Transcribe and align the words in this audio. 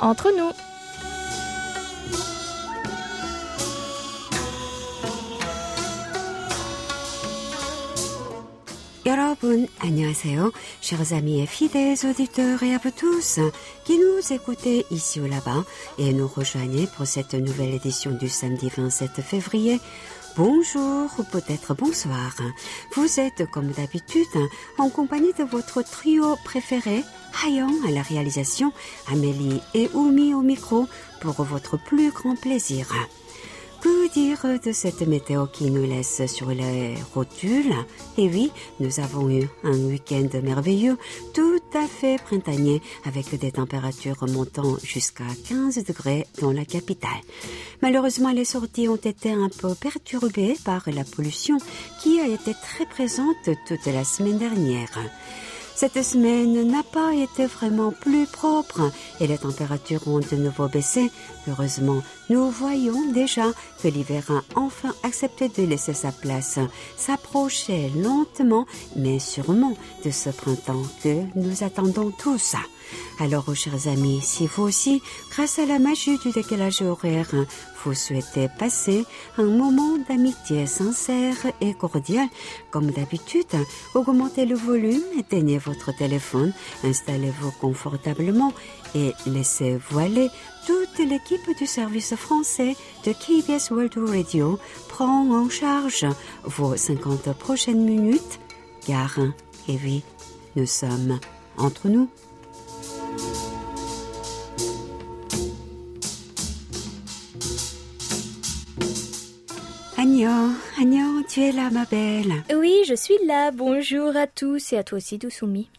entre 0.00 0.30
nous. 0.36 0.52
여러분, 9.06 9.68
안녕하세요. 9.80 10.50
Chers 10.80 11.12
amis 11.12 11.40
et 11.42 11.46
fidèles 11.46 12.06
auditeurs 12.06 12.62
et 12.62 12.74
à 12.74 12.78
vous 12.78 12.90
tous 12.90 13.38
qui 13.84 13.98
nous 13.98 14.32
écoutez 14.32 14.86
ici 14.90 15.20
ou 15.20 15.26
là-bas 15.26 15.64
et 15.98 16.12
nous 16.14 16.26
rejoignez 16.26 16.86
pour 16.86 17.06
cette 17.06 17.34
nouvelle 17.34 17.74
édition 17.74 18.12
du 18.12 18.28
samedi 18.28 18.70
27 18.74 19.20
février. 19.20 19.80
Bonjour 20.39 21.09
ou 21.19 21.23
peut-être 21.23 21.73
bonsoir. 21.73 22.33
Vous 22.93 23.19
êtes 23.19 23.45
comme 23.51 23.71
d'habitude 23.71 24.23
en 24.77 24.87
compagnie 24.87 25.33
de 25.33 25.43
votre 25.43 25.81
trio 25.81 26.37
préféré, 26.45 27.03
Hayon 27.45 27.73
à 27.85 27.91
la 27.91 28.01
réalisation, 28.01 28.71
Amélie 29.11 29.61
et 29.73 29.89
Oumi 29.93 30.33
au 30.33 30.39
micro 30.39 30.87
pour 31.19 31.43
votre 31.43 31.75
plus 31.77 32.11
grand 32.11 32.39
plaisir. 32.39 32.87
Que 33.81 34.11
dire 34.11 34.59
de 34.63 34.71
cette 34.73 35.07
météo 35.07 35.45
qui 35.45 35.71
nous 35.71 35.83
laisse 35.83 36.25
sur 36.25 36.49
les 36.49 36.95
rotules? 37.13 37.73
Et 38.17 38.27
oui, 38.27 38.51
nous 38.79 38.99
avons 38.99 39.29
eu 39.29 39.47
un 39.63 39.77
week-end 39.77 40.27
merveilleux, 40.43 40.97
tout 41.33 41.61
à 41.73 41.87
fait 41.87 42.21
printanier, 42.21 42.81
avec 43.05 43.33
des 43.39 43.51
températures 43.51 44.25
montant 44.27 44.75
jusqu'à 44.83 45.23
15 45.47 45.83
degrés 45.85 46.27
dans 46.41 46.51
la 46.51 46.65
capitale. 46.65 47.21
Malheureusement, 47.81 48.31
les 48.31 48.45
sorties 48.45 48.89
ont 48.89 48.97
été 48.97 49.31
un 49.31 49.49
peu 49.49 49.73
perturbées 49.75 50.57
par 50.65 50.83
la 50.87 51.05
pollution 51.05 51.57
qui 52.01 52.19
a 52.19 52.27
été 52.27 52.53
très 52.53 52.85
présente 52.85 53.49
toute 53.65 53.85
la 53.85 54.03
semaine 54.03 54.37
dernière. 54.37 54.99
Cette 55.79 56.03
semaine 56.03 56.69
n'a 56.69 56.83
pas 56.83 57.13
été 57.13 57.45
vraiment 57.45 57.93
plus 57.93 58.27
propre 58.27 58.91
et 59.21 59.27
les 59.27 59.37
températures 59.37 60.05
ont 60.09 60.19
de 60.19 60.35
nouveau 60.35 60.67
baissé. 60.67 61.09
Heureusement, 61.47 62.03
nous 62.29 62.49
voyons 62.49 63.09
déjà 63.13 63.45
que 63.81 63.87
l'hiver 63.87 64.29
a 64.29 64.41
enfin 64.59 64.93
accepté 65.03 65.47
de 65.47 65.63
laisser 65.63 65.93
sa 65.93 66.11
place, 66.11 66.59
s'approcher 66.97 67.93
lentement 67.95 68.65
mais 68.97 69.19
sûrement 69.19 69.77
de 70.03 70.11
ce 70.11 70.31
printemps 70.31 70.83
que 71.01 71.15
nous 71.35 71.63
attendons 71.63 72.11
tous. 72.11 72.57
Alors, 73.19 73.55
chers 73.55 73.87
amis, 73.87 74.19
si 74.21 74.47
vous 74.47 74.63
aussi, 74.63 75.01
grâce 75.31 75.59
à 75.59 75.65
la 75.65 75.79
magie 75.79 76.17
du 76.17 76.31
décalage 76.31 76.81
horaire, 76.81 77.31
vous 77.83 77.93
souhaitez 77.93 78.49
passer 78.57 79.05
un 79.37 79.45
moment 79.45 79.97
d'amitié 80.07 80.65
sincère 80.65 81.35
et 81.61 81.73
cordial, 81.73 82.27
comme 82.71 82.91
d'habitude, 82.91 83.45
augmentez 83.95 84.45
le 84.45 84.55
volume, 84.55 85.03
éteignez 85.17 85.57
votre 85.57 85.95
téléphone, 85.95 86.53
installez-vous 86.83 87.51
confortablement 87.59 88.53
et 88.95 89.13
laissez-vous 89.25 89.99
aller. 89.99 90.29
Toute 90.65 90.99
l'équipe 90.99 91.57
du 91.57 91.65
service 91.65 92.15
français 92.15 92.75
de 93.05 93.11
KBS 93.11 93.71
World 93.71 93.97
Radio 93.97 94.59
prend 94.87 95.31
en 95.31 95.49
charge 95.49 96.05
vos 96.43 96.75
50 96.75 97.33
prochaines 97.33 97.83
minutes, 97.83 98.39
car, 98.85 99.17
et 99.67 99.79
oui, 99.83 100.03
nous 100.55 100.65
sommes 100.65 101.19
entre 101.57 101.87
nous. 101.87 102.09
Agnon, 110.29 110.53
Agnon, 110.79 111.23
tu 111.27 111.41
es 111.41 111.51
là, 111.51 111.71
ma 111.71 111.85
belle. 111.85 112.43
Oui, 112.55 112.83
je 112.87 112.93
suis 112.93 113.17
là. 113.25 113.49
Bonjour 113.49 114.15
à 114.15 114.27
tous 114.27 114.73
et 114.73 114.77
à 114.77 114.83
toi 114.83 114.97
aussi, 114.97 115.17
Dousoumi. 115.17 115.69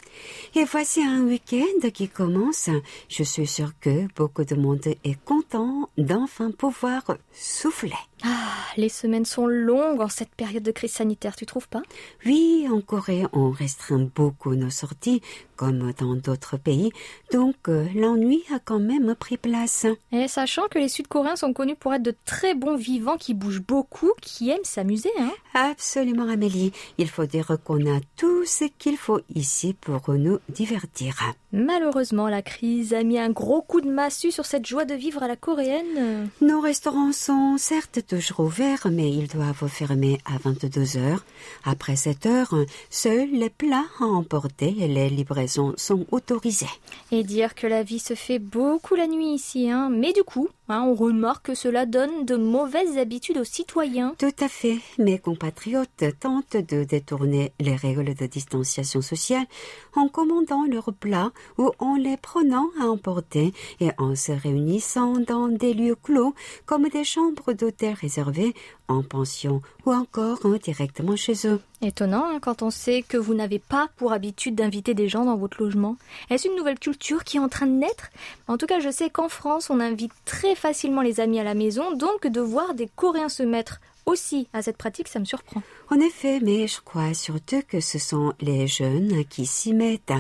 Et 0.57 0.65
voici 0.65 1.05
un 1.05 1.21
week-end 1.21 1.89
qui 1.95 2.09
commence. 2.09 2.69
Je 3.09 3.23
suis 3.23 3.47
sûre 3.47 3.71
que 3.81 4.13
beaucoup 4.17 4.45
de 4.45 4.57
monde 4.57 4.85
est 5.05 5.25
content 5.25 5.89
d'enfin 5.97 6.51
pouvoir 6.51 7.17
souffler. 7.33 7.93
Ah, 8.23 8.55
les 8.77 8.89
semaines 8.89 9.25
sont 9.25 9.47
longues 9.47 10.01
en 10.01 10.09
cette 10.09 10.35
période 10.35 10.63
de 10.63 10.71
crise 10.71 10.93
sanitaire, 10.93 11.37
tu 11.37 11.47
trouves 11.47 11.69
pas? 11.69 11.83
Oui, 12.27 12.67
en 12.71 12.81
Corée, 12.81 13.25
on 13.33 13.51
restreint 13.51 14.09
beaucoup 14.15 14.55
nos 14.55 14.71
sorties, 14.71 15.23
comme 15.57 15.93
dans 15.99 16.15
d'autres 16.17 16.57
pays, 16.57 16.91
donc 17.33 17.57
euh, 17.69 17.87
l'ennui 17.95 18.43
a 18.55 18.59
quand 18.59 18.79
même 18.79 19.15
pris 19.15 19.37
place. 19.37 19.87
Et 20.13 20.29
sachant 20.29 20.69
que 20.69 20.79
les 20.79 20.89
Sud-Coréens 20.89 21.37
sont 21.37 21.53
connus 21.53 21.77
pour 21.77 21.93
être 21.95 22.03
de 22.03 22.15
très 22.25 22.55
bons 22.55 22.77
vivants 22.77 23.19
qui 23.19 23.35
bougent 23.35 23.63
beaucoup, 23.63 24.13
qui 24.21 24.51
aiment 24.51 24.65
s'amuser, 24.65 25.11
hein? 25.19 25.33
Absolument, 25.55 26.29
Amélie. 26.29 26.73
Il 26.99 27.09
faut 27.09 27.27
dire 27.27 27.57
qu'on 27.65 27.87
a 27.87 28.01
tout 28.17 28.45
ce 28.47 28.65
qu'il 28.79 28.97
faut 28.97 29.21
ici 29.35 29.75
pour 29.79 30.11
nous 30.15 30.39
divertir. 30.49 31.17
Malheureusement, 31.53 32.29
la 32.29 32.43
crise 32.43 32.95
a 32.95 33.03
mis 33.03 33.19
un 33.19 33.31
gros 33.31 33.61
coup 33.61 33.81
de 33.81 33.91
massue 33.91 34.31
sur 34.31 34.47
cette 34.47 34.67
joie 34.67 34.85
de 34.85 34.95
vivre 34.95 35.23
à 35.23 35.29
la 35.29 35.37
coréenne. 35.37 36.31
Nos 36.41 36.61
restaurants 36.61 37.13
sont 37.13 37.57
certes 37.59 38.01
toujours 38.11 38.41
ouverts, 38.41 38.89
mais 38.91 39.09
ils 39.09 39.29
doivent 39.29 39.69
fermer 39.69 40.19
à 40.25 40.37
22 40.39 40.97
heures. 40.97 41.25
Après 41.63 41.95
cette 41.95 42.27
heure, 42.27 42.53
seuls 42.91 43.31
les 43.31 43.51
plats 43.51 43.87
à 44.01 44.05
emporter 44.05 44.75
et 44.81 44.89
les 44.89 45.09
livraisons 45.09 45.75
sont 45.77 46.05
autorisés. 46.11 46.67
Et 47.13 47.23
dire 47.23 47.55
que 47.55 47.69
la 47.69 47.85
vie 47.85 48.01
se 48.01 48.15
fait 48.15 48.41
beaucoup 48.41 48.97
la 48.97 49.07
nuit 49.07 49.35
ici, 49.35 49.71
hein. 49.71 49.91
Mais 49.93 50.13
du 50.13 50.25
coup, 50.25 50.49
hein, 50.71 50.85
on 50.87 50.95
remarque 50.95 51.47
que 51.47 51.55
cela 51.55 51.87
donne 51.87 52.25
de 52.25 52.37
mauvaises 52.37 52.99
habitudes 52.99 53.39
aux 53.39 53.45
citoyens. 53.45 54.15
Tout 54.19 54.35
à 54.41 54.49
fait. 54.49 54.79
Mes 54.99 55.19
compatriotes 55.19 56.05
tentent 56.19 56.57
de 56.57 56.85
détourner 56.85 57.53
les 57.61 57.77
règles 57.77 58.15
de 58.15 58.27
distanciation 58.27 59.03
sociale 59.03 59.47
en 59.95 60.09
commandant 60.09 60.65
leurs 60.65 60.93
plats 60.93 61.33
ou 61.59 61.71
en 61.79 61.97
les 61.97 62.17
prenant 62.17 62.71
à 62.81 62.87
emporter 62.87 63.53
et 63.81 63.91
en 63.99 64.15
se 64.15 64.33
réunissant 64.33 65.15
dans 65.19 65.49
des 65.49 65.75
lieux 65.75 65.97
clos 65.97 66.35
comme 66.67 66.89
des 66.89 67.05
chambres 67.05 67.53
d'hôtel 67.53 67.95
réservées 67.95 68.55
en 68.89 69.03
pension 69.03 69.63
ou 69.87 69.93
encore 69.93 70.41
directement 70.63 71.17
chez 71.17 71.47
eux. 71.47 71.61
Étonnant 71.83 72.27
hein, 72.27 72.41
quand 72.41 72.63
on 72.63 72.71
sait 72.71 73.03
que 73.03 73.17
vous 73.17 73.33
n'avez 73.33 73.59
pas 73.59 73.89
pour 73.97 74.13
habitude 74.13 74.55
d'inviter 74.55 74.93
des 74.93 75.09
gens 75.09 75.25
dans 75.25 75.37
votre 75.37 75.63
logement. 75.63 75.97
Est-ce 76.29 76.47
une 76.47 76.57
nouvelle 76.57 76.79
culture 76.79 77.25
qui 77.25 77.39
est 77.39 77.41
en 77.41 77.49
train 77.49 77.67
de 77.67 77.73
naître? 77.73 78.11
En 78.49 78.59
tout 78.59 78.67
cas, 78.67 78.81
je 78.81 78.91
sais 78.91 79.09
qu'en 79.09 79.31
France, 79.31 79.71
on 79.71 79.81
invite 79.81 80.13
très 80.27 80.55
facilement 80.55 81.01
les 81.01 81.21
amis 81.21 81.41
à 81.41 81.45
la 81.45 81.55
maison, 81.55 81.97
donc 81.97 82.27
de 82.27 82.41
voir 82.41 82.75
des 82.75 82.89
Coréens 82.97 83.31
se 83.31 83.43
mettre 83.43 83.81
aussi 84.07 84.49
à 84.53 84.61
cette 84.61 84.77
pratique, 84.77 85.09
ça 85.09 85.21
me 85.21 85.25
surprend. 85.25 85.63
En 85.91 86.01
effet, 86.01 86.41
mais 86.43 86.67
je 86.67 86.81
crois 86.81 87.15
surtout 87.15 87.63
que 87.67 87.81
ce 87.81 87.99
sont 87.99 88.35
les 88.41 88.67
jeunes 88.67 89.25
qui 89.25 89.47
s'y 89.47 89.73
mettent. 89.73 90.13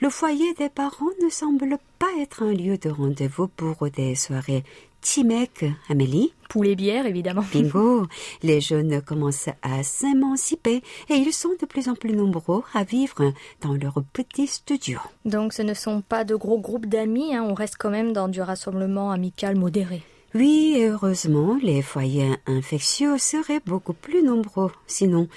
Le 0.00 0.10
foyer 0.10 0.54
des 0.54 0.68
parents 0.68 1.10
ne 1.22 1.28
semble 1.28 1.78
pas 1.98 2.10
être 2.20 2.42
un 2.42 2.52
lieu 2.52 2.78
de 2.78 2.88
rendez-vous 2.88 3.48
pour 3.48 3.76
des 3.90 4.14
soirées 4.14 4.64
Timek, 5.02 5.64
Amélie. 5.90 6.32
Poulet 6.48 6.76
bière, 6.76 7.06
évidemment. 7.06 7.44
Bingo 7.52 8.06
Les 8.42 8.60
jeunes 8.60 9.02
commencent 9.02 9.48
à 9.62 9.82
s'émanciper 9.82 10.82
et 11.10 11.14
ils 11.14 11.32
sont 11.32 11.50
de 11.60 11.66
plus 11.66 11.88
en 11.88 11.94
plus 11.94 12.12
nombreux 12.14 12.62
à 12.72 12.84
vivre 12.84 13.32
dans 13.60 13.74
leur 13.74 14.02
petit 14.12 14.46
studio. 14.46 15.00
Donc 15.24 15.52
ce 15.52 15.62
ne 15.62 15.74
sont 15.74 16.02
pas 16.02 16.24
de 16.24 16.36
gros 16.36 16.58
groupes 16.58 16.86
d'amis, 16.86 17.34
hein, 17.34 17.44
on 17.46 17.54
reste 17.54 17.74
quand 17.78 17.90
même 17.90 18.12
dans 18.12 18.28
du 18.28 18.40
rassemblement 18.40 19.10
amical 19.10 19.56
modéré. 19.56 20.02
Oui, 20.34 20.76
heureusement, 20.78 21.58
les 21.62 21.82
foyers 21.82 22.36
infectieux 22.46 23.18
seraient 23.18 23.60
beaucoup 23.66 23.92
plus 23.92 24.22
nombreux 24.22 24.70
sinon. 24.86 25.28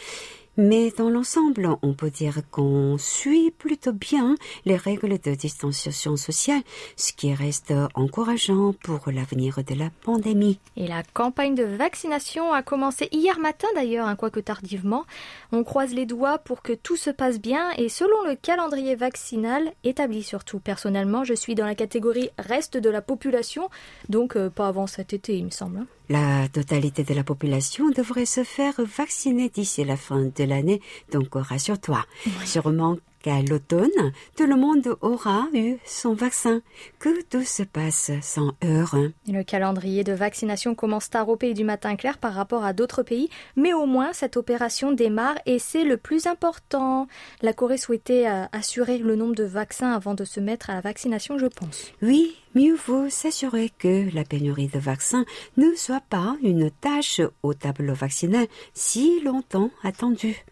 Mais 0.57 0.91
dans 0.97 1.09
l'ensemble, 1.09 1.69
on 1.81 1.93
peut 1.93 2.09
dire 2.09 2.39
qu'on 2.49 2.97
suit 2.97 3.51
plutôt 3.51 3.91
bien 3.91 4.35
les 4.63 4.77
règles 4.77 5.19
de 5.19 5.35
distanciation 5.35 6.15
sociale, 6.15 6.61
ce 6.95 7.11
qui 7.11 7.33
reste 7.33 7.73
encourageant 7.93 8.73
pour 8.83 9.11
l'avenir 9.11 9.59
de 9.67 9.75
la 9.75 9.89
pandémie. 10.03 10.59
Et 10.77 10.87
la 10.87 11.03
campagne 11.03 11.55
de 11.55 11.65
vaccination 11.65 12.53
a 12.53 12.63
commencé 12.63 13.09
hier 13.11 13.37
matin 13.39 13.67
d'ailleurs, 13.75 14.07
hein, 14.07 14.15
quoique 14.15 14.39
tardivement. 14.39 15.03
On 15.51 15.63
croise 15.65 15.93
les 15.93 16.05
doigts 16.05 16.37
pour 16.37 16.61
que 16.61 16.73
tout 16.73 16.95
se 16.95 17.09
passe 17.09 17.39
bien 17.39 17.71
et 17.77 17.89
selon 17.89 18.23
le 18.23 18.35
calendrier 18.35 18.95
vaccinal 18.95 19.73
établi 19.83 20.23
surtout. 20.23 20.59
Personnellement, 20.59 21.25
je 21.25 21.33
suis 21.33 21.55
dans 21.55 21.65
la 21.65 21.75
catégorie 21.75 22.29
reste 22.39 22.77
de 22.77 22.89
la 22.89 23.01
population, 23.01 23.69
donc 24.07 24.37
euh, 24.37 24.49
pas 24.49 24.67
avant 24.67 24.87
cet 24.87 25.13
été, 25.13 25.37
il 25.37 25.45
me 25.45 25.49
semble. 25.49 25.85
La 26.09 26.47
totalité 26.49 27.03
de 27.03 27.13
la 27.13 27.23
population 27.23 27.89
devrait 27.89 28.25
se 28.25 28.43
faire 28.43 28.73
vacciner 28.77 29.49
d'ici 29.49 29.83
la 29.83 29.97
fin 29.97 30.21
de 30.35 30.43
l'année, 30.43 30.81
donc 31.11 31.29
rassure-toi. 31.33 32.05
Sûrement 32.45 32.97
qu'à 33.25 33.41
l'automne, 33.41 34.13
tout 34.37 34.45
le 34.45 34.55
monde 34.55 34.95
aura 35.01 35.47
eu 35.51 35.77
son 35.83 36.13
vaccin. 36.13 36.61
Que 36.99 37.23
tout 37.23 37.43
se 37.43 37.63
passe 37.63 38.11
sans 38.21 38.51
heurts. 38.63 38.95
Le 39.27 39.41
calendrier 39.41 40.03
de 40.03 40.13
vaccination 40.13 40.75
commence 40.75 41.09
tard 41.09 41.27
au 41.29 41.35
pays 41.35 41.55
du 41.55 41.63
matin 41.63 41.95
clair 41.95 42.19
par 42.19 42.35
rapport 42.35 42.63
à 42.63 42.73
d'autres 42.73 43.01
pays, 43.01 43.29
mais 43.55 43.73
au 43.73 43.87
moins 43.87 44.13
cette 44.13 44.37
opération 44.37 44.91
démarre 44.91 45.39
et 45.47 45.57
c'est 45.57 45.85
le 45.85 45.97
plus 45.97 46.27
important. 46.27 47.07
La 47.41 47.53
Corée 47.53 47.79
souhaitait 47.79 48.27
euh, 48.27 48.45
assurer 48.51 48.99
le 48.99 49.15
nombre 49.15 49.33
de 49.33 49.43
vaccins 49.43 49.91
avant 49.91 50.13
de 50.13 50.23
se 50.23 50.39
mettre 50.39 50.69
à 50.69 50.75
la 50.75 50.81
vaccination, 50.81 51.39
je 51.39 51.47
pense. 51.47 51.91
Oui, 52.03 52.35
mieux 52.53 52.75
vaut 52.75 53.09
s'assurer 53.09 53.71
que 53.79 54.13
la 54.13 54.23
pénurie 54.23 54.67
de 54.67 54.77
vaccins 54.77 55.25
ne 55.57 55.73
soit 55.75 56.03
pas 56.11 56.37
une 56.43 56.69
tâche 56.69 57.21
au 57.41 57.55
tableau 57.55 57.95
vaccinal 57.95 58.45
si 58.75 59.19
longtemps 59.21 59.71
attendu. 59.83 60.45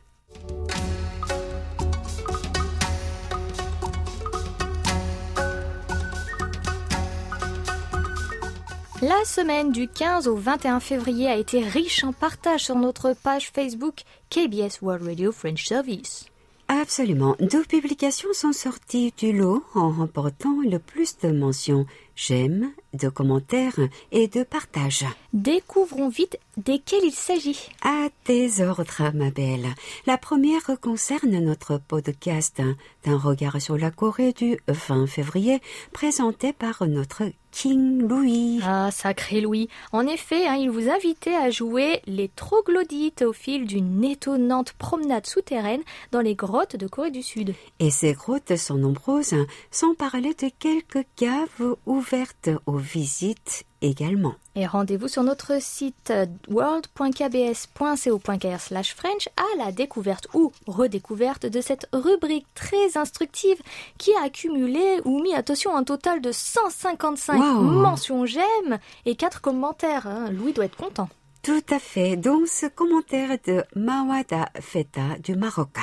La 9.06 9.26
semaine 9.26 9.74
du 9.74 9.90
15 9.90 10.30
au 10.30 10.38
21 10.38 10.80
février 10.80 11.28
a 11.28 11.36
été 11.36 11.60
riche 11.60 12.06
en 12.06 12.14
partages 12.14 12.64
sur 12.64 12.78
notre 12.78 13.14
page 13.14 13.52
Facebook 13.54 14.04
KBS 14.30 14.82
World 14.82 15.06
Radio 15.06 15.34
French 15.34 15.66
Service. 15.66 16.28
Absolument. 16.70 17.36
Deux 17.42 17.66
publications 17.66 18.32
sont 18.32 18.54
sorties 18.54 19.14
du 19.18 19.34
lot 19.34 19.62
en 19.76 19.92
remportant 19.92 20.56
le 20.64 20.80
plus 20.80 21.18
de 21.18 21.34
mentions 21.34 21.86
j'aime, 22.16 22.72
de 22.94 23.10
commentaires 23.10 23.80
et 24.12 24.28
de 24.28 24.44
partages. 24.44 25.06
Découvrons 25.34 26.10
vite 26.10 26.38
desquels 26.58 27.04
il 27.04 27.12
s'agit. 27.12 27.70
À 27.82 28.08
tes 28.24 28.62
ordres, 28.62 29.12
ma 29.14 29.32
belle. 29.32 29.68
La 30.06 30.18
première 30.18 30.80
concerne 30.82 31.40
notre 31.40 31.80
podcast 31.80 32.62
d'un 33.06 33.18
regard 33.18 33.60
sur 33.62 33.78
la 33.78 33.92
Corée 33.92 34.34
du 34.34 34.58
20 34.68 35.08
février, 35.08 35.62
présenté 35.92 36.54
par 36.54 36.86
notre 36.88 37.24
King 37.54 38.08
Louis. 38.08 38.60
Ah, 38.64 38.90
sacré 38.92 39.40
Louis. 39.40 39.70
En 39.92 40.08
effet, 40.08 40.48
hein, 40.48 40.56
il 40.56 40.72
vous 40.72 40.90
invitait 40.90 41.36
à 41.36 41.52
jouer 41.52 42.02
les 42.08 42.28
troglodytes 42.28 43.22
au 43.22 43.32
fil 43.32 43.68
d'une 43.68 44.04
étonnante 44.04 44.74
promenade 44.74 45.28
souterraine 45.28 45.82
dans 46.12 46.22
les 46.22 46.34
grottes 46.34 46.76
de 46.76 46.88
Corée 46.88 47.12
du 47.12 47.22
Sud. 47.22 47.54
Et 47.80 47.92
ces 47.92 48.14
grottes 48.14 48.56
sont 48.56 48.78
nombreuses, 48.78 49.36
sans 49.70 49.94
parler 49.94 50.34
de 50.34 50.50
quelques 50.58 51.06
caves 51.16 51.76
ouvertes 52.04 52.50
aux 52.66 52.78
visites 52.78 53.64
également. 53.82 54.36
Et 54.56 54.68
rendez-vous 54.68 55.08
sur 55.08 55.24
notre 55.24 55.62
site 55.62 56.12
world.kbs.co.kr 56.50 58.60
French 58.60 59.30
à 59.38 59.58
la 59.58 59.72
découverte 59.72 60.28
ou 60.34 60.52
redécouverte 60.68 61.46
de 61.46 61.62
cette 61.62 61.88
rubrique 61.94 62.48
très 62.56 62.98
instructive 62.98 63.62
qui 63.98 64.14
a 64.16 64.24
accumulé 64.24 65.00
ou 65.06 65.22
mis 65.22 65.34
attention 65.34 65.76
un 65.76 65.84
total 65.84 66.22
de 66.22 66.32
155 66.32 67.38
mentions 67.38 68.26
j'aime 68.26 68.80
et 69.06 69.16
4 69.16 69.42
commentaires. 69.42 70.08
Hein. 70.08 70.30
Louis 70.32 70.54
doit 70.54 70.66
être 70.66 70.78
content. 70.78 71.10
Tout 71.42 71.64
à 71.70 71.80
fait, 71.80 72.16
dont 72.16 72.44
ce 72.46 72.68
commentaire 72.68 73.38
de 73.46 73.64
Mawada 73.76 74.50
Feta 74.60 75.18
du 75.22 75.36
Maroc. 75.36 75.78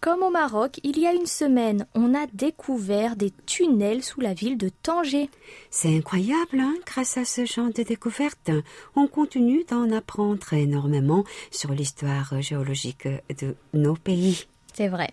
Comme 0.00 0.22
au 0.22 0.30
Maroc, 0.30 0.78
il 0.84 0.96
y 0.96 1.08
a 1.08 1.12
une 1.12 1.26
semaine, 1.26 1.86
on 1.94 2.14
a 2.14 2.28
découvert 2.32 3.16
des 3.16 3.32
tunnels 3.46 4.04
sous 4.04 4.20
la 4.20 4.32
ville 4.32 4.56
de 4.56 4.68
Tanger. 4.68 5.28
C'est 5.70 5.96
incroyable, 5.96 6.60
hein 6.60 6.74
grâce 6.86 7.16
à 7.16 7.24
ce 7.24 7.44
genre 7.44 7.72
de 7.74 7.82
découverte, 7.82 8.52
on 8.94 9.08
continue 9.08 9.64
d'en 9.64 9.90
apprendre 9.90 10.52
énormément 10.52 11.24
sur 11.50 11.72
l'histoire 11.72 12.40
géologique 12.40 13.08
de 13.40 13.56
nos 13.74 13.94
pays. 13.94 14.46
C'est 14.78 14.86
vrai. 14.86 15.10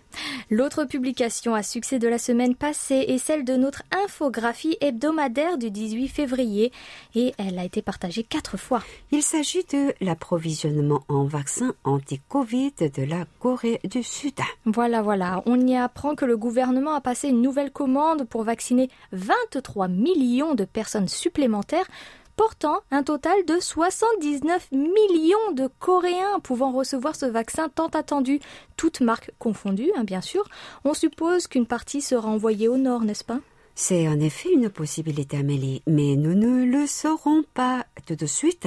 L'autre 0.48 0.84
publication 0.84 1.52
à 1.52 1.64
succès 1.64 1.98
de 1.98 2.06
la 2.06 2.18
semaine 2.18 2.54
passée 2.54 3.04
est 3.08 3.18
celle 3.18 3.44
de 3.44 3.56
notre 3.56 3.82
infographie 3.90 4.76
hebdomadaire 4.80 5.58
du 5.58 5.72
18 5.72 6.06
février 6.06 6.70
et 7.16 7.34
elle 7.36 7.58
a 7.58 7.64
été 7.64 7.82
partagée 7.82 8.22
quatre 8.22 8.58
fois. 8.58 8.80
Il 9.10 9.24
s'agit 9.24 9.64
de 9.64 9.92
l'approvisionnement 10.00 11.02
en 11.08 11.24
vaccins 11.24 11.74
anti-Covid 11.82 12.74
de 12.78 13.02
la 13.02 13.24
Corée 13.40 13.80
du 13.82 14.04
Sud. 14.04 14.38
Voilà, 14.66 15.02
voilà. 15.02 15.42
On 15.46 15.60
y 15.66 15.76
apprend 15.76 16.14
que 16.14 16.24
le 16.24 16.36
gouvernement 16.36 16.94
a 16.94 17.00
passé 17.00 17.26
une 17.26 17.42
nouvelle 17.42 17.72
commande 17.72 18.22
pour 18.28 18.44
vacciner 18.44 18.88
23 19.10 19.88
millions 19.88 20.54
de 20.54 20.64
personnes 20.64 21.08
supplémentaires 21.08 21.88
portant 22.36 22.80
un 22.90 23.02
total 23.02 23.44
de 23.46 23.58
79 23.58 24.68
millions 24.72 25.52
de 25.52 25.68
Coréens 25.78 26.38
pouvant 26.42 26.70
recevoir 26.70 27.16
ce 27.16 27.26
vaccin 27.26 27.68
tant 27.68 27.88
attendu, 27.88 28.40
toutes 28.76 29.00
marques 29.00 29.32
confondues, 29.38 29.90
hein, 29.96 30.04
bien 30.04 30.20
sûr. 30.20 30.44
On 30.84 30.94
suppose 30.94 31.46
qu'une 31.46 31.66
partie 31.66 32.02
sera 32.02 32.28
envoyée 32.28 32.68
au 32.68 32.76
nord, 32.76 33.02
n'est-ce 33.02 33.24
pas? 33.24 33.40
C'est 33.78 34.08
en 34.08 34.18
effet 34.20 34.50
une 34.54 34.70
possibilité, 34.70 35.36
Amélie, 35.36 35.82
mais 35.86 36.16
nous 36.16 36.34
ne 36.34 36.64
le 36.64 36.86
saurons 36.86 37.44
pas 37.52 37.84
tout 38.06 38.16
de 38.16 38.24
suite. 38.24 38.66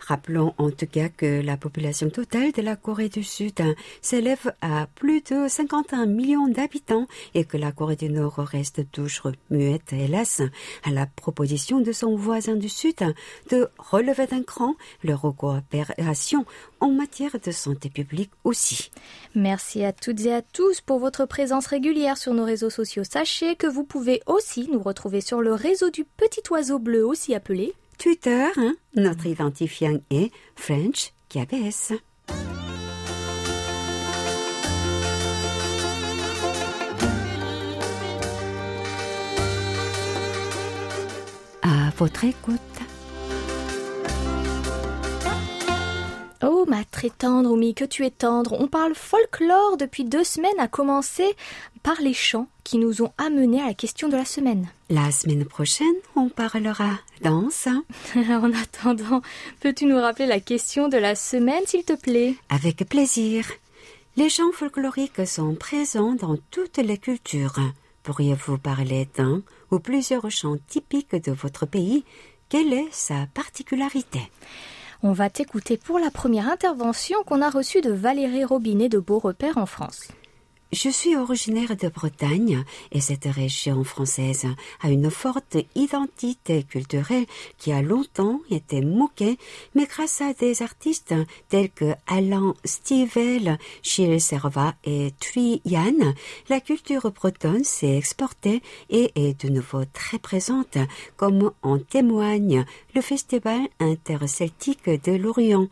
Rappelons 0.00 0.54
en 0.56 0.70
tout 0.70 0.86
cas 0.86 1.10
que 1.10 1.42
la 1.42 1.58
population 1.58 2.08
totale 2.08 2.50
de 2.52 2.62
la 2.62 2.74
Corée 2.74 3.10
du 3.10 3.22
Sud 3.22 3.60
s'élève 4.00 4.54
à 4.62 4.86
plus 4.94 5.20
de 5.20 5.46
51 5.46 6.06
millions 6.06 6.48
d'habitants 6.48 7.06
et 7.34 7.44
que 7.44 7.58
la 7.58 7.70
Corée 7.70 7.96
du 7.96 8.08
Nord 8.08 8.36
reste 8.38 8.90
toujours 8.90 9.32
muette, 9.50 9.92
hélas, 9.92 10.40
à 10.84 10.90
la 10.90 11.04
proposition 11.04 11.80
de 11.80 11.92
son 11.92 12.16
voisin 12.16 12.56
du 12.56 12.70
Sud 12.70 12.96
de 13.50 13.68
relever 13.76 14.26
d'un 14.26 14.42
cran 14.42 14.74
leur 15.04 15.20
coopération 15.36 16.46
en 16.80 16.88
matière 16.88 17.36
de 17.44 17.50
santé 17.50 17.90
publique 17.90 18.30
aussi. 18.44 18.90
Merci 19.34 19.84
à 19.84 19.92
toutes 19.92 20.20
et 20.24 20.32
à 20.32 20.40
tous 20.40 20.80
pour 20.80 20.98
votre 20.98 21.26
présence 21.26 21.66
régulière 21.66 22.16
sur 22.16 22.32
nos 22.32 22.44
réseaux 22.44 22.70
sociaux. 22.70 23.04
Sachez 23.04 23.54
que 23.54 23.66
vous 23.66 23.84
pouvez 23.84 24.22
aussi 24.30 24.68
nous 24.70 24.82
retrouver 24.82 25.20
sur 25.20 25.40
le 25.40 25.52
réseau 25.52 25.90
du 25.90 26.04
petit 26.04 26.42
oiseau 26.50 26.78
bleu 26.78 27.04
aussi 27.04 27.34
appelé 27.34 27.74
Twitter. 27.98 28.46
Hein. 28.56 28.74
Notre 28.94 29.26
identifiant 29.26 29.98
est 30.10 30.30
French 30.56 31.12
KBS. 31.28 31.92
À 41.62 41.90
votre 41.96 42.24
écoute. 42.24 42.60
Oh, 46.42 46.64
ma 46.66 46.84
très 46.84 47.10
tendre, 47.10 47.50
Oumi, 47.50 47.74
que 47.74 47.84
tu 47.84 48.06
es 48.06 48.10
tendre. 48.10 48.56
On 48.58 48.66
parle 48.66 48.94
folklore 48.94 49.76
depuis 49.76 50.04
deux 50.04 50.24
semaines, 50.24 50.58
à 50.58 50.68
commencer 50.68 51.36
par 51.82 52.00
les 52.00 52.14
chants 52.14 52.48
qui 52.64 52.78
nous 52.78 53.02
ont 53.02 53.12
amenés 53.18 53.60
à 53.60 53.66
la 53.66 53.74
question 53.74 54.08
de 54.08 54.16
la 54.16 54.24
semaine. 54.24 54.68
La 54.88 55.10
semaine 55.10 55.44
prochaine, 55.44 55.86
on 56.16 56.28
parlera 56.28 56.98
danse. 57.22 57.68
en 58.16 58.52
attendant, 58.52 59.22
peux-tu 59.60 59.86
nous 59.86 60.00
rappeler 60.00 60.26
la 60.26 60.40
question 60.40 60.88
de 60.88 60.96
la 60.96 61.14
semaine, 61.14 61.66
s'il 61.66 61.84
te 61.84 61.94
plaît? 61.94 62.34
Avec 62.48 62.88
plaisir. 62.88 63.46
Les 64.16 64.28
chants 64.28 64.52
folkloriques 64.52 65.26
sont 65.26 65.54
présents 65.54 66.14
dans 66.14 66.36
toutes 66.50 66.78
les 66.78 66.98
cultures. 66.98 67.58
Pourriez-vous 68.02 68.58
parler 68.58 69.08
d'un 69.16 69.42
ou 69.70 69.78
plusieurs 69.78 70.30
chants 70.30 70.56
typiques 70.68 71.14
de 71.14 71.32
votre 71.32 71.66
pays? 71.66 72.04
Quelle 72.48 72.72
est 72.72 72.88
sa 72.90 73.26
particularité? 73.32 74.20
On 75.02 75.12
va 75.12 75.30
t'écouter 75.30 75.78
pour 75.78 75.98
la 75.98 76.10
première 76.10 76.48
intervention 76.48 77.22
qu'on 77.24 77.40
a 77.40 77.48
reçue 77.48 77.80
de 77.80 77.92
Valérie 77.92 78.44
Robinet 78.44 78.88
de 78.88 78.98
Beaurepaire 78.98 79.56
en 79.56 79.64
France. 79.66 80.08
Je 80.72 80.88
suis 80.88 81.16
originaire 81.16 81.76
de 81.76 81.88
Bretagne 81.88 82.62
et 82.92 83.00
cette 83.00 83.24
région 83.24 83.82
française 83.82 84.46
a 84.80 84.88
une 84.88 85.10
forte 85.10 85.56
identité 85.74 86.62
culturelle 86.62 87.26
qui 87.58 87.72
a 87.72 87.82
longtemps 87.82 88.40
été 88.52 88.80
moquée, 88.80 89.36
mais 89.74 89.86
grâce 89.86 90.20
à 90.20 90.32
des 90.32 90.62
artistes 90.62 91.12
tels 91.48 91.70
que 91.70 91.92
Alain 92.06 92.54
Stivel, 92.64 93.58
Gilles 93.82 94.20
Serva 94.20 94.76
et 94.84 95.12
Yann, 95.64 96.14
la 96.48 96.60
culture 96.60 97.10
bretonne 97.10 97.64
s'est 97.64 97.96
exportée 97.96 98.62
et 98.90 99.10
est 99.16 99.44
de 99.44 99.50
nouveau 99.50 99.84
très 99.92 100.20
présente, 100.20 100.78
comme 101.16 101.50
en 101.62 101.80
témoigne 101.80 102.64
le 102.94 103.00
festival 103.00 103.62
interceltique 103.80 104.88
de 104.88 105.12
l'Orient. 105.16 105.66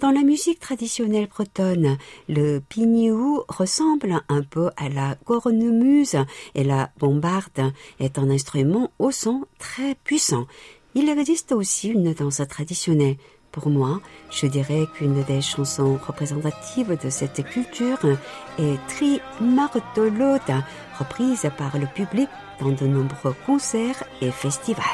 Dans 0.00 0.10
la 0.10 0.22
musique 0.22 0.58
traditionnelle 0.58 1.26
bretonne, 1.26 1.98
le 2.30 2.60
pignou 2.60 3.42
ressemble 3.48 4.22
un 4.30 4.37
peu 4.42 4.70
à 4.76 4.88
la 4.88 5.16
cornemuse 5.24 6.16
et 6.54 6.64
la 6.64 6.90
bombarde 6.98 7.72
est 8.00 8.18
un 8.18 8.30
instrument 8.30 8.90
au 8.98 9.10
son 9.10 9.44
très 9.58 9.94
puissant. 9.94 10.46
Il 10.94 11.08
existe 11.08 11.52
aussi 11.52 11.88
une 11.88 12.12
danse 12.12 12.42
traditionnelle. 12.48 13.16
Pour 13.52 13.70
moi, 13.70 14.00
je 14.30 14.46
dirais 14.46 14.86
qu'une 14.94 15.22
des 15.24 15.40
chansons 15.40 15.98
représentatives 16.06 16.96
de 17.02 17.10
cette 17.10 17.44
culture 17.44 17.98
est 18.58 18.78
Tri 18.88 19.20
Martoloda, 19.40 20.64
reprise 20.98 21.48
par 21.56 21.78
le 21.78 21.86
public 21.86 22.28
dans 22.60 22.72
de 22.72 22.86
nombreux 22.86 23.34
concerts 23.46 24.04
et 24.20 24.30
festivals. 24.30 24.84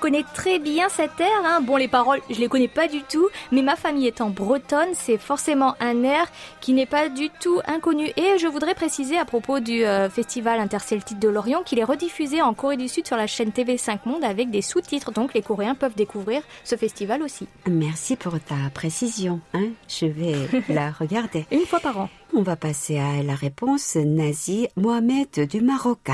Connais 0.00 0.24
très 0.34 0.58
bien 0.58 0.88
cette 0.88 1.20
air. 1.20 1.42
Hein. 1.44 1.60
Bon, 1.60 1.76
les 1.76 1.86
paroles, 1.86 2.20
je 2.30 2.40
les 2.40 2.48
connais 2.48 2.68
pas 2.68 2.88
du 2.88 3.02
tout, 3.02 3.28
mais 3.52 3.62
ma 3.62 3.76
famille 3.76 4.06
étant 4.06 4.30
bretonne, 4.30 4.88
c'est 4.94 5.18
forcément 5.18 5.76
un 5.78 6.02
air 6.02 6.26
qui 6.60 6.72
n'est 6.72 6.86
pas 6.86 7.08
du 7.08 7.28
tout 7.40 7.60
inconnu. 7.66 8.06
Et 8.16 8.38
je 8.38 8.46
voudrais 8.46 8.74
préciser 8.74 9.18
à 9.18 9.24
propos 9.24 9.60
du 9.60 9.84
euh, 9.84 10.08
festival 10.08 10.58
interceltique 10.58 11.18
de 11.18 11.28
Lorient 11.28 11.62
qu'il 11.62 11.78
est 11.78 11.84
rediffusé 11.84 12.42
en 12.42 12.54
Corée 12.54 12.76
du 12.76 12.88
Sud 12.88 13.06
sur 13.06 13.16
la 13.16 13.26
chaîne 13.26 13.50
TV5 13.50 14.00
Monde 14.06 14.24
avec 14.24 14.50
des 14.50 14.62
sous-titres, 14.62 15.12
donc 15.12 15.34
les 15.34 15.42
Coréens 15.42 15.74
peuvent 15.74 15.94
découvrir 15.94 16.42
ce 16.64 16.76
festival 16.76 17.22
aussi. 17.22 17.46
Merci 17.66 18.16
pour 18.16 18.40
ta 18.40 18.70
précision. 18.72 19.40
Hein. 19.52 19.68
Je 19.88 20.06
vais 20.06 20.34
la 20.68 20.90
regarder. 20.90 21.46
Une 21.50 21.66
fois 21.66 21.80
par 21.80 21.98
an. 21.98 22.08
On 22.34 22.42
va 22.42 22.56
passer 22.56 22.98
à 22.98 23.22
la 23.22 23.34
réponse 23.34 23.96
nazie 23.96 24.68
Mohamed 24.76 25.48
du 25.48 25.60
Maroc. 25.60 26.10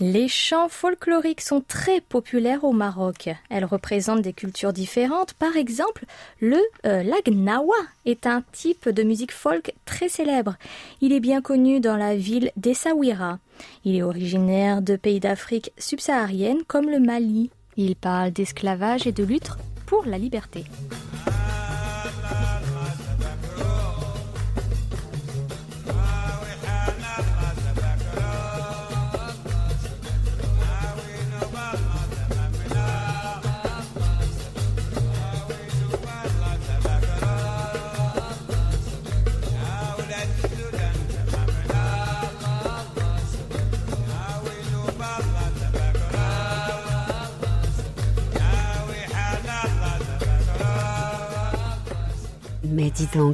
Les 0.00 0.28
chants 0.28 0.68
folkloriques 0.68 1.40
sont 1.40 1.62
très 1.66 2.00
populaires 2.00 2.64
au 2.64 2.72
Maroc. 2.72 3.28
Elles 3.50 3.64
représentent 3.64 4.22
des 4.22 4.32
cultures 4.32 4.72
différentes. 4.72 5.34
Par 5.34 5.56
exemple, 5.56 6.04
le 6.40 6.58
euh, 6.86 7.02
lagnawa 7.02 7.76
est 8.04 8.26
un 8.26 8.42
type 8.52 8.88
de 8.88 9.02
musique 9.02 9.32
folk 9.32 9.74
très 9.84 10.08
célèbre. 10.08 10.56
Il 11.00 11.12
est 11.12 11.20
bien 11.20 11.40
connu 11.40 11.80
dans 11.80 11.96
la 11.96 12.16
ville 12.16 12.50
d'Essaouira. 12.56 13.38
Il 13.84 13.96
est 13.96 14.02
originaire 14.02 14.82
de 14.82 14.96
pays 14.96 15.20
d'Afrique 15.20 15.72
subsaharienne 15.78 16.62
comme 16.66 16.90
le 16.90 17.00
Mali. 17.00 17.50
Il 17.76 17.96
parle 17.96 18.30
d'esclavage 18.30 19.06
et 19.06 19.12
de 19.12 19.24
lutte 19.24 19.50
pour 19.86 20.04
la 20.06 20.18
liberté. 20.18 20.64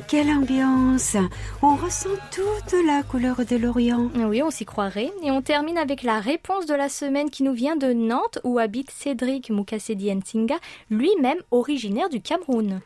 Quelle 0.08 0.28
ambiance 0.28 1.16
On 1.62 1.75
ressent 1.75 2.10
toute 2.30 2.75
la 2.87 3.02
couleur 3.02 3.46
de 3.46 3.56
l'Orient. 3.56 4.10
Oui, 4.14 4.42
on 4.42 4.50
s'y 4.50 4.66
croirait. 4.66 5.10
Et 5.22 5.30
on 5.30 5.40
termine 5.40 5.78
avec 5.78 6.02
la 6.02 6.20
réponse 6.20 6.66
de 6.66 6.75
la 6.75 6.90
semaine 6.90 7.30
qui 7.30 7.42
nous 7.42 7.54
vient 7.54 7.76
de 7.76 7.94
Nantes 7.94 8.38
où 8.44 8.58
habite 8.58 8.90
Cédric 8.90 9.49
Mukasedi 9.49 10.14
Nsinga, 10.14 10.58
lui-même 10.90 11.38
originaire 11.50 12.10
du 12.10 12.20
Cameroun. 12.20 12.80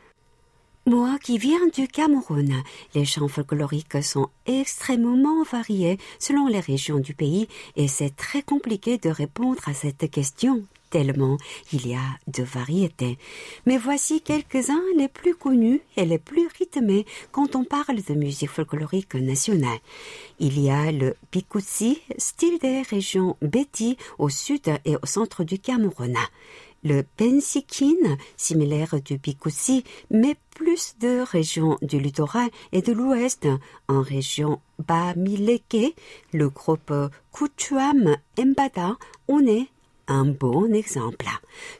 Moi 0.86 1.18
qui 1.20 1.38
viens 1.38 1.66
du 1.72 1.88
Cameroun, 1.88 2.62
les 2.94 3.04
chants 3.04 3.26
folkloriques 3.26 4.02
sont 4.02 4.28
extrêmement 4.46 5.42
variés 5.42 5.98
selon 6.20 6.46
les 6.46 6.60
régions 6.60 6.98
du 6.98 7.14
pays 7.14 7.48
et 7.74 7.88
c'est 7.88 8.14
très 8.14 8.42
compliqué 8.42 8.98
de 8.98 9.08
répondre 9.08 9.62
à 9.66 9.72
cette 9.72 10.10
question 10.10 10.62
tellement 10.94 11.38
il 11.72 11.88
y 11.88 11.96
a 11.96 12.06
de 12.28 12.44
variétés. 12.44 13.18
Mais 13.66 13.78
voici 13.78 14.20
quelques-uns 14.20 14.84
les 14.96 15.08
plus 15.08 15.34
connus 15.34 15.80
et 15.96 16.04
les 16.04 16.20
plus 16.20 16.46
rythmés 16.56 17.04
quand 17.32 17.56
on 17.56 17.64
parle 17.64 18.00
de 18.00 18.14
musique 18.14 18.50
folklorique 18.50 19.16
nationale. 19.16 19.80
Il 20.38 20.60
y 20.60 20.70
a 20.70 20.92
le 20.92 21.16
Bikoutsi, 21.32 22.00
style 22.16 22.60
des 22.60 22.82
régions 22.82 23.36
Beti 23.42 23.96
au 24.20 24.28
sud 24.28 24.68
et 24.84 24.94
au 24.94 25.06
centre 25.06 25.42
du 25.42 25.58
Cameroun 25.58 26.16
le 26.84 27.02
Pensikin, 27.16 28.18
similaire 28.36 29.00
du 29.02 29.16
Bikoussi, 29.16 29.84
mais 30.10 30.36
plus 30.54 30.96
de 31.00 31.22
régions 31.22 31.78
du 31.80 31.98
littoral 31.98 32.50
et 32.72 32.82
de 32.82 32.92
l'ouest. 32.92 33.48
En 33.88 34.02
région 34.02 34.60
Bamileke, 34.86 35.96
le 36.32 36.50
groupe 36.50 36.92
Kuchuam 37.32 38.16
Mbada, 38.38 38.96
on 39.28 39.46
est 39.46 39.68
un 40.08 40.24
bon 40.24 40.72
exemple. 40.74 41.26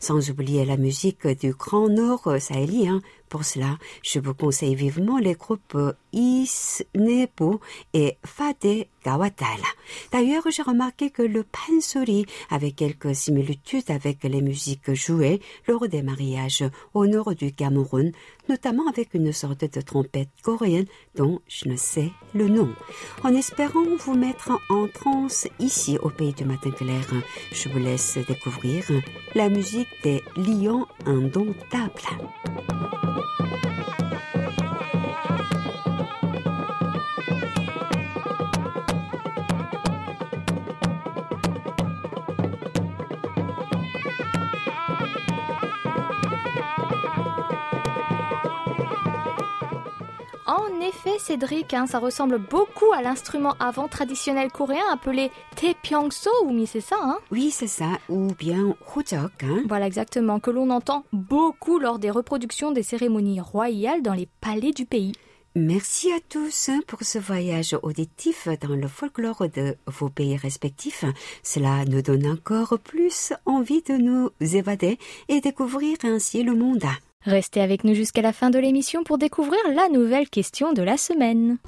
Sans 0.01 0.31
oublier 0.31 0.65
la 0.65 0.77
musique 0.77 1.27
du 1.27 1.53
Grand 1.53 1.89
Nord 1.89 2.37
sahélien. 2.41 3.01
Pour 3.29 3.45
cela, 3.45 3.79
je 4.03 4.21
vous 4.21 4.35
conseille 4.35 4.75
vivement 4.75 5.19
les 5.19 5.35
groupes 5.35 5.77
Isnepo 6.13 7.61
et 7.93 8.17
Fade 8.25 8.87
Gawatal. 9.05 9.59
D'ailleurs, 10.13 10.45
j'ai 10.51 10.63
remarqué 10.63 11.11
que 11.11 11.23
le 11.23 11.45
pansori 11.45 12.27
avait 12.51 12.71
quelques 12.71 13.15
similitudes 13.15 13.91
avec 13.91 14.23
les 14.23 14.41
musiques 14.41 14.95
jouées 14.95 15.41
lors 15.67 15.89
des 15.89 16.03
mariages 16.03 16.65
au 16.95 17.07
nord 17.07 17.35
du 17.35 17.53
Cameroun, 17.53 18.13
notamment 18.49 18.89
avec 18.89 19.15
une 19.15 19.33
sorte 19.33 19.65
de 19.65 19.81
trompette 19.81 20.31
coréenne 20.43 20.87
dont 21.17 21.41
je 21.49 21.69
ne 21.69 21.77
sais 21.77 22.11
le 22.35 22.49
nom. 22.49 22.73
En 23.23 23.35
espérant 23.35 23.85
vous 23.99 24.15
mettre 24.15 24.53
en 24.71 24.87
transe 24.89 25.49
ici 25.59 25.99
au 26.03 26.11
pays 26.11 26.33
du 26.33 26.45
matin 26.45 26.71
clair, 26.71 27.05
je 27.53 27.69
vous 27.69 27.79
laisse 27.79 28.19
découvrir 28.29 28.85
la 29.35 29.49
musique 29.49 29.89
des 30.03 30.23
lions 30.37 30.87
indomptables. 31.05 31.93
Cédric, 51.19 51.75
hein, 51.75 51.87
ça 51.87 51.99
ressemble 51.99 52.39
beaucoup 52.39 52.93
à 52.93 53.03
l'instrument 53.03 53.55
avant 53.61 53.89
traditionnel 53.89 54.51
coréen 54.51 54.85
appelé 54.93 55.31
Taepyeongso, 55.57 56.31
oui, 56.47 56.67
c'est 56.67 56.81
ça, 56.81 56.97
hein? 57.01 57.19
Oui, 57.31 57.51
c'est 57.51 57.67
ça, 57.67 57.99
ou 58.09 58.29
bien 58.39 58.75
Hojok. 58.95 59.45
Hein 59.45 59.63
Voilà, 59.69 59.87
exactement, 59.87 60.41
que 60.41 60.51
l'on 60.51 60.71
entend 60.71 61.05
beaucoup 61.13 61.79
lors 61.79 61.99
des 61.99 62.11
reproductions 62.11 62.73
des 62.73 62.83
cérémonies 62.83 63.41
royales 63.41 64.03
dans 64.03 64.15
les 64.15 64.29
palais 64.41 64.73
du 64.73 64.87
pays. 64.87 65.13
Merci 65.57 66.11
à 66.11 66.19
tous 66.29 66.69
hein, 66.69 66.81
pour 66.89 67.05
ce 67.05 67.19
voyage 67.19 67.77
auditif 67.85 68.49
dans 68.61 68.75
le 68.75 68.89
folklore 68.89 69.49
de 69.49 69.77
vos 69.87 70.09
pays 70.09 70.37
respectifs. 70.37 71.05
Cela 71.45 71.85
nous 71.85 72.03
donne 72.03 72.27
encore 72.27 72.77
plus 72.81 73.33
envie 73.47 73.83
de 73.83 73.95
nous 73.95 74.31
évader 74.41 74.99
et 75.29 75.41
découvrir 75.41 75.97
ainsi 76.03 76.43
le 76.43 76.57
monde. 76.57 76.85
Restez 77.25 77.63
avec 77.63 77.85
nous 77.85 77.95
jusqu'à 77.95 78.21
la 78.21 78.35
fin 78.35 78.51
de 78.51 78.59
l'émission 78.59 79.03
pour 79.03 79.17
découvrir 79.17 79.61
la 79.75 79.89
nouvelle 79.89 80.29
question 80.29 80.73
de 80.75 80.83
la 80.83 80.99
semaine. 80.99 81.59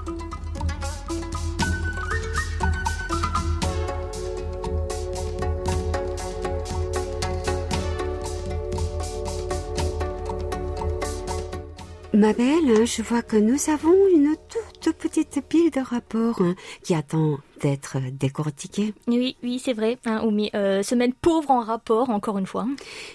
Ma 12.12 12.32
belle, 12.32 12.86
je 12.86 13.02
vois 13.02 13.22
que 13.22 13.36
nous 13.36 13.70
avons 13.70 13.94
une 14.14 14.36
toute 14.48 14.75
petite 14.90 15.40
pile 15.48 15.70
de 15.70 15.80
rapports 15.80 16.40
hein, 16.40 16.54
qui 16.82 16.94
attend 16.94 17.38
d'être 17.60 17.98
décortiqués. 18.12 18.94
Oui, 19.06 19.36
oui, 19.42 19.58
c'est 19.58 19.72
vrai. 19.72 19.98
Hein, 20.04 20.22
Oumi, 20.24 20.50
euh, 20.54 20.82
semaine 20.82 21.12
pauvre 21.12 21.50
en 21.50 21.60
rapport, 21.60 22.10
encore 22.10 22.38
une 22.38 22.46
fois. 22.46 22.66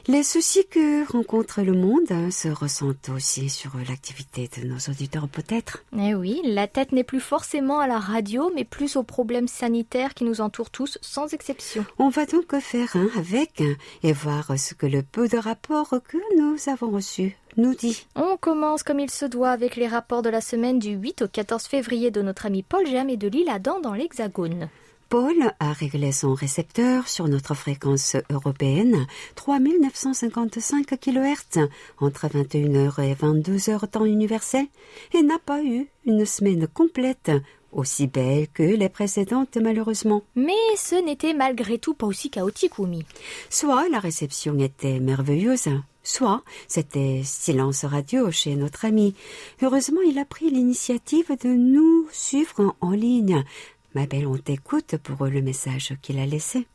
Les 0.08 0.24
soucis 0.24 0.66
que 0.70 1.10
rencontre 1.12 1.62
le 1.62 1.74
monde 1.74 2.12
hein, 2.12 2.32
se 2.32 2.48
ressentent 2.48 3.10
aussi 3.10 3.50
sur 3.50 3.72
l'activité 3.88 4.50
de 4.58 4.68
nos 4.68 4.78
auditeurs 4.90 5.28
peut-être. 5.28 5.84
Eh 5.98 6.16
oui, 6.16 6.42
la 6.44 6.68
tête 6.68 6.92
n'est 6.92 7.04
plus 7.04 7.20
forcément 7.20 7.80
à 7.80 7.88
la 7.88 8.00
radio, 8.00 8.52
mais 8.56 8.64
plus 8.64 8.96
aux 8.96 9.04
problèmes 9.04 9.48
sanitaires 9.48 10.14
qui 10.14 10.24
nous 10.24 10.42
entourent 10.42 10.72
tous, 10.72 10.98
sans 11.02 11.34
exception. 11.34 11.86
On 12.00 12.10
va 12.10 12.26
donc 12.26 12.58
faire 12.60 12.96
un 12.96 13.10
avec 13.18 13.62
et 14.04 14.14
voir 14.14 14.58
ce 14.58 14.74
que 14.74 14.86
le 14.86 15.04
peu 15.04 15.28
de 15.28 15.38
rapports 15.38 15.96
que 16.08 16.18
nous 16.38 16.58
avons 16.68 16.90
reçus 16.90 17.36
nous 17.58 17.76
dit. 17.76 18.06
On 18.16 18.38
commence 18.38 18.84
comme 18.84 19.00
il 19.00 19.10
se 19.10 19.26
doit 19.26 19.50
avec 19.50 19.76
les 19.76 19.88
rapports 19.88 20.22
de 20.22 20.30
la 20.30 20.42
semaine 20.42 20.80
du 20.80 20.92
8 20.92 21.24
au 21.24 21.28
14 21.28 21.61
février 21.68 22.12
de 22.12 22.22
notre 22.22 22.46
ami 22.46 22.64
Paul 22.64 22.86
Jam 22.88 23.10
et 23.10 23.18
de 23.18 23.28
l'île 23.28 23.50
Adam 23.50 23.80
dans 23.80 23.94
l'Hexagone. 23.94 24.70
Paul 25.12 25.54
a 25.60 25.74
réglé 25.74 26.14
son 26.14 26.34
récepteur 26.34 27.10
sur 27.10 27.28
notre 27.28 27.54
fréquence 27.54 28.16
européenne 28.30 29.06
3955 29.36 30.88
kHz 30.98 31.68
entre 32.00 32.28
21h 32.28 33.02
et 33.02 33.14
22h 33.14 33.90
temps 33.90 34.06
universel 34.06 34.68
et 35.14 35.22
n'a 35.22 35.38
pas 35.38 35.62
eu 35.64 35.90
une 36.06 36.26
semaine 36.26 36.66
complète 36.66 37.30
aussi 37.74 38.08
belle 38.08 38.48
que 38.54 38.64
les 38.64 38.88
précédentes 38.88 39.58
malheureusement. 39.58 40.24
Mais 40.36 40.54
ce 40.78 40.96
n'était 40.96 41.34
malgré 41.34 41.78
tout 41.78 41.94
pas 41.94 42.08
aussi 42.08 42.30
chaotique, 42.30 42.80
Oumi. 42.80 43.04
Soit 43.50 43.90
la 43.90 44.00
réception 44.00 44.58
était 44.60 45.02
merveilleuse, 45.02 45.68
soit 46.04 46.44
c'était 46.68 47.22
silence 47.24 47.86
radio 47.86 48.32
chez 48.32 48.56
notre 48.56 48.86
ami. 48.86 49.16
Heureusement, 49.62 50.02
il 50.02 50.18
a 50.20 50.26
pris 50.26 50.50
l'initiative 50.50 51.36
de 51.44 51.50
nous 51.50 52.08
suivre 52.12 52.76
en 52.82 52.92
ligne. 52.92 53.44
Ma 53.94 54.06
belle, 54.06 54.28
on 54.28 54.38
t'écoute 54.38 54.96
pour 55.04 55.26
le 55.26 55.42
message 55.42 55.94
qu'il 56.02 56.20
a 56.20 56.26
laissé. 56.26 56.66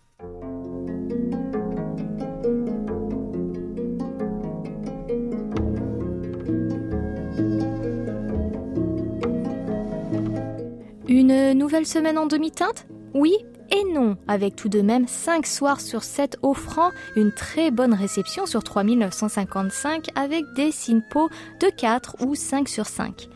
Une 11.09 11.52
nouvelle 11.52 11.87
semaine 11.87 12.18
en 12.18 12.26
demi-teinte? 12.26 12.87
Oui, 13.14 13.33
Et 13.70 13.82
non, 13.92 14.16
avec 14.28 14.54
tout 14.54 14.68
de 14.68 14.80
même 14.80 15.08
5 15.08 15.46
soirs 15.46 15.80
sur 15.80 16.02
7 16.02 16.38
offrant 16.42 16.90
une 17.16 17.32
très 17.32 17.70
bonne 17.70 17.94
réception 17.94 18.46
sur 18.46 18.62
3955 18.62 20.08
avec 20.14 20.44
des 20.54 20.70
SINPO 20.70 21.28
de 21.61 21.68
4 21.76 22.16
ou 22.25 22.35
5 22.35 22.68
sur 22.68 22.87
5. 22.87 23.28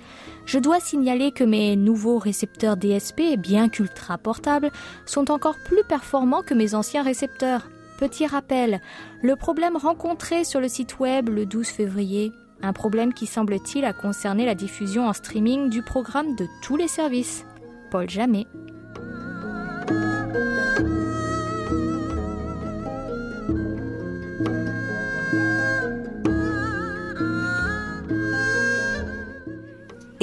Je 0.46 0.58
dois 0.58 0.80
signaler 0.80 1.32
que 1.32 1.44
mes 1.44 1.76
nouveaux 1.76 2.18
récepteurs 2.18 2.76
DSP, 2.76 3.37
bien 3.38 3.68
qu'ultra 3.68 4.18
portables, 4.18 4.70
sont 5.06 5.30
encore 5.30 5.56
plus 5.64 5.84
performants 5.88 6.42
que 6.42 6.54
mes 6.54 6.75
anciens 6.75 7.02
récepteurs. 7.02 7.68
Petit 7.99 8.26
rappel, 8.26 8.80
le 9.22 9.37
problème 9.37 9.76
rencontré 9.76 10.44
sur 10.44 10.60
le 10.60 10.68
site 10.68 10.99
web 10.99 11.28
le 11.28 11.44
12 11.44 11.66
février, 11.66 12.32
un 12.62 12.72
problème 12.72 13.14
qui 13.14 13.26
semble-t-il 13.26 13.84
a 13.84 13.92
concerné 13.92 14.44
la 14.44 14.54
diffusion 14.54 15.06
en 15.06 15.12
streaming 15.12 15.70
du 15.70 15.82
programme 15.82 16.34
de 16.37 16.46
tous 16.62 16.76
les 16.76 16.88
services. 16.88 17.44
Paul 17.90 18.08
Jamais. 18.08 18.46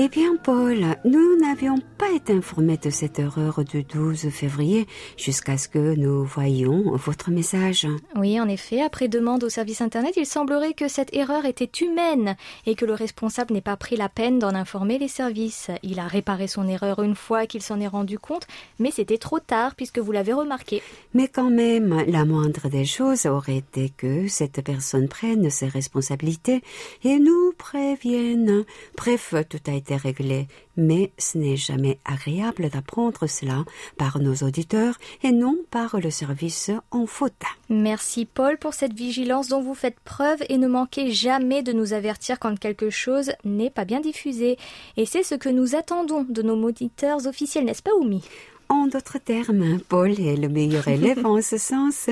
Eh 0.07 0.09
bien, 0.09 0.37
Paul, 0.41 0.95
nous 1.03 1.35
n'avions 1.35 1.79
pas 1.97 2.09
été 2.11 2.31
informés 2.31 2.77
de 2.77 2.89
cette 2.89 3.19
erreur 3.19 3.65
du 3.65 3.83
12 3.83 4.29
février 4.29 4.87
jusqu'à 5.17 5.57
ce 5.57 5.67
que 5.67 5.95
nous 5.95 6.23
voyions 6.23 6.95
votre 6.95 7.29
message. 7.29 7.85
Oui, 8.15 8.39
en 8.39 8.47
effet, 8.47 8.81
après 8.81 9.09
demande 9.09 9.43
au 9.43 9.49
service 9.49 9.81
Internet, 9.81 10.13
il 10.15 10.25
semblerait 10.25 10.75
que 10.75 10.87
cette 10.87 11.13
erreur 11.13 11.43
était 11.43 11.69
humaine 11.81 12.37
et 12.65 12.75
que 12.75 12.85
le 12.85 12.93
responsable 12.93 13.53
n'ait 13.53 13.59
pas 13.59 13.75
pris 13.75 13.97
la 13.97 14.07
peine 14.07 14.39
d'en 14.39 14.55
informer 14.55 14.97
les 14.97 15.09
services. 15.09 15.71
Il 15.83 15.99
a 15.99 16.07
réparé 16.07 16.47
son 16.47 16.69
erreur 16.69 17.03
une 17.03 17.15
fois 17.15 17.45
qu'il 17.45 17.61
s'en 17.61 17.81
est 17.81 17.87
rendu 17.87 18.17
compte, 18.17 18.47
mais 18.79 18.91
c'était 18.91 19.17
trop 19.17 19.39
tard 19.39 19.75
puisque 19.75 19.99
vous 19.99 20.13
l'avez 20.13 20.31
remarqué. 20.31 20.81
Mais 21.15 21.27
quand 21.27 21.49
même, 21.49 22.05
la 22.07 22.23
moindre 22.23 22.69
des 22.69 22.85
choses 22.85 23.25
aurait 23.25 23.57
été 23.57 23.89
que 23.89 24.29
cette 24.29 24.61
personne 24.63 25.09
prenne 25.09 25.49
ses 25.49 25.67
responsabilités 25.67 26.61
et 27.03 27.19
nous 27.19 27.51
prévienne. 27.57 28.63
Bref, 28.95 29.33
tout 29.49 29.59
a 29.67 29.73
été 29.73 29.96
réglé, 29.97 30.47
mais 30.75 31.11
ce 31.17 31.37
n'est 31.37 31.57
jamais 31.57 31.99
agréable 32.05 32.69
d'apprendre 32.69 33.27
cela 33.27 33.65
par 33.97 34.19
nos 34.19 34.35
auditeurs 34.35 34.97
et 35.23 35.31
non 35.31 35.57
par 35.71 35.99
le 35.99 36.09
service 36.09 36.71
en 36.91 37.05
faute. 37.05 37.33
Merci 37.69 38.25
Paul 38.25 38.57
pour 38.57 38.73
cette 38.73 38.93
vigilance 38.93 39.49
dont 39.49 39.61
vous 39.61 39.73
faites 39.73 39.99
preuve 39.99 40.43
et 40.49 40.57
ne 40.57 40.67
manquez 40.67 41.11
jamais 41.11 41.63
de 41.63 41.73
nous 41.73 41.93
avertir 41.93 42.39
quand 42.39 42.57
quelque 42.57 42.89
chose 42.89 43.31
n'est 43.43 43.69
pas 43.69 43.85
bien 43.85 43.99
diffusé. 43.99 44.57
Et 44.95 45.05
c'est 45.05 45.23
ce 45.23 45.35
que 45.35 45.49
nous 45.49 45.75
attendons 45.75 46.25
de 46.27 46.41
nos 46.41 46.57
auditeurs 46.63 47.27
officiels, 47.27 47.65
n'est-ce 47.65 47.83
pas 47.83 47.95
Oumi? 47.95 48.23
En 48.69 48.87
d'autres 48.87 49.17
termes, 49.17 49.79
Paul 49.87 50.19
est 50.19 50.35
le 50.35 50.49
meilleur 50.49 50.87
élève 50.87 51.25
en 51.25 51.41
ce 51.41 51.57
sens. 51.57 52.09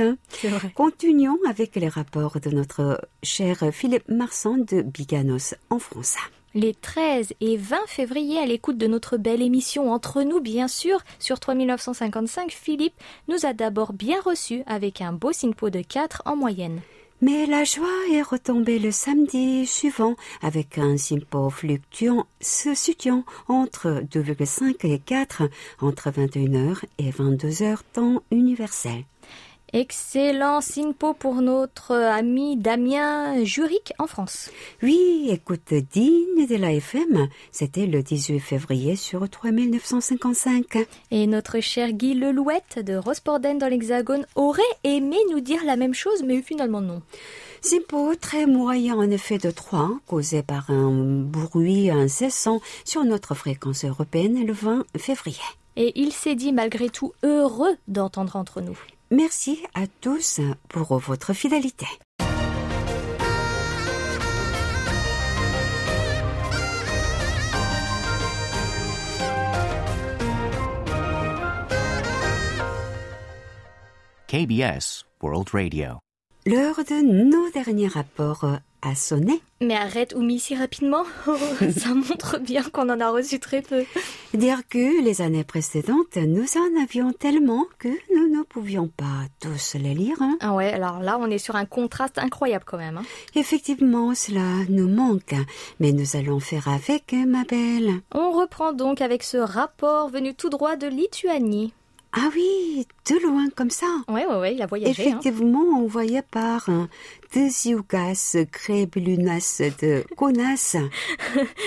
Continuons 0.73 1.37
avec 1.49 1.75
les 1.75 1.89
rapports 1.89 2.39
de 2.39 2.49
notre 2.49 3.01
cher 3.23 3.57
Philippe 3.71 4.07
Marsan 4.07 4.57
de 4.57 4.81
Biganos 4.81 5.55
en 5.69 5.79
France 5.79 6.15
les 6.55 6.73
13 6.73 7.33
et 7.41 7.57
20 7.57 7.77
février 7.85 8.39
à 8.39 8.45
l'écoute 8.45 8.77
de 8.77 8.87
notre 8.87 9.17
belle 9.17 9.41
émission 9.41 9.91
Entre 9.91 10.23
nous, 10.23 10.39
bien 10.39 10.69
sûr, 10.69 10.99
sur 11.19 11.39
3955, 11.39 12.49
Philippe 12.49 12.95
nous 13.27 13.45
a 13.45 13.53
d'abord 13.53 13.93
bien 13.93 14.19
reçus 14.21 14.63
avec 14.65 15.01
un 15.01 15.11
beau 15.11 15.33
SINPO 15.33 15.69
de 15.69 15.81
4 15.81 16.23
en 16.25 16.37
moyenne. 16.37 16.79
Mais 17.21 17.45
la 17.45 17.63
joie 17.63 17.87
est 18.11 18.21
retombée 18.21 18.79
le 18.79 18.91
samedi 18.91 19.65
suivant 19.65 20.15
avec 20.41 20.77
un 20.77 20.97
SINPO 20.97 21.49
fluctuant, 21.49 22.25
se 22.39 22.73
situant 22.73 23.25
entre 23.47 24.01
2,5 24.09 24.85
et 24.87 24.99
4 24.99 25.43
entre 25.81 26.09
21h 26.09 26.83
et 26.97 27.11
22h 27.11 27.79
temps 27.93 28.23
universel. 28.31 29.03
Excellent 29.73 30.61
SINPO 30.61 31.13
pour 31.13 31.41
notre 31.41 31.93
ami 31.93 32.55
Damien 32.55 33.43
Juric 33.43 33.93
en 33.99 34.07
France. 34.07 34.49
Oui, 34.81 35.27
écoute 35.29 35.73
digne 35.91 36.47
de 36.47 36.55
la 36.55 36.71
FM. 36.73 37.27
C'était 37.51 37.87
le 37.87 38.01
18 38.01 38.39
février 38.39 38.95
sur 38.95 39.27
3955. 39.27 40.77
Et 41.11 41.27
notre 41.27 41.59
cher 41.59 41.91
Guy 41.91 42.13
Lelouette 42.13 42.79
de 42.79 42.95
Rosporden 42.95 43.57
dans 43.57 43.67
l'Hexagone 43.67 44.25
aurait 44.35 44.61
aimé 44.83 45.17
nous 45.31 45.41
dire 45.41 45.63
la 45.65 45.75
même 45.75 45.93
chose, 45.93 46.23
mais 46.23 46.41
finalement 46.41 46.81
non. 46.81 47.01
SINPO 47.61 48.15
très 48.15 48.45
moyen 48.45 48.95
en 48.95 49.09
effet 49.09 49.39
de 49.39 49.49
3, 49.51 49.99
causé 50.07 50.43
par 50.43 50.69
un 50.69 50.91
bruit 50.91 51.89
incessant 51.89 52.61
sur 52.85 53.03
notre 53.03 53.33
fréquence 53.33 53.83
européenne 53.83 54.45
le 54.45 54.53
20 54.53 54.85
février. 54.97 55.41
Et 55.75 55.91
il 55.99 56.13
s'est 56.13 56.35
dit 56.35 56.53
malgré 56.53 56.89
tout 56.89 57.13
heureux 57.23 57.75
d'entendre 57.87 58.35
entre 58.37 58.61
nous. 58.61 58.77
Merci 59.15 59.63
à 59.75 59.87
tous 60.01 60.41
pour 60.67 60.97
votre 60.97 61.31
fidélité. 61.31 61.85
KBS 74.27 75.05
World 75.21 75.47
Radio. 75.53 75.85
L'heure 76.45 76.75
de 76.75 77.01
nos 77.01 77.49
derniers 77.51 77.87
rapports 77.87 78.45
a 78.85 78.95
sonné. 78.95 79.41
Mais 79.61 79.75
arrête, 79.75 80.13
Oumi, 80.15 80.39
si 80.39 80.55
rapidement. 80.55 81.03
ça 81.77 81.93
montre 81.93 82.39
bien 82.39 82.63
qu'on 82.63 82.89
en 82.89 82.99
a 82.99 83.09
reçu 83.09 83.39
très 83.39 83.61
peu. 83.61 83.83
Dire 84.33 84.61
que 84.69 85.03
les 85.03 85.21
années 85.21 85.43
précédentes, 85.43 86.17
nous 86.17 86.45
en 86.57 86.83
avions 86.83 87.11
tellement 87.13 87.65
que 87.79 87.87
nous 88.13 88.27
ne 88.27 88.43
pouvions 88.43 88.87
pas 88.87 89.27
tous 89.39 89.75
les 89.75 89.93
lire. 89.93 90.21
Hein. 90.21 90.37
Ah 90.41 90.53
ouais, 90.53 90.71
alors 90.73 90.99
là, 90.99 91.17
on 91.19 91.29
est 91.29 91.37
sur 91.37 91.55
un 91.55 91.65
contraste 91.65 92.17
incroyable 92.17 92.65
quand 92.65 92.77
même. 92.77 92.97
Hein. 92.97 93.05
Effectivement, 93.35 94.13
cela 94.13 94.65
nous 94.69 94.89
manque. 94.89 95.35
Mais 95.79 95.91
nous 95.91 96.15
allons 96.15 96.39
faire 96.39 96.67
avec, 96.67 97.13
ma 97.13 97.43
belle. 97.43 98.01
On 98.13 98.31
reprend 98.31 98.73
donc 98.73 99.01
avec 99.01 99.23
ce 99.23 99.37
rapport 99.37 100.09
venu 100.09 100.35
tout 100.35 100.49
droit 100.49 100.75
de 100.75 100.87
Lituanie. 100.87 101.73
Ah 102.17 102.29
oui, 102.33 102.87
de 103.09 103.21
loin 103.27 103.49
comme 103.53 103.69
ça. 103.69 103.87
Oui, 104.07 104.21
oui, 104.29 104.35
oui, 104.39 104.53
il 104.55 104.61
a 104.61 104.67
voyagé. 104.67 105.03
Hein. 105.03 105.17
Effectivement, 105.19 105.65
on 105.77 105.85
voyait 105.85 106.21
par 106.21 106.69
Desiugas 107.33 108.37
Krebelunas 108.53 109.61
de 109.81 110.05
Konas. 110.15 110.77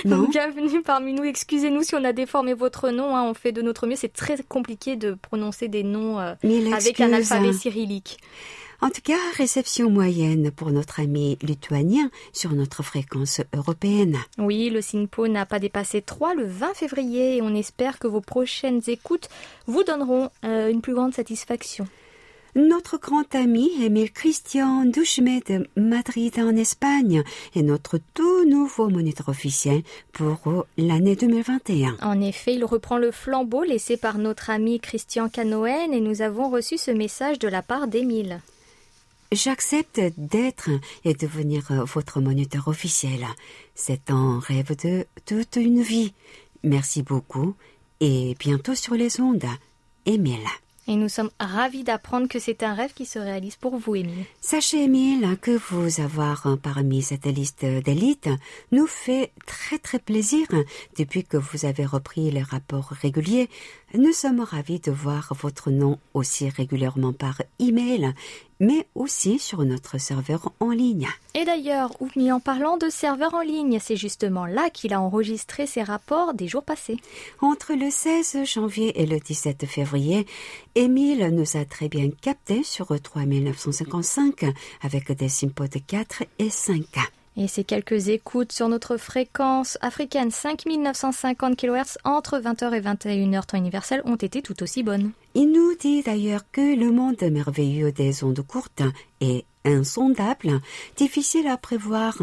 Donc, 0.07 0.31
bienvenue 0.33 0.81
parmi 0.81 1.13
nous. 1.13 1.25
Excusez-nous 1.25 1.83
si 1.83 1.95
on 1.97 2.05
a 2.05 2.15
déformé 2.15 2.55
votre 2.55 2.89
nom. 2.89 3.15
Hein. 3.15 3.25
On 3.25 3.35
fait 3.35 3.53
de 3.53 3.61
notre 3.61 3.87
mieux. 3.87 3.97
C'est 3.97 4.13
très 4.13 4.39
compliqué 4.43 4.97
de 4.97 5.13
prononcer 5.13 5.69
des 5.69 5.83
noms 5.83 6.19
euh, 6.19 6.35
avec 6.73 6.99
un 7.03 7.13
alphabet 7.13 7.53
cyrillique. 7.53 8.17
En 8.81 8.91
tout 8.91 9.01
cas, 9.03 9.19
réception 9.37 9.91
moyenne 9.91 10.53
pour 10.53 10.71
notre 10.71 11.01
ami 11.01 11.37
lituanien 11.43 12.11
sur 12.33 12.53
notre 12.53 12.85
fréquence 12.85 13.41
européenne. 13.53 14.19
Oui, 14.39 14.71
le 14.71 14.81
SINPO 14.81 15.27
n'a 15.27 15.47
pas 15.47 15.59
dépassé 15.59 16.01
3 16.01 16.35
le 16.35 16.45
20 16.45 16.75
février 16.75 17.37
et 17.37 17.43
on 17.43 17.57
espère 17.57 17.99
que 17.99 18.07
vos 18.07 18.21
prochaines 18.21 18.81
écoutes 18.87 19.29
vous 19.67 19.83
donneront 19.83 20.31
euh, 20.45 20.71
une 20.71 20.81
plus 20.81 20.95
grande 20.95 21.13
satisfaction. 21.13 21.89
Notre 22.55 22.99
grand 22.99 23.35
ami 23.35 23.71
Emile 23.83 24.13
Christian 24.13 24.85
Duchmet 24.85 25.43
de 25.49 25.67
Madrid 25.77 26.39
en 26.39 26.57
Espagne 26.57 27.25
est 27.57 27.63
notre 27.63 27.99
tout 28.15 28.45
nouveau 28.45 28.89
moniteur 28.89 29.29
officiel 29.29 29.83
pour 30.13 30.67
l'année 30.77 31.17
2021. 31.17 31.97
En 32.01 32.21
effet, 32.21 32.55
il 32.55 32.65
reprend 32.65 32.97
le 32.97 33.11
flambeau 33.11 33.65
laissé 33.65 33.97
par 33.97 34.19
notre 34.19 34.51
ami 34.51 34.79
Christian 34.79 35.29
Canoën 35.29 35.93
et 35.93 36.01
nous 36.01 36.23
avons 36.23 36.49
reçu 36.49 36.79
ce 36.79 36.93
message 36.93 37.39
de 37.41 37.49
la 37.49 37.63
part 37.63 37.89
d'Emile. 37.89 38.41
J'accepte 39.31 40.01
d'être 40.17 40.71
et 41.05 41.13
devenir 41.13 41.85
votre 41.85 42.21
moniteur 42.21 42.69
officiel. 42.69 43.27
C'est 43.75 44.11
un 44.11 44.41
rêve 44.41 44.75
de 44.83 45.07
toute 45.27 45.57
une 45.57 45.83
vie. 45.83 46.15
Merci 46.63 47.03
beaucoup 47.03 47.55
et 48.01 48.35
bientôt 48.39 48.75
sur 48.75 48.95
les 48.95 49.21
ondes. 49.21 49.45
Émile. 50.07 50.47
Et 50.91 50.97
nous 50.97 51.11
sommes 51.11 51.31
ravis 51.39 51.85
d'apprendre 51.85 52.29
que 52.29 52.39
c'est 52.39 52.63
un 52.63 52.73
rêve 52.73 52.95
qui 52.95 53.05
se 53.05 53.19
réalise 53.19 53.57
pour 53.57 53.77
vous, 53.77 53.95
Émile. 53.95 54.25
Sachez, 54.41 54.85
Émile, 54.85 55.37
que 55.43 55.51
vous 55.51 56.01
avoir 56.01 56.57
parmi 56.63 57.03
cette 57.03 57.27
liste 57.27 57.67
d'élite 57.67 58.31
nous 58.73 58.87
fait 58.87 59.33
très 59.45 59.79
très 59.79 59.99
plaisir 59.99 60.47
depuis 60.97 61.25
que 61.25 61.37
vous 61.37 61.67
avez 61.67 61.85
repris 61.85 62.31
les 62.31 62.43
rapports 62.43 62.95
réguliers. 63.03 63.51
Nous 63.95 64.13
sommes 64.13 64.41
ravis 64.41 64.81
de 64.81 64.93
voir 64.93 65.33
votre 65.41 65.71
nom 65.71 65.99
aussi 66.15 66.49
régulièrement 66.49 67.13
par 67.13 67.41
email 67.59 68.13
mais 68.61 68.87
aussi 68.95 69.39
sur 69.39 69.65
notre 69.65 69.99
serveur 69.99 70.53
en 70.61 70.71
ligne. 70.71 71.09
Et 71.35 71.45
d'ailleurs, 71.45 71.91
Oumi, 72.01 72.33
en 72.33 72.41
parlant 72.41 72.77
de 72.77 72.89
serveur 72.89 73.35
en 73.35 73.41
ligne, 73.41 73.79
c'est 73.81 73.97
justement 73.97 74.47
là 74.47 74.71
qu'il 74.71 74.93
a 74.93 75.01
enregistré 75.01 75.67
ses 75.67 75.83
rapports 75.83 76.35
des 76.35 76.49
jours 76.49 76.65
passés. 76.65 76.97
Entre 77.41 77.75
le 77.75 77.91
16 77.91 78.45
janvier 78.45 79.01
et 79.01 79.07
le 79.07 79.21
17 79.21 79.67
février, 79.67 80.27
Émile 80.75 81.29
nous 81.33 81.57
a 81.57 81.65
très 81.65 81.89
bien 81.89 82.11
capté 82.11 82.63
sur 82.63 82.89
3955 83.01 84.45
avec 84.83 85.13
des 85.13 85.29
simpos 85.29 85.69
de 85.69 85.79
4 85.79 86.25
et 86.39 86.51
5. 86.51 86.85
Et 87.41 87.47
ces 87.47 87.63
quelques 87.63 88.09
écoutes 88.09 88.51
sur 88.51 88.69
notre 88.69 88.97
fréquence 88.97 89.79
africaine 89.81 90.33
5950 90.33 91.57
kHz 91.57 91.97
entre 92.03 92.41
20h 92.41 92.75
et 92.75 92.81
21h 92.81 93.47
temps 93.47 93.57
universel 93.57 94.03
ont 94.05 94.17
été 94.17 94.43
tout 94.43 94.61
aussi 94.61 94.83
bonnes. 94.83 95.13
Il 95.35 95.53
nous 95.53 95.77
dit 95.77 96.03
d'ailleurs 96.03 96.43
que 96.51 96.77
le 96.77 96.91
monde 96.91 97.23
merveilleux 97.23 97.93
des 97.93 98.25
ondes 98.25 98.45
courtes 98.45 98.83
est 99.21 99.45
insondable, 99.65 100.61
difficile 100.97 101.47
à 101.47 101.57
prévoir 101.57 102.21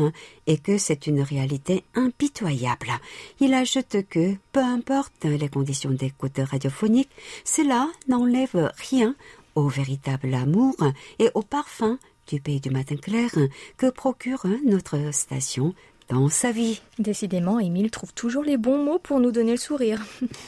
et 0.47 0.57
que 0.57 0.77
c'est 0.77 1.07
une 1.07 1.21
réalité 1.21 1.85
impitoyable. 1.93 2.91
Il 3.39 3.53
ajoute 3.53 3.97
que, 4.09 4.35
peu 4.51 4.59
importe 4.59 5.23
les 5.23 5.47
conditions 5.47 5.91
d'écoute 5.91 6.39
radiophonique, 6.39 7.09
cela 7.45 7.87
n'enlève 8.09 8.69
rien 8.91 9.15
au 9.55 9.69
véritable 9.69 10.33
amour 10.33 10.75
et 11.19 11.29
au 11.35 11.41
parfum 11.41 11.97
du 12.27 12.41
pays 12.41 12.59
du 12.59 12.69
matin 12.69 12.95
clair 12.95 13.31
que 13.77 13.89
procure 13.89 14.45
notre 14.65 15.13
station 15.13 15.73
dans 16.09 16.29
sa 16.29 16.51
vie. 16.51 16.81
Décidément, 16.99 17.59
Émile 17.59 17.91
trouve 17.91 18.13
toujours 18.13 18.43
les 18.43 18.57
bons 18.57 18.83
mots 18.83 18.99
pour 18.99 19.19
nous 19.19 19.31
donner 19.31 19.51
le 19.51 19.57
sourire. 19.57 20.05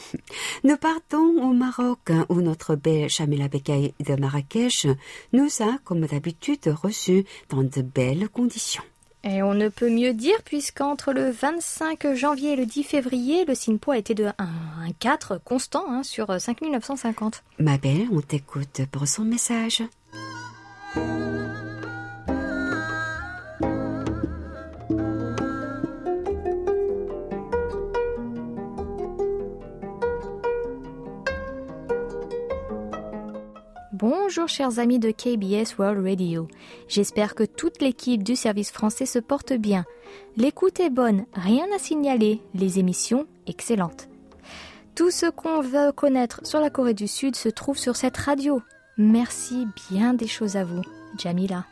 Nous 0.64 0.76
partons 0.76 1.42
au 1.42 1.52
Maroc 1.52 2.10
où 2.28 2.40
notre 2.40 2.76
belle 2.76 3.08
Chamila 3.08 3.48
Bekay 3.48 3.94
de 4.00 4.14
Marrakech 4.14 4.86
nous 5.32 5.48
a, 5.60 5.78
comme 5.84 6.06
d'habitude, 6.06 6.72
reçus 6.82 7.24
dans 7.48 7.62
de 7.62 7.82
belles 7.82 8.28
conditions. 8.28 8.82
Et 9.24 9.42
on 9.42 9.52
ne 9.52 9.68
peut 9.68 9.90
mieux 9.90 10.14
dire 10.14 10.40
puisqu'entre 10.44 11.12
le 11.12 11.30
25 11.30 12.14
janvier 12.14 12.52
et 12.52 12.56
le 12.56 12.66
10 12.66 12.84
février, 12.84 13.44
le 13.44 13.54
SINPO 13.54 13.90
a 13.90 13.98
été 13.98 14.14
de 14.14 14.26
1, 14.38 14.46
4 15.00 15.40
constant 15.44 15.84
hein, 15.88 16.02
sur 16.04 16.40
5950. 16.40 17.42
Ma 17.58 17.78
belle, 17.78 18.06
on 18.12 18.20
t'écoute 18.20 18.82
pour 18.92 19.08
son 19.08 19.24
message. 19.24 19.82
Bonjour 34.00 34.46
chers 34.46 34.78
amis 34.78 35.00
de 35.00 35.10
KBS 35.10 35.76
World 35.76 36.06
Radio. 36.06 36.46
J'espère 36.86 37.34
que 37.34 37.42
toute 37.42 37.82
l'équipe 37.82 38.22
du 38.22 38.36
service 38.36 38.70
français 38.70 39.06
se 39.06 39.18
porte 39.18 39.52
bien. 39.52 39.84
L'écoute 40.36 40.78
est 40.78 40.88
bonne, 40.88 41.24
rien 41.32 41.66
à 41.74 41.80
signaler, 41.80 42.40
les 42.54 42.78
émissions 42.78 43.26
excellentes. 43.48 44.08
Tout 44.94 45.10
ce 45.10 45.26
qu'on 45.26 45.62
veut 45.62 45.90
connaître 45.90 46.42
sur 46.44 46.60
la 46.60 46.70
Corée 46.70 46.94
du 46.94 47.08
Sud 47.08 47.34
se 47.34 47.48
trouve 47.48 47.76
sur 47.76 47.96
cette 47.96 48.16
radio. 48.16 48.62
Merci 48.98 49.66
bien 49.90 50.14
des 50.14 50.28
choses 50.28 50.54
à 50.54 50.62
vous, 50.62 50.82
Jamila. 51.18 51.64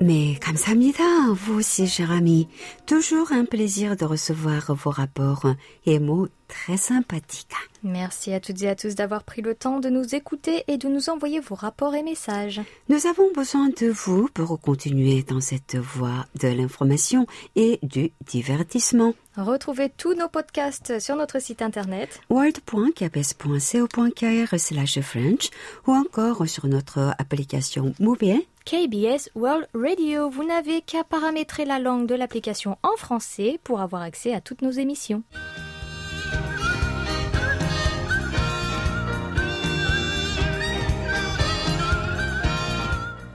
Mais 0.00 0.36
감사합니다, 0.40 1.04
vous 1.32 1.54
aussi, 1.54 1.86
cher 1.86 2.10
ami. 2.10 2.48
Toujours 2.84 3.30
un 3.30 3.44
plaisir 3.44 3.96
de 3.96 4.04
recevoir 4.04 4.74
vos 4.74 4.90
rapports 4.90 5.46
et 5.86 6.00
mots 6.00 6.26
très 6.48 6.76
sympathiques. 6.76 7.54
Merci 7.84 8.32
à 8.32 8.40
toutes 8.40 8.60
et 8.62 8.68
à 8.68 8.74
tous 8.74 8.96
d'avoir 8.96 9.22
pris 9.22 9.40
le 9.40 9.54
temps 9.54 9.78
de 9.78 9.88
nous 9.88 10.14
écouter 10.14 10.64
et 10.66 10.78
de 10.78 10.88
nous 10.88 11.10
envoyer 11.10 11.38
vos 11.38 11.54
rapports 11.54 11.94
et 11.94 12.02
messages. 12.02 12.60
Nous 12.88 13.06
avons 13.06 13.30
besoin 13.32 13.68
de 13.68 13.86
vous 13.86 14.28
pour 14.34 14.60
continuer 14.60 15.22
dans 15.22 15.40
cette 15.40 15.76
voie 15.76 16.26
de 16.40 16.48
l'information 16.48 17.26
et 17.54 17.78
du 17.82 18.10
divertissement. 18.26 19.14
Retrouvez 19.39 19.89
tous 19.89 20.15
nos 20.15 20.27
podcasts 20.27 20.99
sur 20.99 21.15
notre 21.15 21.39
site 21.39 21.61
internet 21.61 22.19
world.kbs.co.kr 22.29 25.01
French 25.01 25.49
ou 25.87 25.93
encore 25.93 26.45
sur 26.45 26.67
notre 26.67 27.15
application 27.17 27.93
mobile 28.01 28.41
KBS 28.65 29.29
World 29.35 29.69
Radio. 29.73 30.29
Vous 30.29 30.43
n'avez 30.43 30.81
qu'à 30.81 31.05
paramétrer 31.05 31.63
la 31.63 31.79
langue 31.79 32.05
de 32.05 32.15
l'application 32.15 32.77
en 32.83 32.97
français 32.97 33.61
pour 33.63 33.79
avoir 33.79 34.01
accès 34.01 34.33
à 34.33 34.41
toutes 34.41 34.61
nos 34.61 34.71
émissions. 34.71 35.23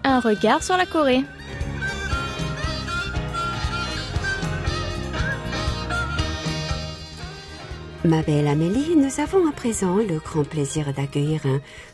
Un 0.05 0.21
regard 0.21 0.62
sur 0.62 0.77
la 0.77 0.85
Corée. 0.85 1.25
Ma 8.05 8.21
belle 8.21 8.49
Amélie, 8.49 8.97
nous 8.97 9.19
avons 9.19 9.49
à 9.49 9.53
présent 9.53 9.97
le 9.97 10.19
grand 10.19 10.45
plaisir 10.45 10.93
d'accueillir 10.93 11.40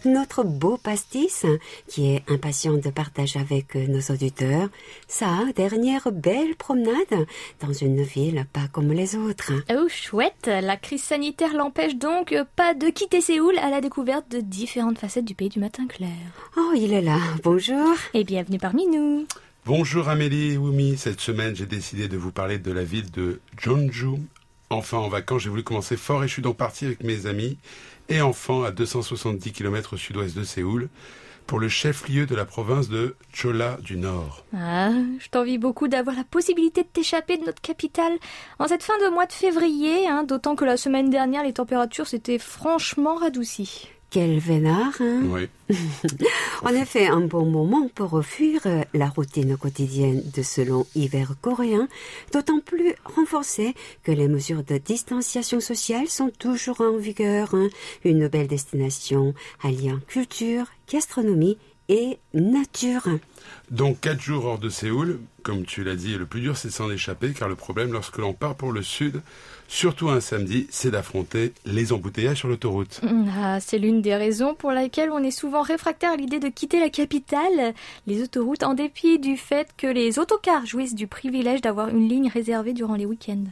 notre 0.05 0.43
beau 0.43 0.77
pastis 0.77 1.47
qui 1.87 2.11
est 2.11 2.25
impatient 2.29 2.79
de 2.79 2.91
partager 2.91 3.39
avec 3.39 3.77
nos 3.77 4.01
auditeurs 4.13 4.69
sa 5.07 5.45
dernière 5.55 6.11
belle 6.11 6.57
promenade 6.57 7.27
dans 7.61 7.73
une 7.73 8.03
ville 8.03 8.45
pas 8.53 8.67
comme 8.73 8.93
les 8.93 9.15
autres. 9.15 9.53
Oh 9.71 9.87
chouette, 9.89 10.51
la 10.53 10.77
crise 10.77 11.05
sanitaire 11.05 11.55
l'empêche 11.55 11.95
donc 11.95 12.35
pas 12.57 12.75
de 12.75 12.89
quitter 12.89 13.21
Séoul 13.21 13.57
à 13.59 13.71
la 13.71 13.81
découverte 13.81 14.29
de 14.33 14.41
différentes 14.41 14.99
facettes 14.99 15.27
du 15.27 15.37
pays 15.37 15.49
du 15.49 15.61
matin 15.61 15.87
clair. 15.87 16.11
Oh, 16.57 16.73
il 16.75 16.93
est 16.93 17.03
là. 17.03 17.19
Bonjour. 17.45 17.95
Et 18.15 18.25
bienvenue 18.25 18.59
parmi 18.59 18.89
nous. 18.89 19.27
Bonjour 19.65 20.09
Amélie 20.09 20.55
et 20.55 20.57
Wumi. 20.57 20.97
Cette 20.97 21.21
semaine, 21.21 21.55
j'ai 21.55 21.67
décidé 21.67 22.09
de 22.09 22.17
vous 22.17 22.33
parler 22.33 22.59
de 22.59 22.73
la 22.73 22.83
ville 22.83 23.13
de 23.13 23.39
Jeonju 23.57 24.19
Enfin 24.73 24.99
en 24.99 25.09
vacances, 25.09 25.43
j'ai 25.43 25.51
voulu 25.51 25.65
commencer 25.65 25.97
fort 25.97 26.23
et 26.23 26.29
je 26.29 26.33
suis 26.33 26.43
donc 26.43 26.57
parti 26.57 26.87
avec 26.87 27.03
mes 27.03 27.27
amis 27.27 27.59
et 28.09 28.21
enfants 28.23 28.63
à 28.63 28.71
270 28.71 29.51
km 29.53 29.95
au 29.95 29.97
sud-ouest 29.97 30.37
de 30.37 30.45
Séoul 30.45 30.89
pour 31.49 31.59
le 31.59 31.69
chef-lieu 31.69 32.27
de 32.27 32.37
la 32.37 32.45
province 32.45 32.89
de 32.89 33.17
Chola 33.33 33.79
du 33.83 33.97
Nord. 33.97 34.45
Ah, 34.57 34.91
je 35.19 35.29
t'envie 35.29 35.59
beaucoup 35.59 35.89
d'avoir 35.89 36.15
la 36.15 36.23
possibilité 36.23 36.85
de 36.85 36.89
t'échapper 36.89 37.37
de 37.37 37.45
notre 37.45 37.61
capitale 37.61 38.13
en 38.61 38.69
cette 38.69 38.85
fin 38.85 38.97
de 38.99 39.13
mois 39.13 39.27
de 39.27 39.33
février, 39.33 40.07
hein, 40.07 40.23
d'autant 40.23 40.55
que 40.55 40.65
la 40.65 40.77
semaine 40.77 41.11
dernière 41.11 41.43
les 41.43 41.53
températures 41.53 42.07
s'étaient 42.07 42.39
franchement 42.39 43.17
radoucies. 43.17 43.89
Quel 44.11 44.41
vénard, 44.41 45.01
hein 45.01 45.23
Oui. 45.27 45.49
En 46.63 46.75
effet, 46.75 47.07
un 47.07 47.21
bon 47.21 47.47
moment 47.47 47.89
pour 47.95 48.23
fuir 48.25 48.61
la 48.93 49.09
routine 49.09 49.57
quotidienne 49.57 50.23
de 50.35 50.43
ce 50.43 50.61
long 50.61 50.85
hiver 50.97 51.35
coréen, 51.41 51.89
d'autant 52.33 52.59
plus 52.61 52.95
renforcée 53.05 53.75
que 54.03 54.11
les 54.13 54.27
mesures 54.29 54.65
de 54.65 54.79
distanciation 54.79 55.61
sociale 55.61 56.09
sont 56.09 56.31
toujours 56.39 56.81
en 56.81 56.97
vigueur. 56.97 57.55
hein. 57.55 57.69
Une 58.05 58.27
belle 58.29 58.49
destination 58.49 59.33
alliant 59.63 60.01
culture, 60.09 60.67
gastronomie 60.93 61.57
et 61.91 62.19
nature. 62.33 63.03
Donc 63.71 64.01
quatre 64.01 64.21
jours 64.21 64.47
hors 64.47 64.59
de 64.59 64.69
Séoul, 64.69 65.21
comme 65.43 65.65
tu 65.65 65.83
l'as 65.85 65.97
dit, 65.97 66.17
le 66.17 66.25
plus 66.25 66.41
dur 66.41 66.57
c'est 66.57 66.69
de 66.69 66.73
s'en 66.73 66.91
échapper 66.91 67.33
car 67.33 67.49
le 67.49 67.57
problème 67.57 67.93
lorsque 67.93 68.19
l'on 68.19 68.33
part 68.33 68.55
pour 68.55 68.71
le 68.71 68.83
sud, 68.83 69.21
surtout 69.67 70.09
un 70.09 70.21
samedi, 70.21 70.69
c'est 70.71 70.93
d'affronter 70.93 71.53
les 71.67 71.93
embouteillages 71.93 72.39
sur 72.39 72.49
l'autoroute. 72.49 73.01
Ah, 73.43 73.59
c'est 73.61 73.79
l'une 73.79 74.03
des 74.03 74.15
raisons 74.15 74.55
pour 74.55 74.71
laquelle 74.71 75.11
on 75.11 75.23
est 75.23 75.31
souvent 75.33 75.63
réfractaire 75.63 76.13
à 76.13 76.17
l'idée 76.17 76.39
de 76.39 76.49
quitter 76.49 76.79
la 76.79 76.91
capitale, 76.91 77.75
les 78.07 78.23
autoroutes, 78.23 78.63
en 78.63 78.75
dépit 78.75 79.19
du 79.19 79.37
fait 79.37 79.69
que 79.77 79.87
les 79.89 80.19
autocars 80.19 80.67
jouissent 80.67 80.95
du 80.95 81.09
privilège 81.09 81.61
d'avoir 81.61 81.89
une 81.89 82.09
ligne 82.09 82.29
réservée 82.29 82.73
durant 82.73 82.95
les 82.95 83.07
week-ends. 83.07 83.47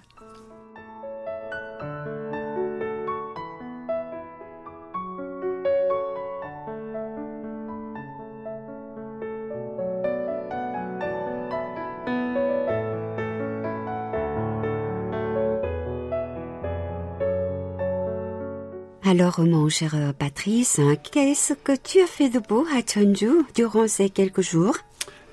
Alors, 19.11 19.41
mon 19.41 19.71
cher 19.71 19.95
euh, 19.95 20.13
Patrice, 20.13 20.79
hein, 20.79 20.95
qu'est-ce 20.97 21.55
que 21.55 21.73
tu 21.75 22.03
as 22.03 22.07
fait 22.07 22.29
de 22.29 22.41
beau 22.41 22.67
à 22.71 22.83
Jeonju 22.87 23.47
durant 23.55 23.89
ces 23.89 24.11
quelques 24.11 24.43
jours? 24.43 24.77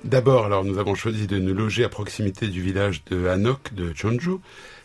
D'abord, 0.02 0.46
alors 0.46 0.64
nous 0.64 0.78
avons 0.78 0.94
choisi 0.94 1.26
de 1.26 1.38
nous 1.38 1.52
loger 1.52 1.84
à 1.84 1.90
proximité 1.90 2.48
du 2.48 2.62
village 2.62 3.04
de 3.10 3.26
Hanok 3.26 3.74
de 3.74 3.92
Jeonju. 3.94 4.38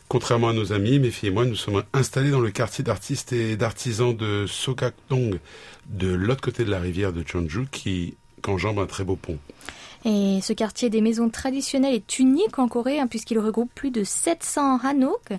Contrairement 0.09 0.49
à 0.49 0.53
nos 0.53 0.73
amis, 0.73 0.99
mes 0.99 1.09
filles 1.09 1.29
et 1.29 1.31
moi, 1.31 1.45
nous 1.45 1.55
sommes 1.55 1.83
installés 1.93 2.31
dans 2.31 2.41
le 2.41 2.51
quartier 2.51 2.83
d'artistes 2.83 3.31
et 3.31 3.55
d'artisans 3.55 4.13
de 4.13 4.45
Sokakdong, 4.45 5.39
de 5.87 6.11
l'autre 6.11 6.41
côté 6.41 6.65
de 6.65 6.69
la 6.69 6.81
rivière 6.81 7.13
de 7.13 7.23
Jeonju, 7.25 7.67
qui 7.71 8.15
qu'enjambe 8.41 8.79
un 8.79 8.87
très 8.87 9.05
beau 9.05 9.15
pont. 9.15 9.37
Et 10.03 10.39
ce 10.41 10.53
quartier 10.53 10.89
des 10.89 11.01
maisons 11.01 11.29
traditionnelles 11.29 11.93
est 11.93 12.19
unique 12.19 12.57
en 12.57 12.67
Corée 12.67 12.99
hein, 12.99 13.07
puisqu'il 13.07 13.37
regroupe 13.39 13.71
plus 13.75 13.91
de 13.91 14.03
700 14.03 14.79
hanok 14.83 15.29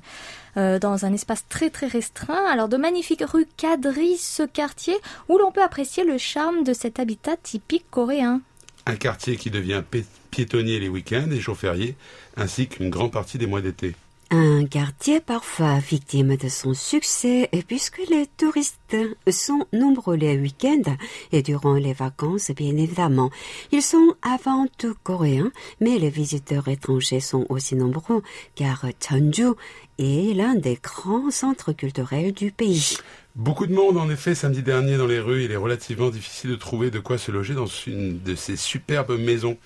euh, 0.57 0.79
dans 0.79 1.05
un 1.05 1.13
espace 1.13 1.45
très 1.49 1.69
très 1.71 1.89
restreint. 1.89 2.45
Alors 2.49 2.69
de 2.69 2.77
magnifiques 2.77 3.25
rues 3.27 3.49
quadrillent 3.57 4.19
ce 4.19 4.45
quartier 4.45 4.95
où 5.29 5.39
l'on 5.39 5.51
peut 5.51 5.63
apprécier 5.63 6.05
le 6.05 6.17
charme 6.19 6.63
de 6.63 6.73
cet 6.73 7.01
habitat 7.01 7.37
typique 7.37 7.87
coréen. 7.91 8.41
Un 8.87 8.97
quartier 8.97 9.37
qui 9.37 9.51
devient 9.51 9.83
pi- 9.89 10.05
piétonnier 10.31 10.79
les 10.81 10.89
week-ends 10.89 11.31
et 11.31 11.39
jours 11.41 11.57
fériés, 11.57 11.95
ainsi 12.37 12.67
qu'une 12.69 12.91
grande 12.91 13.13
partie 13.13 13.39
des 13.39 13.47
mois 13.47 13.61
d'été. 13.61 13.95
Un 14.35 14.65
quartier 14.65 15.21
parfois 15.21 15.79
victime 15.79 16.37
de 16.37 16.49
son 16.49 16.73
succès 16.73 17.51
et 17.53 17.63
puisque 17.63 18.01
les 18.09 18.27
touristes 18.39 18.97
sont 19.31 19.67
nombreux 19.75 20.17
les 20.17 20.39
week-ends 20.39 20.97
et 21.33 21.43
durant 21.43 21.75
les 21.75 21.93
vacances, 21.93 22.51
bien 22.57 22.75
évidemment. 22.79 23.29
Ils 23.73 23.83
sont 23.83 24.15
avant 24.23 24.69
tout 24.79 24.95
coréens, 25.03 25.53
mais 25.83 25.99
les 25.99 26.09
visiteurs 26.09 26.69
étrangers 26.69 27.21
sont 27.21 27.45
aussi 27.51 27.77
nombreux 27.77 28.23
car 28.55 28.87
Jeonju 29.07 29.53
est 29.99 30.35
l'un 30.35 30.55
des 30.55 30.79
grands 30.83 31.31
centres 31.31 31.75
culturels 31.75 32.33
du 32.33 32.53
pays. 32.53 32.97
Beaucoup 33.37 33.67
de 33.67 33.75
monde, 33.75 33.99
en 33.99 34.09
effet, 34.09 34.35
samedi 34.35 34.63
dernier 34.63 34.97
dans 34.97 35.07
les 35.07 35.21
rues. 35.21 35.45
Il 35.45 35.53
est 35.53 35.57
relativement 35.57 36.09
difficile 36.09 36.53
de 36.53 36.57
trouver 36.57 36.91
de 36.91 37.01
quoi 37.01 37.19
se 37.19 37.31
loger 37.31 37.53
dans 37.53 37.67
une 37.67 38.19
de 38.23 38.35
ces 38.35 38.57
superbes 38.57 39.19
maisons 39.19 39.59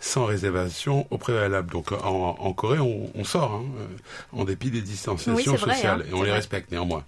sans 0.00 0.24
réservation 0.24 1.06
au 1.10 1.18
préalable. 1.18 1.70
Donc 1.70 1.92
en, 1.92 2.52
Corée, 2.52 2.78
on, 2.78 3.24
sort, 3.24 3.52
hein, 3.52 3.64
en 4.32 4.44
dépit 4.44 4.70
des 4.70 4.82
distanciations 4.82 5.56
sociales, 5.56 6.02
hein, 6.02 6.10
et 6.10 6.14
on 6.14 6.22
les 6.22 6.32
respecte 6.32 6.70
néanmoins. 6.70 7.04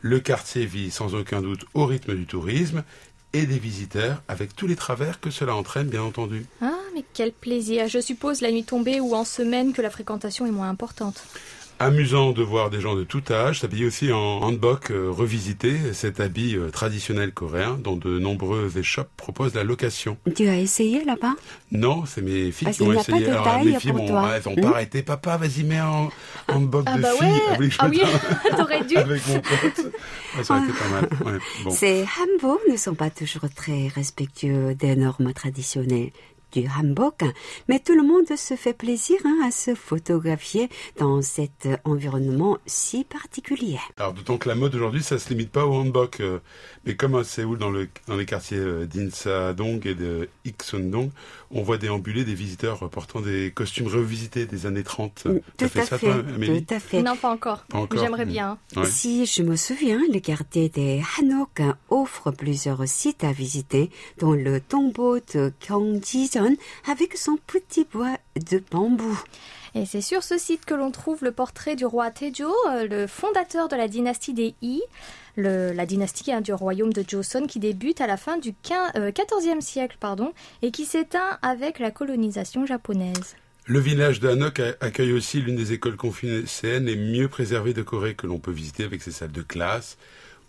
Le 0.00 0.20
quartier 0.20 0.66
vit 0.66 0.90
sans 0.90 1.14
aucun 1.14 1.40
doute 1.40 1.64
au 1.74 1.86
rythme 1.86 2.14
du 2.14 2.26
tourisme 2.26 2.84
et 3.32 3.46
des 3.46 3.58
visiteurs, 3.58 4.22
avec 4.28 4.54
tous 4.54 4.68
les 4.68 4.76
travers 4.76 5.20
que 5.20 5.30
cela 5.30 5.56
entraîne, 5.56 5.88
bien 5.88 6.02
entendu. 6.02 6.46
Ah, 6.62 6.70
mais 6.94 7.04
quel 7.14 7.32
plaisir 7.32 7.88
Je 7.88 7.98
suppose 7.98 8.40
la 8.40 8.52
nuit 8.52 8.62
tombée 8.62 9.00
ou 9.00 9.14
en 9.14 9.24
semaine 9.24 9.72
que 9.72 9.82
la 9.82 9.90
fréquentation 9.90 10.46
est 10.46 10.52
moins 10.52 10.68
importante 10.68 11.24
amusant 11.84 12.32
de 12.32 12.42
voir 12.42 12.70
des 12.70 12.80
gens 12.80 12.94
de 12.94 13.04
tout 13.04 13.22
âge 13.30 13.60
s'habiller 13.60 13.86
aussi 13.86 14.12
en 14.12 14.18
hanbok 14.18 14.90
euh, 14.90 15.10
revisité, 15.10 15.92
cet 15.92 16.20
habit 16.20 16.56
euh, 16.56 16.70
traditionnel 16.70 17.32
coréen 17.32 17.78
dont 17.82 17.96
de 17.96 18.18
nombreuses 18.18 18.76
échoppes 18.76 19.10
proposent 19.16 19.54
la 19.54 19.64
location. 19.64 20.16
Tu 20.34 20.48
as 20.48 20.58
essayé 20.58 21.04
là-bas? 21.04 21.34
Non, 21.72 22.04
c'est 22.06 22.22
mes 22.22 22.50
filles 22.52 22.70
qui 22.70 22.82
ont 22.82 22.92
essayé. 22.92 23.28
Alors 23.28 23.64
mes 23.64 23.78
filles 23.78 23.92
m'ont 23.92 24.08
pas 24.08 24.38
hmm 24.38 24.64
arrêté. 24.64 25.02
Papa, 25.02 25.36
vas-y, 25.36 25.62
mets 25.64 25.80
en 25.80 26.10
hanbok 26.48 26.84
ah 26.86 26.96
de 26.96 27.02
bah 27.02 27.10
fille. 27.18 27.28
Ouais. 27.58 27.68
Ah, 27.78 27.88
oui, 27.90 28.00
t'aurais 28.56 28.84
dû. 28.84 28.96
Avec 28.96 29.26
mon 29.28 29.40
pote. 29.40 29.92
ça 30.42 30.54
aurait 30.54 30.64
été 30.64 30.72
pas 30.72 30.88
mal. 30.88 31.08
Ouais, 31.24 31.40
bon. 31.64 31.70
Ces 31.70 32.02
hanbok 32.02 32.60
ne 32.70 32.76
sont 32.76 32.94
pas 32.94 33.10
toujours 33.10 33.48
très 33.54 33.88
respectueux 33.88 34.74
des 34.74 34.96
normes 34.96 35.32
traditionnelles 35.32 36.10
du 36.60 36.68
Hamburg, 36.68 37.32
mais 37.68 37.78
tout 37.80 37.94
le 37.94 38.02
monde 38.02 38.26
se 38.36 38.54
fait 38.54 38.72
plaisir 38.72 39.16
hein, 39.24 39.38
à 39.44 39.50
se 39.50 39.74
photographier 39.74 40.68
dans 40.98 41.20
cet 41.22 41.68
environnement 41.84 42.58
si 42.66 43.04
particulier. 43.04 43.78
Alors 43.96 44.12
d'autant 44.12 44.38
que 44.38 44.48
la 44.48 44.54
mode 44.54 44.74
aujourd'hui, 44.74 45.02
ça 45.02 45.18
se 45.18 45.28
limite 45.30 45.50
pas 45.50 45.66
au 45.66 45.74
hanbok, 45.74 46.20
euh, 46.20 46.38
mais 46.84 46.94
comme 46.94 47.14
à 47.16 47.24
Séoul, 47.24 47.58
dans, 47.58 47.70
le, 47.70 47.88
dans 48.06 48.16
les 48.16 48.26
quartiers 48.26 48.58
euh, 48.58 48.86
d'Insa-dong 48.86 49.86
et 49.86 49.94
de 49.94 50.28
Iksun-dong, 50.44 51.10
on 51.50 51.62
voit 51.62 51.78
déambuler 51.78 52.24
des 52.24 52.34
visiteurs 52.34 52.88
portant 52.90 53.20
des 53.20 53.52
costumes 53.54 53.86
revisités 53.86 54.46
des 54.46 54.66
années 54.66 54.82
30. 54.82 55.24
Mm, 55.24 55.38
tout, 55.56 55.64
à 55.64 55.68
fait, 55.68 55.84
ça, 55.84 55.98
toi, 55.98 56.16
tout 56.22 56.74
à 56.74 56.80
fait. 56.80 57.02
Non, 57.02 57.16
pas 57.16 57.30
encore. 57.30 57.64
J'aimerais 57.94 58.26
bien. 58.26 58.58
Si 58.84 59.26
je 59.26 59.42
me 59.42 59.56
souviens, 59.56 60.00
le 60.12 60.20
quartier 60.20 60.68
des 60.68 61.02
Hanok 61.18 61.62
offre 61.90 62.30
plusieurs 62.30 62.86
sites 62.86 63.24
à 63.24 63.32
visiter, 63.32 63.90
dont 64.18 64.32
le 64.32 64.60
tombeau 64.60 65.18
de 65.34 65.52
Avec 66.90 67.16
son 67.16 67.36
petit 67.46 67.86
bois 67.90 68.16
de 68.50 68.62
bambou. 68.70 69.18
Et 69.74 69.86
c'est 69.86 70.00
sur 70.00 70.22
ce 70.22 70.38
site 70.38 70.64
que 70.64 70.74
l'on 70.74 70.92
trouve 70.92 71.24
le 71.24 71.32
portrait 71.32 71.74
du 71.74 71.84
roi 71.84 72.10
Taejo, 72.10 72.54
euh, 72.70 72.86
le 72.86 73.06
fondateur 73.08 73.68
de 73.68 73.74
la 73.74 73.88
dynastie 73.88 74.32
des 74.32 74.54
Yi, 74.62 74.82
la 75.36 75.86
dynastie 75.86 76.30
hein, 76.30 76.40
du 76.40 76.52
royaume 76.52 76.92
de 76.92 77.04
Joseon 77.06 77.48
qui 77.48 77.58
débute 77.58 78.00
à 78.00 78.06
la 78.06 78.16
fin 78.16 78.36
du 78.36 78.54
XIVe 78.62 78.94
euh, 78.96 79.60
siècle 79.60 79.96
pardon, 79.98 80.32
et 80.62 80.70
qui 80.70 80.84
s'éteint 80.84 81.38
avec 81.42 81.80
la 81.80 81.90
colonisation 81.90 82.66
japonaise. 82.66 83.34
Le 83.66 83.80
village 83.80 84.20
de 84.20 84.28
Hanok 84.28 84.60
accueille 84.80 85.12
aussi 85.12 85.40
l'une 85.40 85.56
des 85.56 85.72
écoles 85.72 85.96
confucéennes 85.96 86.84
les 86.84 86.96
mieux 86.96 87.28
préservées 87.28 87.74
de 87.74 87.82
Corée 87.82 88.14
que 88.14 88.26
l'on 88.26 88.38
peut 88.38 88.52
visiter 88.52 88.84
avec 88.84 89.02
ses 89.02 89.10
salles 89.10 89.32
de 89.32 89.42
classe, 89.42 89.96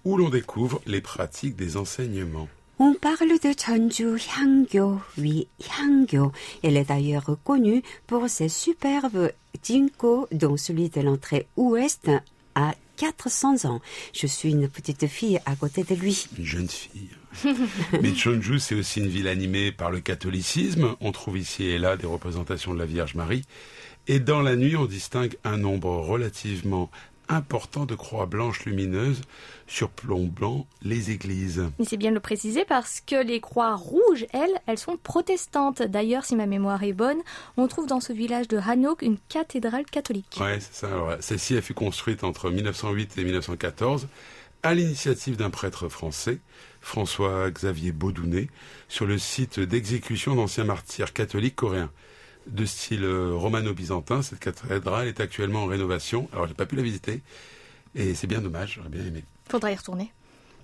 où 0.03 0.17
l'on 0.17 0.29
découvre 0.29 0.81
les 0.85 1.01
pratiques 1.01 1.55
des 1.55 1.77
enseignements. 1.77 2.49
On 2.77 2.93
parle 2.93 3.39
de 3.41 3.53
Jeonju 3.57 4.19
Hyangyo, 4.19 4.99
oui, 5.17 5.47
Hyangyo. 5.61 6.33
Elle 6.61 6.75
est 6.75 6.83
d'ailleurs 6.83 7.37
connue 7.45 7.81
pour 8.05 8.27
ses 8.27 8.49
superbes 8.49 9.31
jinko, 9.63 10.27
dont 10.33 10.57
celui 10.57 10.89
de 10.89 10.99
l'entrée 10.99 11.47
ouest 11.55 12.11
à 12.53 12.75
400 12.97 13.63
ans. 13.63 13.81
Je 14.13 14.27
suis 14.27 14.51
une 14.51 14.67
petite 14.67 15.07
fille 15.07 15.39
à 15.45 15.55
côté 15.55 15.83
de 15.85 15.95
lui. 15.95 16.27
Une 16.37 16.43
jeune 16.43 16.67
fille. 16.67 17.09
Mais 18.01 18.13
Jeonju, 18.13 18.59
c'est 18.59 18.75
aussi 18.75 18.99
une 18.99 19.07
ville 19.07 19.29
animée 19.29 19.71
par 19.71 19.89
le 19.89 20.01
catholicisme. 20.01 20.95
On 20.99 21.13
trouve 21.13 21.37
ici 21.37 21.63
et 21.63 21.77
là 21.77 21.95
des 21.95 22.07
représentations 22.07 22.73
de 22.73 22.79
la 22.79 22.85
Vierge 22.85 23.15
Marie. 23.15 23.43
Et 24.07 24.19
dans 24.19 24.41
la 24.41 24.57
nuit, 24.57 24.75
on 24.75 24.85
distingue 24.85 25.37
un 25.45 25.57
nombre 25.57 25.91
relativement 25.91 26.91
important 27.29 27.85
de 27.85 27.95
croix 27.95 28.25
blanches 28.25 28.65
lumineuses 28.65 29.21
surplombant 29.67 30.67
les 30.83 31.11
églises. 31.11 31.63
c'est 31.83 31.97
bien 31.97 32.11
de 32.11 32.15
le 32.15 32.21
préciser 32.21 32.65
parce 32.65 33.01
que 33.01 33.15
les 33.15 33.39
croix 33.39 33.75
rouges, 33.75 34.25
elles, 34.31 34.61
elles 34.67 34.77
sont 34.77 34.97
protestantes. 34.97 35.81
D'ailleurs, 35.81 36.25
si 36.25 36.35
ma 36.35 36.45
mémoire 36.45 36.83
est 36.83 36.93
bonne, 36.93 37.17
on 37.57 37.67
trouve 37.67 37.87
dans 37.87 37.99
ce 37.99 38.13
village 38.13 38.47
de 38.47 38.57
Hanok 38.57 39.01
une 39.01 39.17
cathédrale 39.29 39.85
catholique. 39.85 40.37
Oui, 40.39 40.59
c'est 40.59 40.85
ça. 40.85 41.17
Celle-ci 41.19 41.57
a 41.57 41.61
fut 41.61 41.73
construite 41.73 42.23
entre 42.23 42.49
1908 42.49 43.17
et 43.17 43.23
1914 43.23 44.07
à 44.63 44.73
l'initiative 44.73 45.37
d'un 45.37 45.51
prêtre 45.51 45.89
français, 45.89 46.39
François-Xavier 46.81 47.91
Baudounet, 47.91 48.47
sur 48.87 49.05
le 49.05 49.19
site 49.19 49.59
d'exécution 49.59 50.35
d'anciens 50.35 50.63
martyrs 50.63 51.13
catholiques 51.13 51.55
coréens 51.55 51.91
de 52.47 52.65
style 52.65 53.03
euh, 53.03 53.33
romano-byzantin. 53.33 54.21
Cette 54.21 54.39
cathédrale 54.39 55.07
est 55.07 55.19
actuellement 55.19 55.63
en 55.63 55.65
rénovation. 55.67 56.29
Alors, 56.33 56.47
j'ai 56.47 56.53
pas 56.53 56.65
pu 56.65 56.75
la 56.75 56.83
visiter. 56.83 57.21
Et 57.95 58.13
c'est 58.13 58.27
bien 58.27 58.41
dommage, 58.41 58.73
j'aurais 58.75 58.89
bien 58.89 59.05
aimé. 59.05 59.23
Faudra 59.47 59.71
y 59.71 59.75
retourner. 59.75 60.11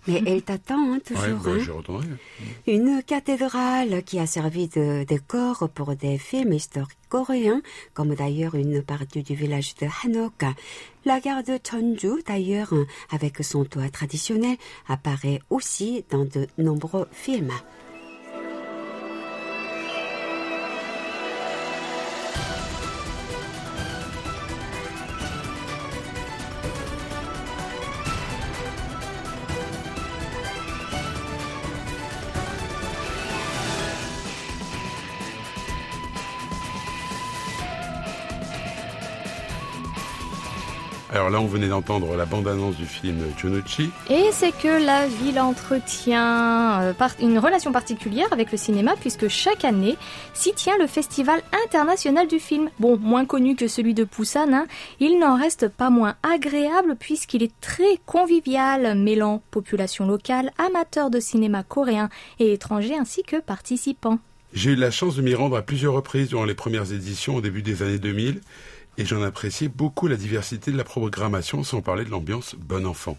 Mais 0.08 0.24
elle 0.26 0.42
t'attend 0.42 0.94
hein, 0.94 1.00
toujours. 1.06 1.40
Bah, 1.44 2.00
hein. 2.00 2.18
Une 2.66 3.04
cathédrale 3.04 4.02
qui 4.04 4.18
a 4.20 4.26
servi 4.26 4.68
de 4.68 5.04
décor 5.04 5.70
pour 5.70 5.96
des 5.96 6.18
films 6.18 6.54
historiques 6.54 6.98
coréens, 7.08 7.62
comme 7.94 8.16
d'ailleurs 8.16 8.56
une 8.56 8.82
partie 8.82 9.22
du 9.22 9.36
village 9.36 9.76
de 9.76 9.88
Hanok. 10.04 10.44
La 11.06 11.20
gare 11.20 11.44
de 11.44 11.60
Jeonju, 11.64 12.24
d'ailleurs, 12.28 12.74
avec 13.12 13.44
son 13.44 13.64
toit 13.64 13.90
traditionnel, 13.90 14.58
apparaît 14.88 15.40
aussi 15.52 16.04
dans 16.10 16.26
de 16.26 16.48
nombreux 16.58 17.08
films. 17.12 17.54
Là, 41.32 41.42
on 41.42 41.48
venait 41.48 41.70
d'entendre 41.70 42.16
la 42.16 42.26
bande-annonce 42.26 42.76
du 42.76 42.86
film 42.86 43.18
Chonuchi. 43.38 43.90
Et 44.10 44.30
c'est 44.32 44.52
que 44.52 44.84
la 44.86 45.08
ville 45.08 45.40
entretient 45.40 46.82
euh, 46.82 46.94
une 47.20 47.40
relation 47.40 47.72
particulière 47.72 48.28
avec 48.32 48.52
le 48.52 48.58
cinéma 48.58 48.96
puisque 49.00 49.28
chaque 49.28 49.66
année 49.66 49.98
s'y 50.34 50.54
tient 50.54 50.78
le 50.78 50.88
Festival 50.88 51.42
international 51.66 52.28
du 52.28 52.40
film. 52.40 52.70
Bon, 52.80 52.98
moins 52.98 53.26
connu 53.26 53.56
que 53.56 53.68
celui 53.68 53.94
de 53.94 54.04
Busan, 54.04 54.54
hein, 54.54 54.66
il 55.00 55.20
n'en 55.20 55.38
reste 55.38 55.70
pas 55.70 55.90
moins 55.90 56.16
agréable 56.22 56.96
puisqu'il 57.00 57.44
est 57.44 57.60
très 57.62 57.98
convivial, 58.06 58.98
mêlant 58.98 59.42
population 59.52 60.06
locale, 60.06 60.52
amateurs 60.58 61.10
de 61.10 61.20
cinéma 61.20 61.64
coréen 61.64 62.10
et 62.40 62.54
étrangers 62.54 62.98
ainsi 62.98 63.24
que 63.24 63.40
participants. 63.40 64.20
J'ai 64.54 64.72
eu 64.72 64.76
la 64.76 64.92
chance 64.92 65.16
de 65.16 65.22
m'y 65.22 65.34
rendre 65.34 65.56
à 65.56 65.62
plusieurs 65.62 65.94
reprises 65.94 66.28
durant 66.28 66.44
les 66.44 66.54
premières 66.54 66.92
éditions 66.92 67.38
au 67.38 67.42
début 67.42 67.62
des 67.62 67.84
années 67.84 68.00
2000 68.00 68.42
et 68.98 69.06
j'en 69.06 69.22
appréciais 69.22 69.70
beaucoup 69.70 70.08
la 70.08 70.18
diversité 70.18 70.72
de 70.72 70.78
la 70.78 70.84
programmation 70.84 71.64
sans 71.64 71.82
parler 71.82 72.06
de 72.06 72.10
l'ambiance 72.10 72.56
bon 72.56 72.86
enfant. 72.86 73.18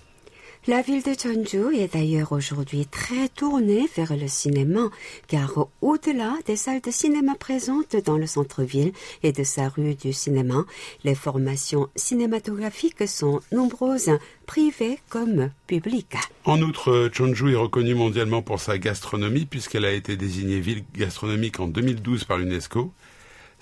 La 0.69 0.81
ville 0.81 1.03
de 1.03 1.11
Jeonju 1.11 1.77
est 1.77 1.95
d'ailleurs 1.95 2.31
aujourd'hui 2.31 2.87
très 2.87 3.29
tournée 3.29 3.89
vers 3.97 4.17
le 4.17 4.29
cinéma, 4.29 4.91
car 5.27 5.67
au-delà 5.81 6.37
des 6.47 6.55
salles 6.55 6.81
de 6.81 6.93
cinéma 6.93 7.35
présentes 7.35 7.97
dans 7.97 8.17
le 8.17 8.29
centre-ville 8.29 8.93
et 9.25 9.33
de 9.33 9.43
sa 9.43 9.69
rue 9.69 9.97
du 9.97 10.13
cinéma, 10.13 10.65
les 11.03 11.17
formations 11.17 11.89
cinématographiques 11.97 13.09
sont 13.09 13.41
nombreuses, 13.51 14.13
privées 14.47 15.01
comme 15.09 15.51
publiques. 15.67 16.15
En 16.45 16.63
outre, 16.63 17.11
Jeonju 17.13 17.55
est 17.55 17.57
reconnue 17.57 17.97
mondialement 17.97 18.43
pour 18.43 18.61
sa 18.61 18.79
gastronomie 18.79 19.47
puisqu'elle 19.47 19.85
a 19.85 19.93
été 19.93 20.17
désignée 20.17 20.61
ville 20.61 20.85
gastronomique 20.95 21.59
en 21.59 21.67
2012 21.67 22.23
par 22.23 22.39
l'UNESCO. 22.39 22.93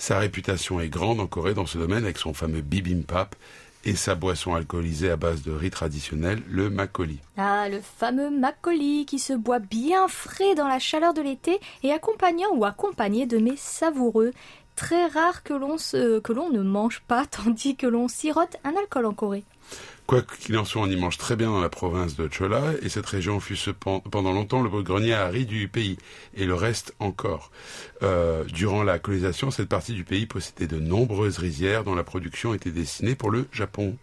Sa 0.00 0.18
réputation 0.18 0.80
est 0.80 0.88
grande 0.88 1.20
en 1.20 1.26
Corée 1.26 1.52
dans 1.52 1.66
ce 1.66 1.76
domaine 1.76 2.04
avec 2.04 2.16
son 2.16 2.32
fameux 2.32 2.62
bibimbap 2.62 3.36
et 3.84 3.94
sa 3.94 4.14
boisson 4.14 4.54
alcoolisée 4.54 5.10
à 5.10 5.16
base 5.16 5.42
de 5.42 5.52
riz 5.52 5.68
traditionnel, 5.68 6.42
le 6.48 6.70
makgeolli. 6.70 7.18
Ah, 7.36 7.68
le 7.68 7.82
fameux 7.82 8.30
makgeolli 8.30 9.04
qui 9.04 9.18
se 9.18 9.34
boit 9.34 9.58
bien 9.58 10.08
frais 10.08 10.54
dans 10.54 10.68
la 10.68 10.78
chaleur 10.78 11.12
de 11.12 11.20
l'été 11.20 11.60
et 11.82 11.92
accompagnant 11.92 12.48
ou 12.54 12.64
accompagné 12.64 13.26
de 13.26 13.36
mets 13.36 13.58
savoureux 13.58 14.32
très 14.74 15.06
rare 15.06 15.42
que 15.42 15.52
l'on 15.52 15.76
que 15.76 16.32
l'on 16.32 16.48
ne 16.48 16.62
mange 16.62 17.02
pas, 17.06 17.26
tandis 17.30 17.76
que 17.76 17.86
l'on 17.86 18.08
sirote 18.08 18.56
un 18.64 18.74
alcool 18.76 19.04
en 19.04 19.12
Corée. 19.12 19.44
Quoi 20.10 20.22
qu'il 20.22 20.58
en 20.58 20.64
soit, 20.64 20.82
on 20.82 20.90
y 20.90 20.96
mange 20.96 21.18
très 21.18 21.36
bien 21.36 21.50
dans 21.50 21.60
la 21.60 21.68
province 21.68 22.16
de 22.16 22.28
Chola, 22.28 22.72
et 22.82 22.88
cette 22.88 23.06
région 23.06 23.38
fut 23.38 23.56
pendant 24.10 24.32
longtemps 24.32 24.60
le 24.60 24.82
grenier 24.82 25.14
à 25.14 25.28
riz 25.28 25.46
du 25.46 25.68
pays, 25.68 25.98
et 26.34 26.46
le 26.46 26.54
reste 26.54 26.96
encore. 26.98 27.52
Euh, 28.02 28.42
durant 28.42 28.82
la 28.82 28.98
colonisation, 28.98 29.52
cette 29.52 29.68
partie 29.68 29.92
du 29.92 30.02
pays 30.02 30.26
possédait 30.26 30.66
de 30.66 30.80
nombreuses 30.80 31.38
rizières 31.38 31.84
dont 31.84 31.94
la 31.94 32.02
production 32.02 32.54
était 32.54 32.72
destinée 32.72 33.14
pour 33.14 33.30
le 33.30 33.46
Japon. 33.52 33.96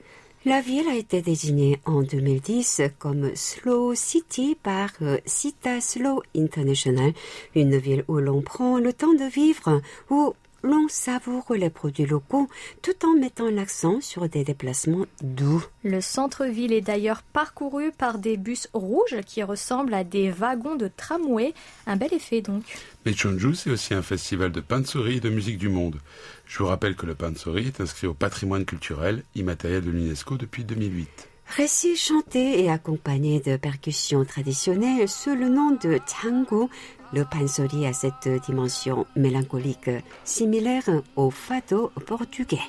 La 0.46 0.62
ville 0.62 0.88
a 0.88 0.96
été 0.96 1.22
désignée 1.22 1.82
en 1.84 2.04
2010 2.04 2.84
comme 3.00 3.36
Slow 3.36 3.94
City 3.94 4.56
par 4.64 4.92
Cita 5.26 5.72
euh, 5.72 5.82
Slow 5.82 6.24
International, 6.38 7.12
une 7.54 7.76
ville 7.76 8.06
où 8.08 8.20
l'on 8.20 8.42
prend 8.42 8.78
le 8.80 8.94
temps 8.94 9.14
de 9.14 9.30
vivre, 9.30 9.82
où 10.10 10.34
l'on 10.64 10.88
savoure 10.88 11.54
les 11.54 11.70
produits 11.70 12.06
locaux 12.06 12.48
tout 12.82 13.06
en 13.06 13.14
mettant 13.14 13.50
l'accent 13.50 14.02
sur 14.02 14.28
des 14.28 14.44
déplacements 14.44 15.06
doux. 15.22 15.64
Le 15.84 16.02
centre-ville 16.02 16.74
est 16.74 16.82
d'ailleurs 16.82 17.22
parcouru 17.22 17.92
par 17.92 18.18
des 18.18 18.38
bus 18.38 18.68
rouges 18.74 19.22
qui 19.26 19.44
ressemblent 19.44 19.94
à 19.94 20.04
des 20.04 20.30
wagons 20.30 20.76
de 20.76 20.90
tramway. 20.96 21.54
Un 21.86 21.96
bel 21.96 22.14
effet 22.14 22.42
donc. 22.42 22.64
Mais 23.06 23.14
Chonju, 23.14 23.56
c'est 23.56 23.72
aussi 23.72 23.94
un 23.94 24.02
festival 24.02 24.52
de 24.52 24.62
pansori 24.62 25.18
et 25.18 25.22
de 25.22 25.30
musique 25.30 25.58
du 25.58 25.70
monde. 25.70 26.00
Je 26.46 26.58
vous 26.60 26.68
rappelle 26.68 26.96
que 26.96 27.06
le 27.06 27.16
pansori 27.16 27.68
est 27.68 27.82
inscrit 27.82 28.08
au 28.08 28.14
patrimoine 28.14 28.66
culturel 28.66 29.24
immatériel 29.36 29.84
de 29.84 29.92
l'UNESCO 29.92 30.38
depuis 30.38 30.64
2008. 30.64 31.30
Récit 31.56 31.96
chanté 31.96 32.64
et 32.64 32.70
accompagné 32.70 33.40
de 33.40 33.58
percussions 33.58 34.26
traditionnelles 34.26 35.08
sous 35.08 35.34
le 35.36 35.50
nom 35.50 35.72
de 35.72 36.00
tango, 36.22 36.70
le 37.14 37.24
pansori 37.24 37.86
a 37.88 37.94
cette 37.94 38.28
dimension 38.46 39.08
mélancolique 39.16 39.90
similaire 40.24 40.84
au 41.16 41.30
fado 41.32 41.92
portugais. 42.06 42.60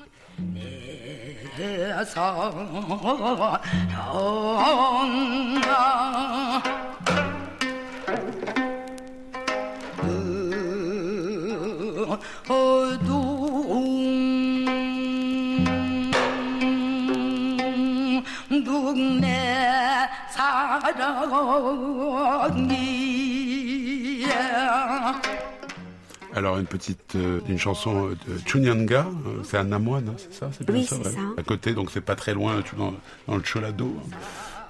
Alors 26.34 26.58
une 26.58 26.66
petite 26.66 27.16
euh, 27.16 27.40
une 27.48 27.58
chanson 27.58 28.10
de 28.10 28.16
Chunyanga, 28.46 29.06
euh, 29.26 29.42
c'est 29.42 29.56
un 29.56 29.72
amoine, 29.72 30.08
hein, 30.08 30.14
c'est 30.18 30.32
ça, 30.32 30.50
c'est 30.56 30.64
bien 30.64 30.76
oui, 30.76 30.84
ça, 30.84 30.96
ça, 31.02 31.10
À 31.36 31.42
côté, 31.42 31.72
donc 31.72 31.90
c'est 31.90 32.00
pas 32.00 32.14
très 32.14 32.34
loin 32.34 32.62
dans, 32.76 32.94
dans 33.26 33.36
le 33.36 33.42
Cholado. 33.42 33.96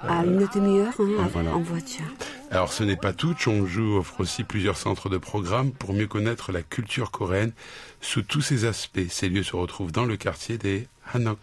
À 0.02 0.24
une 0.24 0.46
demi-heure 0.54 0.94
hein, 1.00 1.28
ah, 1.34 1.54
en 1.54 1.60
voiture. 1.60 2.04
Alors 2.50 2.72
ce 2.72 2.84
n'est 2.84 2.96
pas 2.96 3.12
tout, 3.12 3.34
Chongju 3.36 3.96
offre 3.96 4.20
aussi 4.20 4.44
plusieurs 4.44 4.76
centres 4.76 5.08
de 5.08 5.18
programmes 5.18 5.72
pour 5.72 5.92
mieux 5.92 6.06
connaître 6.06 6.52
la 6.52 6.62
culture 6.62 7.10
coréenne 7.10 7.52
sous 8.00 8.22
tous 8.22 8.40
ses 8.40 8.64
aspects. 8.64 9.08
Ces 9.08 9.28
lieux 9.28 9.42
se 9.42 9.56
retrouvent 9.56 9.92
dans 9.92 10.04
le 10.04 10.16
quartier 10.16 10.56
des 10.56 10.86
Hanok. 11.12 11.38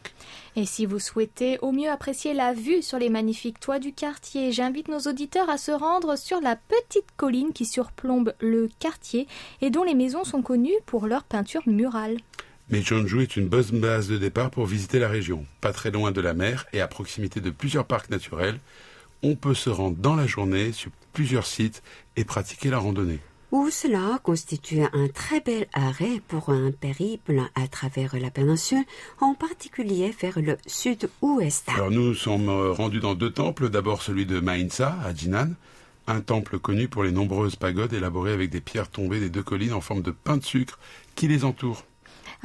Et 0.55 0.65
si 0.65 0.85
vous 0.85 0.99
souhaitez 0.99 1.59
au 1.61 1.73
mieux 1.73 1.89
apprécier 1.89 2.33
la 2.33 2.53
vue 2.53 2.81
sur 2.81 2.97
les 2.97 3.09
magnifiques 3.09 3.59
toits 3.59 3.79
du 3.79 3.91
quartier, 3.91 4.53
j'invite 4.53 4.87
nos 4.87 4.99
auditeurs 4.99 5.49
à 5.49 5.57
se 5.57 5.71
rendre 5.71 6.17
sur 6.17 6.39
la 6.39 6.55
petite 6.55 7.11
colline 7.17 7.51
qui 7.51 7.65
surplombe 7.65 8.33
le 8.39 8.69
quartier 8.79 9.27
et 9.61 9.69
dont 9.69 9.83
les 9.83 9.95
maisons 9.95 10.23
sont 10.23 10.41
connues 10.41 10.71
pour 10.85 11.07
leur 11.07 11.23
peinture 11.23 11.63
murale. 11.65 12.17
Mais 12.69 12.81
Jeonju 12.81 13.21
est 13.21 13.35
une 13.35 13.47
bonne 13.47 13.79
base 13.79 14.07
de 14.07 14.17
départ 14.17 14.49
pour 14.49 14.65
visiter 14.65 14.99
la 14.99 15.07
région. 15.07 15.45
Pas 15.61 15.71
très 15.71 15.91
loin 15.91 16.11
de 16.11 16.21
la 16.21 16.33
mer 16.33 16.65
et 16.73 16.81
à 16.81 16.87
proximité 16.87 17.39
de 17.39 17.51
plusieurs 17.51 17.85
parcs 17.85 18.09
naturels, 18.09 18.59
on 19.21 19.35
peut 19.35 19.53
se 19.53 19.69
rendre 19.69 19.97
dans 19.97 20.15
la 20.15 20.27
journée 20.27 20.71
sur 20.71 20.91
plusieurs 21.13 21.45
sites 21.45 21.83
et 22.15 22.25
pratiquer 22.25 22.69
la 22.69 22.79
randonnée 22.79 23.19
où 23.51 23.69
cela 23.69 24.19
constitue 24.21 24.81
un 24.81 25.07
très 25.07 25.39
bel 25.39 25.67
arrêt 25.71 26.21
pour 26.27 26.49
un 26.49 26.71
périple 26.71 27.41
à 27.55 27.69
travers 27.69 28.19
la 28.19 28.29
péninsule, 28.29 28.83
en 29.21 29.33
particulier 29.33 30.13
vers 30.19 30.41
le 30.41 30.57
sud-ouest. 30.67 31.69
Alors 31.69 31.89
nous 31.89 32.13
sommes 32.15 32.49
euh, 32.49 32.73
rendus 32.73 32.99
dans 32.99 33.15
deux 33.15 33.31
temples, 33.31 33.69
d'abord 33.69 34.01
celui 34.01 34.25
de 34.25 34.41
Mainsa 34.41 34.97
à 35.05 35.13
Jinan, 35.13 35.51
un 36.07 36.19
temple 36.19 36.59
connu 36.59 36.89
pour 36.89 37.03
les 37.03 37.13
nombreuses 37.13 37.55
pagodes 37.55 37.93
élaborées 37.93 38.33
avec 38.33 38.49
des 38.49 38.59
pierres 38.59 38.89
tombées 38.89 39.21
des 39.21 39.29
deux 39.29 39.43
collines 39.43 39.73
en 39.73 39.81
forme 39.81 40.01
de 40.01 40.11
pain 40.11 40.35
de 40.35 40.43
sucre 40.43 40.77
qui 41.15 41.29
les 41.29 41.45
entourent 41.45 41.85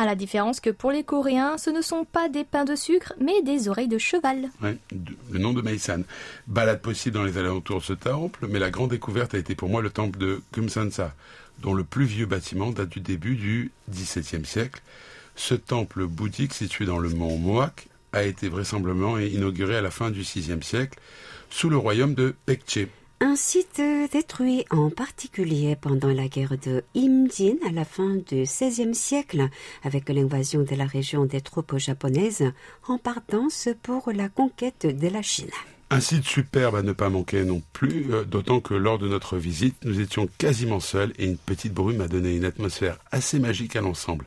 à 0.00 0.06
la 0.06 0.14
différence 0.14 0.60
que 0.60 0.70
pour 0.70 0.92
les 0.92 1.04
Coréens, 1.04 1.58
ce 1.58 1.68
ne 1.68 1.82
sont 1.82 2.06
pas 2.06 2.30
des 2.30 2.42
pains 2.42 2.64
de 2.64 2.74
sucre, 2.74 3.12
mais 3.20 3.42
des 3.42 3.68
oreilles 3.68 3.86
de 3.86 3.98
cheval. 3.98 4.48
Le 4.62 5.38
nom 5.38 5.52
de 5.52 5.60
Meisan. 5.60 6.04
Balade 6.46 6.80
possible 6.80 7.16
dans 7.16 7.24
les 7.24 7.36
alentours 7.36 7.80
de 7.80 7.84
ce 7.84 7.92
temple, 7.92 8.46
mais 8.48 8.58
la 8.58 8.70
grande 8.70 8.92
découverte 8.92 9.34
a 9.34 9.38
été 9.38 9.54
pour 9.54 9.68
moi 9.68 9.82
le 9.82 9.90
temple 9.90 10.18
de 10.18 10.40
Kumsansa, 10.52 11.14
dont 11.58 11.74
le 11.74 11.84
plus 11.84 12.06
vieux 12.06 12.24
bâtiment 12.24 12.70
date 12.70 12.88
du 12.88 13.00
début 13.00 13.36
du 13.36 13.72
XVIIe 13.90 14.46
siècle. 14.46 14.80
Ce 15.36 15.54
temple 15.54 16.06
bouddhique 16.06 16.54
situé 16.54 16.86
dans 16.86 16.98
le 16.98 17.10
mont 17.10 17.36
Moak 17.36 17.88
a 18.14 18.22
été 18.22 18.48
vraisemblablement 18.48 19.18
inauguré 19.18 19.76
à 19.76 19.82
la 19.82 19.90
fin 19.90 20.10
du 20.10 20.22
VIe 20.22 20.62
siècle 20.62 20.98
sous 21.50 21.68
le 21.68 21.76
royaume 21.76 22.14
de 22.14 22.34
Pekche. 22.46 22.86
Un 23.22 23.36
site 23.36 23.82
détruit 24.12 24.64
en 24.70 24.88
particulier 24.88 25.76
pendant 25.76 26.08
la 26.08 26.26
guerre 26.26 26.56
de 26.56 26.82
Imjin 26.96 27.56
à 27.68 27.70
la 27.70 27.84
fin 27.84 28.16
du 28.16 28.44
XVIe 28.44 28.94
siècle 28.94 29.50
avec 29.84 30.08
l'invasion 30.08 30.62
de 30.62 30.74
la 30.74 30.86
région 30.86 31.26
des 31.26 31.42
troupes 31.42 31.76
japonaises 31.76 32.50
en 32.88 32.96
partance 32.96 33.68
pour 33.82 34.10
la 34.10 34.30
conquête 34.30 34.86
de 34.86 35.08
la 35.08 35.20
Chine. 35.20 35.50
Un 35.90 36.00
site 36.00 36.24
superbe 36.24 36.76
à 36.76 36.82
ne 36.82 36.92
pas 36.92 37.08
manquer 37.10 37.44
non 37.44 37.62
plus, 37.72 38.06
euh, 38.10 38.24
d'autant 38.24 38.60
que 38.60 38.74
lors 38.74 38.98
de 38.98 39.08
notre 39.08 39.36
visite, 39.36 39.74
nous 39.84 40.00
étions 40.00 40.28
quasiment 40.38 40.78
seuls 40.78 41.12
et 41.18 41.24
une 41.26 41.36
petite 41.36 41.74
brume 41.74 42.00
a 42.00 42.06
donné 42.06 42.36
une 42.36 42.44
atmosphère 42.44 42.98
assez 43.10 43.40
magique 43.40 43.74
à 43.74 43.80
l'ensemble. 43.80 44.24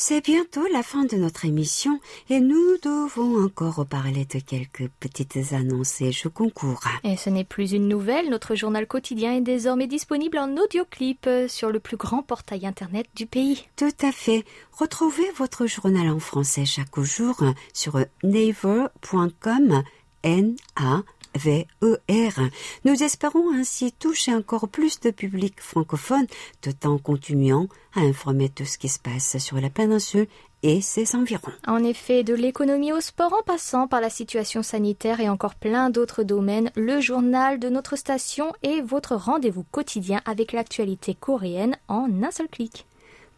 C'est 0.00 0.24
bientôt 0.24 0.64
la 0.72 0.84
fin 0.84 1.06
de 1.06 1.16
notre 1.16 1.44
émission 1.44 1.98
et 2.30 2.38
nous 2.38 2.76
devons 2.84 3.44
encore 3.44 3.84
parler 3.84 4.26
de 4.26 4.38
quelques 4.38 4.88
petites 5.00 5.52
annonces 5.52 6.00
et 6.00 6.12
jeux 6.12 6.30
concours. 6.30 6.80
Et 7.02 7.16
ce 7.16 7.30
n'est 7.30 7.42
plus 7.42 7.72
une 7.72 7.88
nouvelle, 7.88 8.30
notre 8.30 8.54
journal 8.54 8.86
quotidien 8.86 9.34
est 9.34 9.40
désormais 9.40 9.88
disponible 9.88 10.38
en 10.38 10.56
audioclip 10.56 11.28
sur 11.48 11.70
le 11.70 11.80
plus 11.80 11.96
grand 11.96 12.22
portail 12.22 12.64
internet 12.64 13.08
du 13.16 13.26
pays. 13.26 13.66
Tout 13.74 13.90
à 14.00 14.12
fait. 14.12 14.44
Retrouvez 14.70 15.28
votre 15.36 15.66
journal 15.66 16.08
en 16.10 16.20
français 16.20 16.64
chaque 16.64 17.00
jour 17.00 17.34
sur 17.74 17.98
naver.com 18.22 19.82
N 20.22 20.54
A 20.76 21.02
VER. 21.38 22.50
Nous 22.84 23.02
espérons 23.02 23.52
ainsi 23.54 23.92
toucher 23.92 24.34
encore 24.34 24.68
plus 24.68 25.00
de 25.00 25.10
public 25.10 25.60
francophone 25.60 26.26
tout 26.60 26.86
en 26.86 26.98
continuant 26.98 27.68
à 27.94 28.00
informer 28.00 28.48
tout 28.48 28.64
ce 28.64 28.78
qui 28.78 28.88
se 28.88 28.98
passe 28.98 29.38
sur 29.38 29.60
la 29.60 29.70
péninsule 29.70 30.26
et 30.62 30.80
ses 30.80 31.14
environs. 31.14 31.52
En 31.66 31.84
effet, 31.84 32.24
de 32.24 32.34
l'économie 32.34 32.92
au 32.92 33.00
sport 33.00 33.32
en 33.32 33.42
passant 33.42 33.86
par 33.86 34.00
la 34.00 34.10
situation 34.10 34.62
sanitaire 34.62 35.20
et 35.20 35.28
encore 35.28 35.54
plein 35.54 35.90
d'autres 35.90 36.24
domaines, 36.24 36.70
le 36.74 37.00
journal 37.00 37.58
de 37.58 37.68
notre 37.68 37.96
station 37.96 38.52
est 38.62 38.80
votre 38.80 39.14
rendez-vous 39.14 39.64
quotidien 39.70 40.20
avec 40.24 40.52
l'actualité 40.52 41.14
coréenne 41.14 41.76
en 41.86 42.08
un 42.22 42.30
seul 42.30 42.48
clic. 42.48 42.86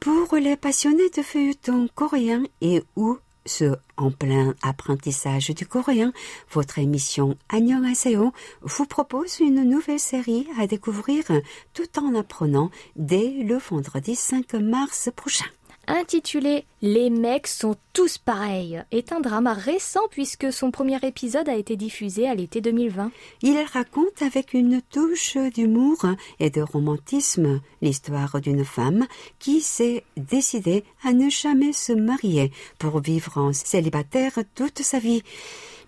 Pour 0.00 0.34
les 0.36 0.56
passionnés 0.56 1.10
de 1.14 1.22
feuilletons 1.22 1.88
coréens 1.94 2.44
et 2.62 2.82
ou 2.96 3.18
ceux 3.46 3.76
en 3.96 4.10
plein 4.10 4.54
apprentissage 4.62 5.50
du 5.50 5.66
coréen, 5.66 6.12
votre 6.52 6.78
émission 6.78 7.36
Annyeonghaseyo 7.48 8.32
vous 8.62 8.86
propose 8.86 9.40
une 9.40 9.64
nouvelle 9.64 10.00
série 10.00 10.46
à 10.58 10.66
découvrir 10.66 11.24
tout 11.72 11.98
en 11.98 12.14
apprenant 12.14 12.70
dès 12.96 13.30
le 13.42 13.56
vendredi 13.56 14.14
5 14.14 14.54
mars 14.54 15.10
prochain 15.14 15.46
intitulé 15.86 16.64
Les 16.82 17.10
mecs 17.10 17.46
sont 17.46 17.76
tous 17.92 18.18
pareils, 18.18 18.82
est 18.90 19.12
un 19.12 19.20
drama 19.20 19.52
récent 19.52 20.02
puisque 20.10 20.52
son 20.52 20.70
premier 20.70 20.98
épisode 21.02 21.48
a 21.48 21.56
été 21.56 21.76
diffusé 21.76 22.28
à 22.28 22.34
l'été 22.34 22.60
2020. 22.60 23.10
Il 23.42 23.58
raconte 23.72 24.22
avec 24.22 24.54
une 24.54 24.80
touche 24.82 25.36
d'humour 25.36 26.06
et 26.38 26.50
de 26.50 26.62
romantisme 26.62 27.60
l'histoire 27.82 28.40
d'une 28.40 28.64
femme 28.64 29.06
qui 29.38 29.60
s'est 29.60 30.04
décidée 30.16 30.84
à 31.04 31.12
ne 31.12 31.28
jamais 31.28 31.72
se 31.72 31.92
marier 31.92 32.52
pour 32.78 33.00
vivre 33.00 33.38
en 33.38 33.52
célibataire 33.52 34.38
toute 34.54 34.80
sa 34.80 34.98
vie. 34.98 35.22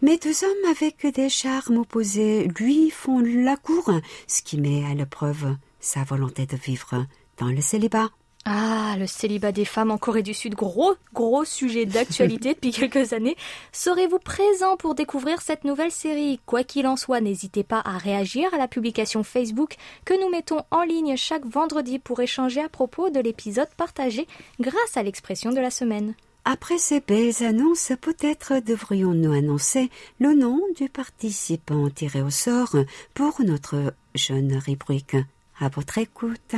Mais 0.02 0.18
deux 0.18 0.44
hommes 0.44 0.70
avec 0.70 1.06
des 1.14 1.28
charmes 1.28 1.78
opposés 1.78 2.48
lui 2.58 2.90
font 2.90 3.20
la 3.20 3.56
cour, 3.56 3.88
ce 4.26 4.42
qui 4.42 4.60
met 4.60 4.84
à 4.84 4.94
l'épreuve 4.94 5.56
sa 5.78 6.02
volonté 6.04 6.46
de 6.46 6.56
vivre 6.56 7.06
dans 7.38 7.48
le 7.48 7.60
célibat. 7.60 8.10
Ah, 8.44 8.96
le 8.98 9.06
célibat 9.06 9.52
des 9.52 9.64
femmes 9.64 9.92
en 9.92 9.98
Corée 9.98 10.24
du 10.24 10.34
Sud, 10.34 10.56
gros, 10.56 10.94
gros 11.14 11.44
sujet 11.44 11.86
d'actualité 11.86 12.54
depuis 12.54 12.72
quelques 12.72 13.12
années. 13.12 13.36
Serez-vous 13.70 14.18
présent 14.18 14.76
pour 14.76 14.96
découvrir 14.96 15.40
cette 15.40 15.62
nouvelle 15.62 15.92
série? 15.92 16.40
Quoi 16.44 16.64
qu'il 16.64 16.88
en 16.88 16.96
soit, 16.96 17.20
n'hésitez 17.20 17.62
pas 17.62 17.80
à 17.84 17.98
réagir 17.98 18.52
à 18.52 18.58
la 18.58 18.66
publication 18.66 19.22
Facebook 19.22 19.76
que 20.04 20.20
nous 20.20 20.28
mettons 20.28 20.62
en 20.72 20.82
ligne 20.82 21.16
chaque 21.16 21.46
vendredi 21.46 22.00
pour 22.00 22.18
échanger 22.20 22.60
à 22.60 22.68
propos 22.68 23.10
de 23.10 23.20
l'épisode 23.20 23.72
partagé 23.76 24.26
grâce 24.58 24.96
à 24.96 25.04
l'expression 25.04 25.52
de 25.52 25.60
la 25.60 25.70
semaine. 25.70 26.14
Après 26.44 26.78
ces 26.78 26.98
belles 26.98 27.44
annonces, 27.44 27.92
peut-être 28.00 28.54
devrions-nous 28.58 29.32
annoncer 29.32 29.88
le 30.18 30.34
nom 30.34 30.60
du 30.76 30.88
participant 30.88 31.88
tiré 31.90 32.20
au 32.20 32.30
sort 32.30 32.74
pour 33.14 33.40
notre 33.40 33.94
jeune 34.16 34.56
rubrique. 34.56 35.16
À 35.60 35.68
votre 35.68 35.98
écoute. 35.98 36.56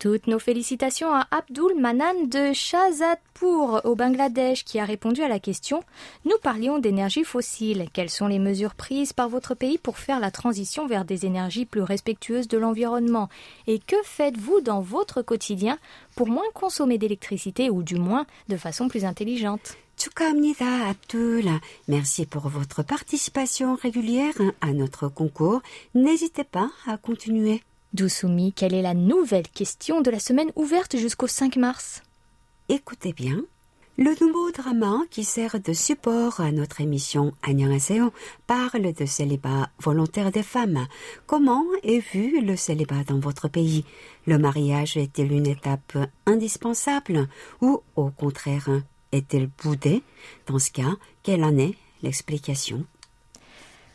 Toutes 0.00 0.28
nos 0.28 0.38
félicitations 0.38 1.12
à 1.12 1.26
Abdul 1.30 1.78
Manan 1.78 2.24
de 2.24 2.54
Shahzadpur 2.54 3.82
au 3.84 3.94
Bangladesh 3.94 4.64
qui 4.64 4.80
a 4.80 4.86
répondu 4.86 5.20
à 5.22 5.28
la 5.28 5.38
question 5.38 5.82
Nous 6.24 6.38
parlions 6.42 6.78
d'énergie 6.78 7.22
fossile. 7.22 7.86
Quelles 7.92 8.08
sont 8.08 8.26
les 8.26 8.38
mesures 8.38 8.74
prises 8.74 9.12
par 9.12 9.28
votre 9.28 9.54
pays 9.54 9.76
pour 9.76 9.98
faire 9.98 10.18
la 10.18 10.30
transition 10.30 10.86
vers 10.86 11.04
des 11.04 11.26
énergies 11.26 11.66
plus 11.66 11.82
respectueuses 11.82 12.48
de 12.48 12.56
l'environnement? 12.56 13.28
Et 13.66 13.78
que 13.78 13.96
faites-vous 14.02 14.62
dans 14.62 14.80
votre 14.80 15.20
quotidien 15.20 15.78
pour 16.16 16.28
moins 16.28 16.48
consommer 16.54 16.96
d'électricité 16.96 17.68
ou 17.68 17.82
du 17.82 17.96
moins 17.96 18.24
de 18.48 18.56
façon 18.56 18.88
plus 18.88 19.04
intelligente? 19.04 19.76
Tsukamnida 19.98 20.88
Abdul, 20.88 21.50
merci 21.88 22.24
pour 22.24 22.48
votre 22.48 22.82
participation 22.82 23.74
régulière 23.74 24.32
à 24.62 24.72
notre 24.72 25.08
concours. 25.08 25.60
N'hésitez 25.94 26.44
pas 26.44 26.70
à 26.86 26.96
continuer. 26.96 27.60
Dousoumi, 27.92 28.52
quelle 28.52 28.74
est 28.74 28.82
la 28.82 28.94
nouvelle 28.94 29.48
question 29.48 30.00
de 30.00 30.12
la 30.12 30.20
semaine 30.20 30.52
ouverte 30.54 30.96
jusqu'au 30.96 31.26
5 31.26 31.56
mars? 31.56 32.02
Écoutez 32.68 33.12
bien. 33.12 33.42
Le 33.98 34.14
nouveau 34.24 34.52
drama 34.52 35.00
qui 35.10 35.24
sert 35.24 35.58
de 35.58 35.72
support 35.72 36.40
à 36.40 36.52
notre 36.52 36.80
émission 36.80 37.34
Annyeonghaseyo 37.42 38.12
parle 38.46 38.92
de 38.92 39.06
célibat 39.06 39.70
volontaire 39.80 40.30
des 40.30 40.44
femmes. 40.44 40.86
Comment 41.26 41.64
est 41.82 41.98
vu 41.98 42.40
le 42.40 42.54
célibat 42.54 43.02
dans 43.08 43.18
votre 43.18 43.48
pays? 43.48 43.84
Le 44.24 44.38
mariage 44.38 44.96
est-il 44.96 45.32
une 45.32 45.48
étape 45.48 45.98
indispensable 46.26 47.28
ou 47.60 47.82
au 47.96 48.10
contraire 48.10 48.70
est-il 49.10 49.50
boudé? 49.62 50.04
Dans 50.46 50.60
ce 50.60 50.70
cas, 50.70 50.96
quelle 51.24 51.42
en 51.42 51.58
est 51.58 51.74
l'explication? 52.04 52.86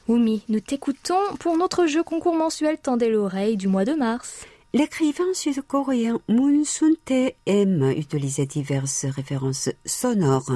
Oumi, 0.08 0.44
nous 0.50 0.60
t'écoutons 0.60 1.36
pour 1.40 1.58
notre 1.58 1.88
jeu 1.88 2.04
concours 2.04 2.36
mensuel 2.36 2.78
Tendez 2.78 3.10
l'oreille 3.10 3.58
du 3.58 3.68
mois 3.68 3.86
de 3.86 3.94
mars. 3.94 4.46
L'écrivain 4.72 5.34
sud-coréen 5.34 6.20
Moon 6.30 6.64
Sun-tae 6.64 7.34
aime 7.48 7.90
utiliser 7.90 8.46
diverses 8.46 9.06
références 9.06 9.70
sonores. 9.84 10.52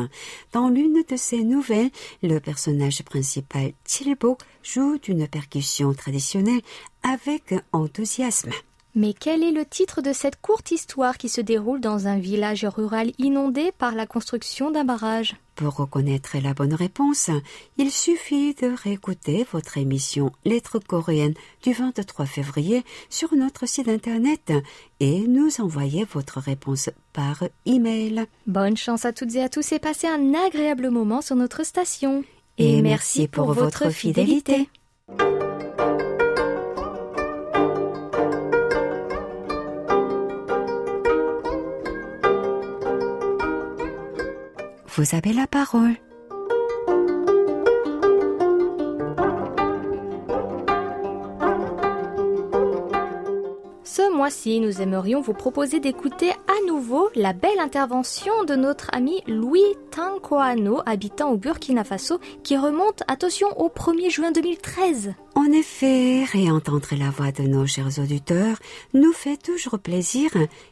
Dans 0.53 0.69
l'une 0.69 1.03
de 1.09 1.15
ses 1.15 1.43
nouvelles, 1.43 1.89
le 2.21 2.37
personnage 2.39 3.01
principal, 3.01 3.71
Chilbo, 3.87 4.37
joue 4.61 4.99
d'une 4.99 5.27
percussion 5.27 5.93
traditionnelle 5.95 6.61
avec 7.01 7.55
enthousiasme. 7.71 8.51
Mais 8.93 9.13
quel 9.13 9.43
est 9.43 9.51
le 9.51 9.65
titre 9.65 10.01
de 10.01 10.13
cette 10.13 10.39
courte 10.41 10.69
histoire 10.69 11.17
qui 11.17 11.29
se 11.29 11.41
déroule 11.41 11.79
dans 11.79 12.05
un 12.05 12.19
village 12.19 12.65
rural 12.65 13.13
inondé 13.17 13.71
par 13.71 13.95
la 13.95 14.05
construction 14.05 14.69
d'un 14.69 14.83
barrage? 14.83 15.35
Pour 15.59 15.75
reconnaître 15.75 16.37
la 16.41 16.53
bonne 16.53 16.73
réponse, 16.73 17.29
il 17.75 17.91
suffit 17.91 18.53
de 18.53 18.73
réécouter 18.81 19.45
votre 19.51 19.77
émission 19.77 20.31
Lettres 20.45 20.79
coréennes 20.79 21.33
du 21.63 21.73
23 21.73 22.25
février 22.25 22.85
sur 23.09 23.35
notre 23.35 23.67
site 23.67 23.89
internet 23.89 24.53
et 25.01 25.27
nous 25.27 25.59
envoyer 25.59 26.05
votre 26.13 26.39
réponse 26.39 26.89
par 27.11 27.43
email. 27.65 28.25
Bonne 28.47 28.77
chance 28.77 29.03
à 29.03 29.11
toutes 29.11 29.35
et 29.35 29.43
à 29.43 29.49
tous 29.49 29.73
et 29.73 29.79
passez 29.79 30.07
un 30.07 30.33
agréable 30.33 30.91
moment 30.91 31.21
sur 31.21 31.35
notre 31.35 31.65
station. 31.65 32.23
Et, 32.57 32.81
merci 32.81 33.27
pour, 33.27 33.51
votre 33.51 33.89
fidélité. 33.89 34.69
Vous 44.99 45.15
avez 45.15 45.31
la 45.31 45.47
parole. 45.47 45.95
Ce 53.85 54.13
mois-ci, 54.13 54.59
nous 54.59 54.81
aimerions 54.81 55.21
vous 55.21 55.31
proposer 55.31 55.79
d'écouter 55.79 56.31
à 56.31 56.67
nouveau 56.67 57.09
la 57.15 57.31
belle 57.31 57.59
intervention 57.59 58.43
de 58.43 58.55
notre 58.55 58.93
ami 58.93 59.23
Louis 59.25 59.63
Tankoano, 59.91 60.81
habitant 60.85 61.31
au 61.31 61.37
Burkina 61.37 61.85
Faso, 61.85 62.19
qui 62.43 62.57
remonte, 62.57 63.03
attention, 63.07 63.47
au 63.57 63.69
1er 63.69 64.09
juin 64.09 64.33
2013. 64.33 65.13
En 65.39 65.53
effet, 65.53 66.25
réentendre 66.25 66.89
la 66.99 67.11
voix 67.11 67.31
de 67.31 67.43
nos 67.43 67.65
chers 67.65 67.97
auditeurs 67.97 68.57
nous 68.93 69.13
fait 69.13 69.37
toujours 69.37 69.79
plaisir 69.79 70.29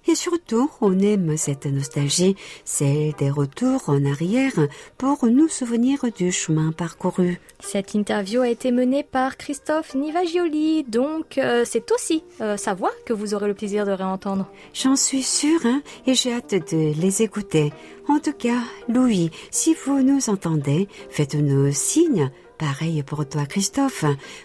et 0.09 0.13
surtout 0.13 0.69
on 0.81 0.99
aime 0.99 1.37
cette 1.37 1.67
nostalgie, 1.67 2.35
celle 2.65 3.13
des 3.13 3.31
retours 3.31 3.83
en 3.87 4.03
arrière 4.03 4.51
pour 4.97 5.25
nous 5.25 5.47
souvenir 5.47 5.99
du 6.13 6.33
chemin 6.33 6.73
parcouru. 6.73 7.39
Cette 7.61 7.93
interview 7.93 8.41
a 8.41 8.49
été 8.49 8.73
menée 8.73 9.03
par 9.03 9.37
Christophe 9.37 9.95
Nivagioli, 9.95 10.83
donc 10.83 11.37
euh, 11.37 11.63
c'est 11.65 11.89
aussi 11.93 12.25
euh, 12.41 12.57
sa 12.57 12.73
voix 12.73 12.91
que 13.05 13.13
vous 13.13 13.33
aurez 13.33 13.47
le 13.47 13.53
plaisir 13.53 13.85
de 13.85 13.91
réentendre. 13.91 14.47
J'en 14.73 14.97
suis 14.97 15.23
sûre 15.23 15.65
hein, 15.65 15.81
et 16.05 16.13
j'ai 16.13 16.33
hâte 16.33 16.55
de 16.73 16.93
les 16.99 17.21
écouter. 17.21 17.71
En 18.09 18.19
tout 18.19 18.33
cas, 18.33 18.59
Louis, 18.89 19.31
si 19.49 19.73
vous 19.85 20.01
nous 20.01 20.29
entendez, 20.29 20.89
faites-nous 21.09 21.71
signe 21.71 22.29
Pareil 22.57 23.03
pour 23.03 23.27
toi, 23.27 23.45
Christophe. 23.45 24.03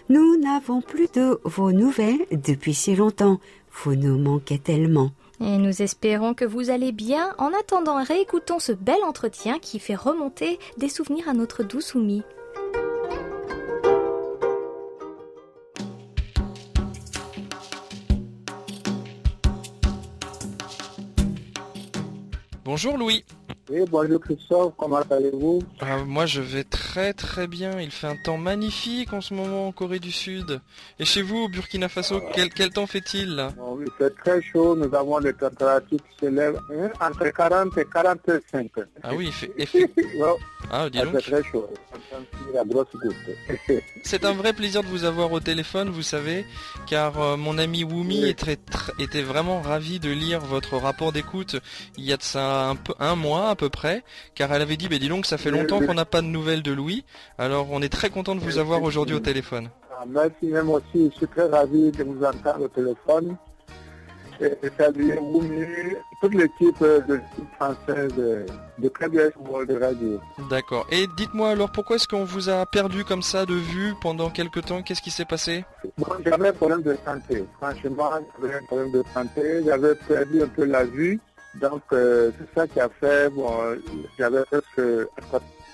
Nous 0.09 0.37
n'avons 0.37 0.81
plus 0.81 1.07
de 1.13 1.39
vos 1.45 1.71
nouvelles 1.71 2.25
depuis 2.31 2.75
si 2.75 2.95
longtemps. 2.95 3.39
Vous 3.71 3.95
nous 3.95 4.19
manquez 4.19 4.59
tellement. 4.59 5.11
Et 5.41 5.57
nous 5.57 5.81
espérons 5.81 6.35
que 6.35 6.45
vous 6.45 6.69
allez 6.69 6.91
bien. 6.91 7.33
En 7.39 7.51
attendant, 7.59 8.03
réécoutons 8.03 8.59
ce 8.59 8.71
bel 8.71 9.01
entretien 9.03 9.57
qui 9.57 9.79
fait 9.79 9.95
remonter 9.95 10.59
des 10.77 10.89
souvenirs 10.89 11.27
à 11.27 11.33
notre 11.33 11.63
douce 11.63 11.95
Oumi. 11.95 12.21
Bonjour 22.63 22.97
Louis. 22.97 23.25
Oui, 23.69 23.79
bonjour 23.89 24.19
Christophe, 24.19 24.73
comment 24.77 24.99
allez-vous 25.09 25.59
Ah, 25.79 25.99
moi 26.05 26.25
je 26.25 26.41
vais 26.41 26.65
très 26.65 27.13
très 27.13 27.47
bien, 27.47 27.79
il 27.79 27.91
fait 27.91 28.07
un 28.07 28.17
temps 28.17 28.37
magnifique 28.37 29.13
en 29.13 29.21
ce 29.21 29.33
moment 29.33 29.69
en 29.69 29.71
Corée 29.71 29.99
du 29.99 30.11
Sud. 30.11 30.59
Et 30.99 31.05
chez 31.05 31.21
vous 31.21 31.37
au 31.37 31.47
Burkina 31.47 31.87
Faso, 31.87 32.21
quel, 32.35 32.49
quel 32.49 32.71
temps 32.71 32.87
fait-il 32.87 33.35
là? 33.37 33.51
Bon, 33.57 33.79
Il 33.79 33.89
fait 33.97 34.09
très 34.21 34.41
chaud, 34.41 34.75
nous 34.75 34.93
avons 34.93 35.21
des 35.21 35.33
températures 35.33 35.97
qui 35.97 36.17
s'élèvent 36.25 36.59
hein, 36.71 36.89
entre 36.99 37.29
40 37.29 37.77
et 37.77 37.85
45. 37.85 38.69
Ah 39.01 39.11
oui, 39.15 39.27
il 39.27 39.31
fait... 39.31 39.51
il 39.57 39.65
fait- 39.65 39.89
Ouais, 39.95 40.35
Ah 40.69 40.89
dis 40.89 40.99
donc. 40.99 41.21
très 41.21 41.43
chaud. 41.43 41.67
la 42.53 42.65
grosse 42.65 42.87
goutte. 42.93 43.15
C'est 44.03 44.25
un 44.25 44.33
vrai 44.33 44.51
plaisir 44.51 44.81
de 44.83 44.87
vous 44.87 45.05
avoir 45.05 45.31
au 45.31 45.39
téléphone, 45.39 45.89
vous 45.89 46.01
savez, 46.03 46.45
car 46.85 47.17
euh, 47.21 47.37
mon 47.37 47.57
ami 47.57 47.85
Wumi 47.85 48.23
Oui. 48.23 48.35
était 48.99 49.21
vraiment 49.21 49.61
ravi 49.61 50.01
de 50.01 50.09
lire 50.09 50.41
votre 50.41 50.75
rapport 50.77 51.13
d'écoute 51.13 51.55
il 51.97 52.03
y 52.03 52.11
a 52.11 52.17
de 52.17 52.23
ça 52.23 52.65
un, 52.69 52.75
peu, 52.75 52.93
un 52.99 53.15
mois 53.15 53.52
à 53.53 53.55
peu 53.55 53.69
près, 53.69 54.03
car 54.35 54.51
elle 54.53 54.61
avait 54.61 54.77
dit, 54.77 54.87
bah, 54.89 54.97
dis 54.97 55.09
donc, 55.09 55.25
ça 55.25 55.37
fait 55.37 55.51
longtemps 55.51 55.79
qu'on 55.79 55.93
n'a 55.93 56.05
pas 56.05 56.21
de 56.21 56.27
nouvelles 56.27 56.63
de 56.63 56.71
Louis, 56.71 57.05
alors 57.37 57.67
on 57.71 57.81
est 57.81 57.89
très 57.89 58.09
content 58.09 58.35
de 58.35 58.41
vous 58.41 58.57
avoir 58.57 58.83
aujourd'hui 58.83 59.15
au 59.15 59.19
téléphone. 59.19 59.69
Ah, 59.91 60.03
Merci 60.07 60.47
même 60.47 60.69
aussi, 60.69 61.09
je 61.11 61.17
suis 61.17 61.27
très 61.27 61.47
ravi 61.47 61.91
de 61.91 62.03
vous 62.03 62.23
entendre 62.23 62.65
au 62.65 62.67
téléphone. 62.67 63.37
Saluer 64.77 65.17
Wumi, 65.19 65.95
toute 66.21 66.33
l'équipe 66.33 66.79
de 66.81 67.13
l'équipe 67.13 67.53
française 67.55 68.13
de, 68.15 68.89
KBS 68.89 69.31
World 69.47 69.71
Radio. 69.79 70.19
D'accord. 70.49 70.87
Et 70.91 71.07
dites-moi 71.15 71.51
alors, 71.51 71.71
pourquoi 71.71 71.95
est-ce 71.95 72.07
qu'on 72.07 72.23
vous 72.23 72.49
a 72.49 72.65
perdu 72.65 73.05
comme 73.05 73.21
ça 73.21 73.45
de 73.45 73.53
vue 73.53 73.93
pendant 74.01 74.29
quelque 74.29 74.59
temps? 74.59 74.81
Qu'est-ce 74.81 75.01
qui 75.01 75.11
s'est 75.11 75.25
passé? 75.25 75.63
Bon, 75.97 76.07
j'avais 76.25 76.49
un 76.49 76.53
problème 76.53 76.81
de 76.81 76.97
santé. 77.05 77.45
Franchement, 77.61 78.11
j'avais 78.41 78.55
un 78.55 78.63
problème 78.65 78.91
de 78.91 79.03
santé. 79.13 79.63
J'avais 79.65 79.95
perdu 79.95 80.41
un 80.41 80.47
peu 80.47 80.65
la 80.65 80.83
vue. 80.83 81.19
Donc, 81.55 81.83
euh, 81.91 82.31
c'est 82.37 82.59
ça 82.59 82.67
qui 82.67 82.79
a 82.79 82.89
fait, 82.89 83.29
bon, 83.29 83.77
j'avais 84.17 84.43
presque 84.45 85.07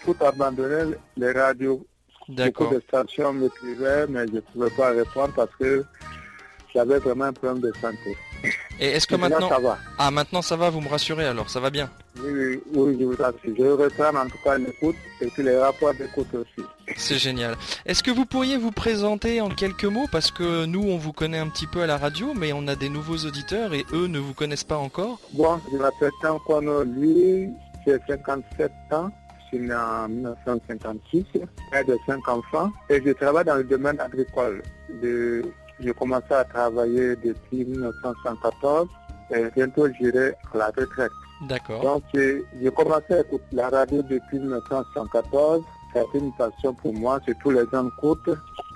tout 0.03 0.15
abandonné, 0.21 0.95
les 1.17 1.31
radios. 1.31 1.85
Beaucoup 2.27 2.67
de 2.67 2.79
stations 2.81 3.33
m'écrivaient, 3.33 4.05
mais 4.07 4.27
je 4.27 4.33
ne 4.35 4.39
pouvais 4.41 4.69
pas 4.71 4.89
répondre 4.91 5.33
parce 5.35 5.55
que 5.55 5.83
j'avais 6.73 6.99
vraiment 6.99 7.25
un 7.25 7.33
problème 7.33 7.61
de 7.61 7.73
santé. 7.81 8.15
Et 8.79 8.87
est-ce 8.91 9.05
que 9.07 9.15
Maintenant, 9.15 9.49
ça 9.49 9.59
va. 9.59 9.77
Ah, 9.97 10.09
maintenant 10.11 10.41
ça 10.41 10.55
va, 10.55 10.69
vous 10.69 10.79
me 10.81 10.87
rassurez 10.87 11.25
alors, 11.25 11.49
ça 11.49 11.59
va 11.59 11.69
bien 11.69 11.89
Oui, 12.23 12.31
oui, 12.31 12.61
oui, 12.73 12.97
je 12.99 13.05
vous 13.05 13.15
rassure. 13.21 13.53
Je 13.57 13.63
reprends 13.65 14.15
en 14.17 14.25
tout 14.27 14.37
cas 14.43 14.57
l'écoute 14.57 14.95
et 15.21 15.27
puis 15.27 15.43
les 15.43 15.57
rapports 15.57 15.93
d'écoute 15.93 16.33
aussi. 16.33 16.65
C'est 16.95 17.17
génial. 17.17 17.55
Est-ce 17.85 18.01
que 18.01 18.11
vous 18.11 18.25
pourriez 18.25 18.57
vous 18.57 18.71
présenter 18.71 19.41
en 19.41 19.49
quelques 19.49 19.83
mots? 19.85 20.07
Parce 20.11 20.31
que 20.31 20.65
nous, 20.65 20.81
on 20.83 20.97
vous 20.97 21.11
connaît 21.11 21.37
un 21.39 21.49
petit 21.49 21.67
peu 21.67 21.81
à 21.81 21.87
la 21.87 21.97
radio, 21.97 22.33
mais 22.33 22.53
on 22.53 22.67
a 22.67 22.75
des 22.75 22.89
nouveaux 22.89 23.17
auditeurs 23.17 23.73
et 23.73 23.85
eux 23.93 24.07
ne 24.07 24.19
vous 24.19 24.33
connaissent 24.33 24.63
pas 24.63 24.77
encore. 24.77 25.19
Bon, 25.33 25.59
je 25.71 25.77
m'appelle 25.77 26.11
Tankono 26.21 26.83
lui, 26.85 27.49
j'ai 27.85 27.97
57 28.07 28.71
ans, 28.91 29.09
je 29.51 29.57
suis 29.57 29.67
né 29.67 29.73
en 29.75 30.07
1956, 30.07 31.25
père 31.71 31.85
de 31.85 31.97
5 32.07 32.27
enfants 32.29 32.71
et 32.89 33.01
je 33.05 33.11
travaille 33.11 33.45
dans 33.45 33.55
le 33.55 33.63
domaine 33.65 33.99
agricole. 33.99 34.63
De- 35.01 35.43
J'ai 35.79 35.93
commencé 35.93 36.31
à 36.31 36.43
travailler 36.43 37.15
depuis 37.17 37.65
1974 37.65 38.87
et 39.31 39.45
bientôt 39.55 39.87
j'irai 39.99 40.33
à 40.53 40.57
la 40.57 40.67
retraite. 40.67 41.11
D'accord. 41.47 41.81
Donc 41.81 42.03
j'ai 42.13 42.71
commencé 42.75 43.13
à 43.13 43.19
écouter 43.21 43.45
la 43.53 43.69
radio 43.69 44.01
depuis 44.01 44.39
1974, 44.39 45.63
ça 45.93 45.99
a 45.99 46.03
été 46.03 46.17
une 46.17 46.33
passion 46.33 46.73
pour 46.73 46.93
moi, 46.93 47.19
c'est 47.25 47.37
tous 47.39 47.51
les 47.51 47.63
ça 47.71 47.79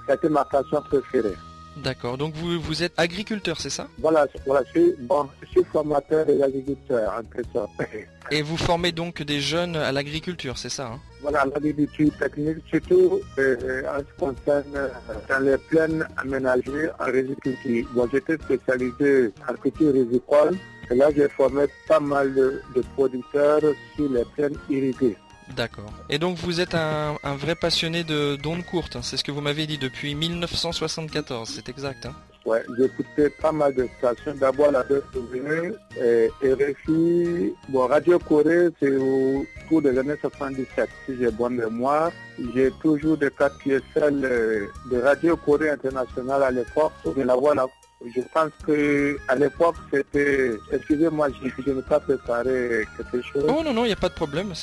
a 0.09 0.13
été 0.15 0.29
ma 0.29 0.45
passion 0.45 0.81
préférée. 0.81 1.35
D'accord. 1.77 2.17
Donc 2.17 2.33
vous, 2.35 2.59
vous 2.59 2.83
êtes 2.83 2.93
agriculteur, 2.97 3.59
c'est 3.59 3.69
ça? 3.69 3.87
Voilà, 3.99 4.27
voilà 4.45 4.63
je, 4.67 4.79
suis, 4.79 4.95
bon, 5.01 5.27
je 5.41 5.47
suis 5.47 5.63
formateur 5.71 6.25
des 6.25 6.41
agriculteurs 6.41 7.13
en 7.17 7.23
quelque 7.23 7.49
sorte. 7.53 7.71
Et 8.31 8.41
vous 8.41 8.57
formez 8.57 8.91
donc 8.91 9.21
des 9.23 9.41
jeunes 9.41 9.75
à 9.75 9.91
l'agriculture, 9.91 10.57
c'est 10.57 10.69
ça 10.69 10.87
hein? 10.87 10.99
Voilà, 11.21 11.45
l'agriculture 11.45 12.11
technique, 12.19 12.57
surtout 12.69 13.21
euh, 13.39 13.83
en 13.89 13.99
ce 13.99 14.03
qui 14.03 14.19
concerne 14.19 14.75
euh, 14.75 14.89
dans 15.29 15.39
les 15.39 15.57
plaines 15.57 16.05
aménagées 16.17 16.89
en 16.99 17.05
riziculture. 17.05 17.87
Bon, 17.93 18.07
j'étais 18.11 18.35
spécialisé 18.37 19.31
en 19.49 19.53
culture 19.55 19.93
rizicole 19.93 20.57
et 20.91 20.95
là 20.95 21.09
j'ai 21.15 21.29
formé 21.29 21.65
pas 21.87 21.99
mal 21.99 22.33
de, 22.33 22.61
de 22.75 22.83
producteurs 22.95 23.61
sur 23.95 24.09
les 24.09 24.25
plaines 24.35 24.57
irriguées. 24.69 25.17
D'accord. 25.55 25.91
Et 26.09 26.19
donc 26.19 26.37
vous 26.37 26.61
êtes 26.61 26.75
un, 26.75 27.17
vrai 27.35 27.55
passionné 27.55 28.03
de 28.03 28.35
d'ondes 28.35 28.65
courtes, 28.65 28.95
hein, 28.95 29.01
c'est 29.03 29.17
ce 29.17 29.23
que 29.23 29.31
vous 29.31 29.41
m'avez 29.41 29.67
dit 29.67 29.77
depuis 29.77 30.15
1974, 30.15 31.49
c'est 31.49 31.69
exact. 31.69 32.05
Hein 32.05 32.13
Ouais, 32.45 32.61
écouté 32.77 33.29
pas 33.29 33.53
mal 33.53 33.73
de 33.73 33.87
stations. 33.97 34.35
D'abord 34.35 34.71
la 34.71 34.83
DW, 34.83 35.73
et 36.01 36.29
RFI, 36.43 37.53
bon, 37.69 37.87
Radio 37.87 38.19
Corée, 38.19 38.67
c'est 38.81 38.97
au 38.97 39.45
cours 39.69 39.81
des 39.81 39.97
années 39.97 40.17
77, 40.19 40.89
si 41.05 41.17
j'ai 41.17 41.31
bonne 41.31 41.55
mémoire. 41.55 42.11
J'ai 42.53 42.71
toujours 42.81 43.15
des 43.15 43.29
cartes 43.31 43.57
QSL 43.59 44.25
euh, 44.25 44.67
de 44.91 45.01
Radio 45.01 45.37
Corée 45.37 45.69
Internationale 45.69 46.43
à 46.43 46.51
l'époque. 46.51 46.91
Je 47.05 47.21
la 47.21 47.35
vois 47.35 47.55
là. 47.55 47.65
Je 48.15 48.21
pense 48.33 48.51
que 48.65 49.17
à 49.29 49.35
l'époque 49.35 49.75
c'était, 49.91 50.51
excusez-moi, 50.71 51.29
je, 51.41 51.49
je 51.65 51.71
n'ai 51.71 51.81
pas 51.81 51.99
préparé 51.99 52.85
quelque 52.97 53.21
chose. 53.25 53.45
Oh 53.47 53.61
non, 53.63 53.73
non, 53.73 53.85
il 53.85 53.87
n'y 53.87 53.93
a 53.93 53.97
pas 53.97 54.09
de 54.09 54.13
problème. 54.13 54.53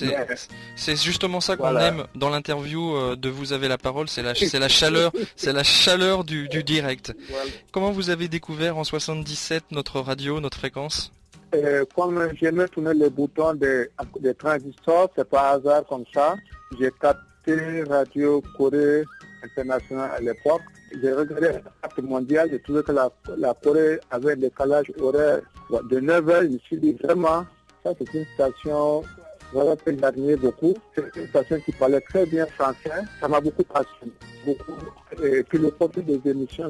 C'est 0.77 0.97
justement 0.97 1.41
ça 1.41 1.57
qu'on 1.57 1.71
Voilà. 1.71 1.87
aime 1.89 2.05
dans 2.15 2.29
l'interview 2.29 2.95
euh, 2.97 3.17
de 3.17 3.29
Vous 3.31 3.53
avez 3.53 3.69
la 3.69 3.79
parole, 3.79 4.09
c'est 4.09 4.23
la, 4.23 4.35
chaleur, 4.69 5.13
c'est 5.37 5.53
la 5.53 5.63
chaleur 5.63 6.25
du, 6.25 6.49
du 6.49 6.63
direct. 6.63 7.15
Voilà. 7.31 7.45
Comment 7.73 7.91
vous 7.93 8.11
avez 8.11 8.29
découvert 8.29 8.77
en 8.77 8.85
77 8.85 9.65
notre 9.71 10.01
radio, 10.01 10.41
notre 10.41 10.59
fréquence? 10.59 11.13
Euh, 11.55 11.85
comme 11.97 12.29
j'aimais 12.41 12.69
tourner 12.69 12.95
les 12.95 13.11
boutons 13.11 13.55
des, 13.55 13.89
des 14.21 14.35
transistors, 14.35 15.11
c'est 15.17 15.29
pas 15.29 15.51
hasard 15.53 15.85
comme 15.89 16.05
ça. 16.15 16.37
J'ai 16.79 16.91
capté 17.01 17.83
Radio 17.89 18.43
Corée 18.57 19.03
International 19.43 20.11
à 20.17 20.21
l'époque. 20.21 20.61
J'ai 21.01 21.13
regardé 21.13 21.49
la 21.53 21.61
carte 21.83 21.99
mondiale, 22.03 22.49
j'ai 22.51 22.61
trouvé 22.61 22.83
que 22.83 22.93
la, 22.93 23.11
la 23.37 23.55
Corée 23.55 24.01
avait 24.11 24.33
un 24.33 24.37
décalage 24.37 24.93
horaire 25.01 25.41
de 25.89 26.01
9 26.01 26.29
heures. 26.29 26.43
Je 26.43 26.49
me 26.49 26.59
suis 26.59 26.79
dit 26.79 26.93
vraiment, 26.95 27.47
ça 27.85 27.93
c'est 27.99 28.13
une 28.15 28.27
station 28.35 29.03
voilà 29.53 29.77
que 29.77 29.97
j'admire 29.99 30.39
beaucoup. 30.39 30.75
C'est 30.95 31.17
une 31.17 31.27
station 31.29 31.61
qui 31.61 31.73
parlait 31.73 32.01
très 32.01 32.25
bien 32.27 32.47
français. 32.47 32.91
Ça 33.21 33.29
m'a 33.29 33.41
beaucoup 33.41 33.65
passionné. 33.65 34.13
Beaucoup. 34.47 34.73
Et 35.23 35.43
puis 35.43 35.59
le 35.59 35.71
contenu 35.73 36.03
des 36.05 36.31
émissions 36.31 36.69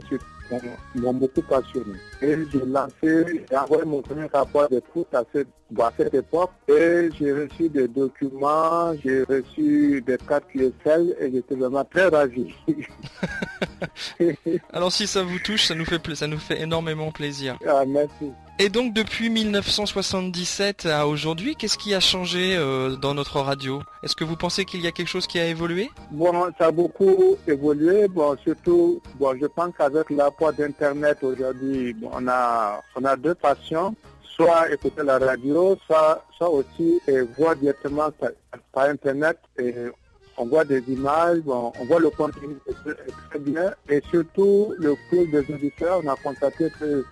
m'ont- 0.97 1.13
beaucoup 1.13 1.43
passionné. 1.43 1.95
Et 2.23 2.37
j'ai 2.51 2.65
lancé, 2.67 3.45
j'ai 3.51 3.57
envoyé 3.57 3.85
mon 3.85 4.03
premier 4.03 4.27
rapport 4.33 4.69
d'écoute 4.69 5.07
à 5.15 5.23
cette, 5.33 5.47
à 5.79 5.93
cette 5.97 6.15
époque. 6.15 6.51
Et 6.69 7.09
j'ai 7.19 7.33
reçu 7.33 7.69
des 7.69 7.87
documents, 7.87 8.93
j'ai 9.05 9.23
reçu 9.25 10.03
des 10.05 10.17
cartes 10.19 10.45
QSL 10.53 11.15
et 11.21 11.31
j'étais 11.33 11.55
vraiment 11.55 11.85
très 11.85 12.09
ravi. 12.09 12.53
Alors 14.73 14.93
si 14.93 15.07
ça 15.07 15.23
vous 15.23 15.39
touche, 15.39 15.67
ça 15.67 15.75
nous 15.75 15.85
fait, 15.85 16.15
ça 16.15 16.27
nous 16.27 16.39
fait 16.39 16.61
énormément 16.61 17.11
plaisir. 17.13 17.59
ah, 17.69 17.85
merci. 17.87 18.33
Et 18.63 18.69
donc 18.69 18.93
depuis 18.93 19.31
1977 19.31 20.85
à 20.85 21.07
aujourd'hui, 21.07 21.57
qu'est-ce 21.57 21.79
qui 21.79 21.95
a 21.95 22.01
changé 22.01 22.55
euh, 22.59 22.95
dans 22.95 23.15
notre 23.15 23.41
radio? 23.41 23.83
Est-ce 24.03 24.15
que 24.15 24.23
vous 24.23 24.37
pensez 24.37 24.67
qu'il 24.67 24.83
y 24.83 24.87
a 24.87 24.93
quelque 24.93 25.09
chose 25.09 25.27
qui 25.27 25.39
a 25.41 25.47
évolué? 25.47 25.91
Bon, 26.11 26.31
ça 26.59 26.67
a 26.67 26.71
beaucoup 26.71 27.39
évolué. 27.49 28.07
Bon, 28.07 28.37
surtout, 28.45 29.01
bon, 29.15 29.35
je 29.41 29.47
pense 29.47 29.73
qu'avec 29.79 30.11
l'apport 30.11 30.53
d'Internet 30.53 31.17
aujourd'hui, 31.23 31.95
bon, 31.95 32.11
on 32.13 32.29
a, 32.29 32.83
on 32.97 33.05
a 33.07 33.17
deux 33.17 33.35
passions. 33.35 33.97
Soit 34.37 34.71
écouter 34.71 35.05
la 35.05 35.19
radio, 35.19 35.79
soit, 35.87 36.23
soit 36.37 36.51
aussi 36.51 37.01
euh, 37.09 37.25
voir 37.39 37.57
directement 37.57 38.11
par, 38.75 38.85
Internet. 38.85 39.39
Et 39.59 39.73
on 40.37 40.45
voit 40.45 40.67
des 40.67 40.83
images, 40.87 41.39
bon, 41.39 41.73
on 41.81 41.85
voit 41.87 42.01
le 42.01 42.11
contenu 42.11 42.57
très 43.31 43.39
bien. 43.39 43.73
Et 43.89 44.03
surtout, 44.11 44.75
le 44.79 44.97
club 45.09 45.31
des 45.31 45.55
auditeurs, 45.55 46.03
on 46.05 46.09
a 46.09 46.17
constaté 46.17 46.71
que 46.79 47.07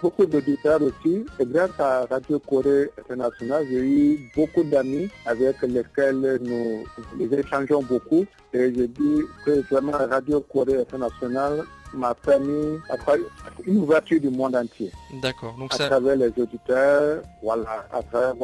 beaucoup 0.00 0.26
d'auditeurs 0.26 0.80
aussi. 0.82 1.24
Et 1.38 1.46
grâce 1.46 1.78
à 1.78 2.06
Radio 2.06 2.38
Corée 2.38 2.90
Internationale, 2.98 3.66
j'ai 3.70 3.78
eu 3.80 4.30
beaucoup 4.36 4.62
d'amis 4.64 5.08
avec 5.26 5.60
lesquels 5.62 6.40
nous, 6.42 6.84
échangeons 7.32 7.82
beaucoup. 7.82 8.24
Et 8.54 8.74
je 8.74 8.84
dis 8.84 9.20
que 9.44 9.62
vraiment 9.70 9.92
Radio 9.92 10.40
Corée 10.40 10.78
Internationale 10.80 11.64
m'a 11.94 12.14
permis 12.14 12.78
à 12.88 12.96
travers 12.96 13.24
une 13.66 13.78
ouverture 13.78 14.20
du 14.20 14.30
monde 14.30 14.56
entier. 14.56 14.90
D'accord. 15.20 15.54
Donc 15.58 15.74
À 15.74 15.76
ça, 15.76 15.86
travers 15.88 16.16
les 16.16 16.32
auditeurs, 16.36 17.22
voilà, 17.42 17.86
à 17.92 18.02
travers 18.02 18.34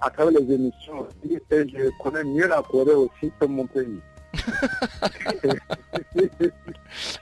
à 0.00 0.10
travers 0.10 0.40
les 0.40 0.54
émissions 0.54 1.00
aussi. 1.00 1.38
Et 1.50 1.68
je 1.68 1.90
connais 2.02 2.24
mieux 2.24 2.46
la 2.48 2.62
Corée 2.62 2.94
aussi 2.94 3.30
que 3.38 3.46
mon 3.46 3.66
pays. 3.66 4.00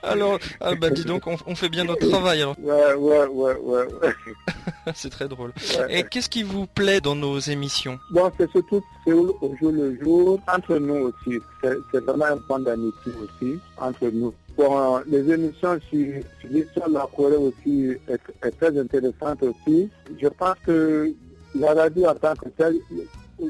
alors, 0.03 0.39
ah 0.59 0.75
bah 0.75 0.89
dis 0.89 1.05
donc, 1.05 1.27
on, 1.27 1.35
on 1.45 1.55
fait 1.55 1.69
bien 1.69 1.83
notre 1.83 2.07
travail. 2.09 2.41
Alors, 2.41 2.55
Ouais, 2.59 2.93
ouais, 2.93 3.25
ouais, 3.27 3.55
ouais. 3.57 3.85
ouais. 4.01 4.13
c'est 4.95 5.09
très 5.09 5.27
drôle. 5.27 5.51
ouais. 5.79 5.99
Et 5.99 6.03
qu'est-ce 6.03 6.29
qui 6.29 6.43
vous 6.43 6.67
plaît 6.67 7.01
dans 7.01 7.15
nos 7.15 7.39
émissions? 7.39 7.99
Bon, 8.11 8.31
c'est 8.37 8.49
surtout 8.51 8.83
au 9.07 9.55
jour 9.59 9.71
le 9.71 9.97
jour, 10.01 10.39
entre 10.53 10.77
nous 10.77 11.11
aussi. 11.11 11.39
C'est 11.63 11.73
c'est 11.91 12.03
vraiment 12.03 12.25
un 12.25 12.37
point 12.37 12.59
d'amitié 12.59 13.11
aussi, 13.21 13.59
entre 13.77 14.07
nous. 14.11 14.33
Bon, 14.57 15.01
les 15.07 15.31
émissions 15.31 15.79
sur, 15.89 16.21
sur 16.39 16.49
l'histoire 16.49 16.89
de 16.89 16.93
la 16.95 17.07
Corée 17.15 17.37
aussi 17.37 17.91
est, 18.07 18.19
est 18.45 18.51
très 18.51 18.77
intéressante 18.77 19.41
aussi. 19.43 19.89
Je 20.21 20.27
pense 20.27 20.55
que 20.65 21.11
la 21.55 21.73
radio 21.73 22.07
en 22.07 22.15
tant 22.15 22.33
que 22.35 22.49
telle, 22.49 22.75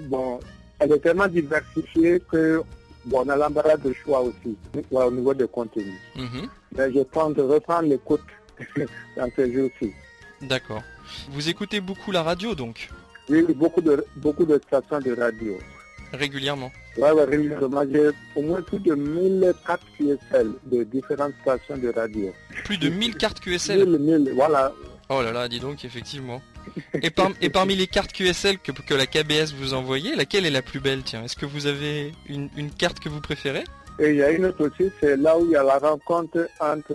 bon, 0.09 0.39
elle 0.79 0.91
est 0.93 0.99
tellement 0.99 1.27
diversifiée 1.27 2.21
que 2.31 2.61
bon, 3.05 3.23
on 3.25 3.29
a 3.29 3.35
l'embarras 3.35 3.77
de 3.77 3.93
choix 3.93 4.21
aussi 4.21 4.57
au 4.91 5.11
niveau 5.11 5.33
des 5.33 5.47
contenus. 5.47 5.99
Mhm. 6.15 6.47
Mais 6.75 6.91
je 6.93 6.99
pense 7.01 7.33
de 7.33 7.41
reprendre 7.41 7.89
l'écoute 7.89 8.21
dans 9.17 9.29
ces 9.35 9.51
jours-ci. 9.53 9.91
D'accord. 10.41 10.81
Vous 11.29 11.49
écoutez 11.49 11.81
beaucoup 11.81 12.11
la 12.11 12.23
radio 12.23 12.55
donc 12.55 12.89
Oui, 13.29 13.43
beaucoup 13.55 13.81
de, 13.81 14.03
beaucoup 14.17 14.45
de 14.45 14.59
stations 14.67 14.99
de 14.99 15.13
radio. 15.19 15.57
Régulièrement 16.13 16.71
Oui, 16.97 17.03
ouais, 17.09 17.23
régulièrement. 17.23 17.83
J'ai 17.91 18.09
au 18.35 18.41
moins 18.41 18.61
plus 18.61 18.79
de 18.79 18.93
1000 18.95 19.53
cartes 19.65 19.81
QSL 19.97 20.51
de 20.65 20.83
différentes 20.83 21.33
stations 21.41 21.77
de 21.77 21.89
radio. 21.89 22.33
Plus 22.65 22.77
de 22.77 22.89
1000 22.89 23.15
cartes 23.15 23.39
QSL 23.39 23.85
1000, 23.85 23.99
1000, 23.99 24.33
voilà. 24.35 24.73
Oh 25.09 25.21
là 25.21 25.31
là, 25.31 25.47
dis 25.47 25.59
donc, 25.59 25.83
effectivement. 25.85 26.41
Et, 27.01 27.09
par- 27.09 27.31
et 27.41 27.49
parmi 27.49 27.75
les 27.75 27.87
cartes 27.87 28.11
QSL 28.13 28.59
que, 28.59 28.71
que 28.71 28.93
la 28.93 29.05
KBS 29.05 29.53
vous 29.57 29.73
envoyait, 29.73 30.15
laquelle 30.15 30.45
est 30.45 30.51
la 30.51 30.61
plus 30.61 30.79
belle 30.79 31.01
Tiens, 31.03 31.23
est-ce 31.23 31.35
que 31.35 31.45
vous 31.45 31.67
avez 31.67 32.11
une, 32.27 32.49
une 32.57 32.71
carte 32.71 32.99
que 32.99 33.09
vous 33.09 33.21
préférez? 33.21 33.63
Et 33.99 34.11
il 34.11 34.15
y 34.15 34.23
a 34.23 34.31
une 34.31 34.45
autre 34.45 34.67
aussi, 34.67 34.89
c'est 34.99 35.17
là 35.17 35.37
où 35.37 35.45
il 35.45 35.51
y 35.51 35.55
a 35.55 35.63
la 35.63 35.77
rencontre 35.77 36.47
entre 36.59 36.93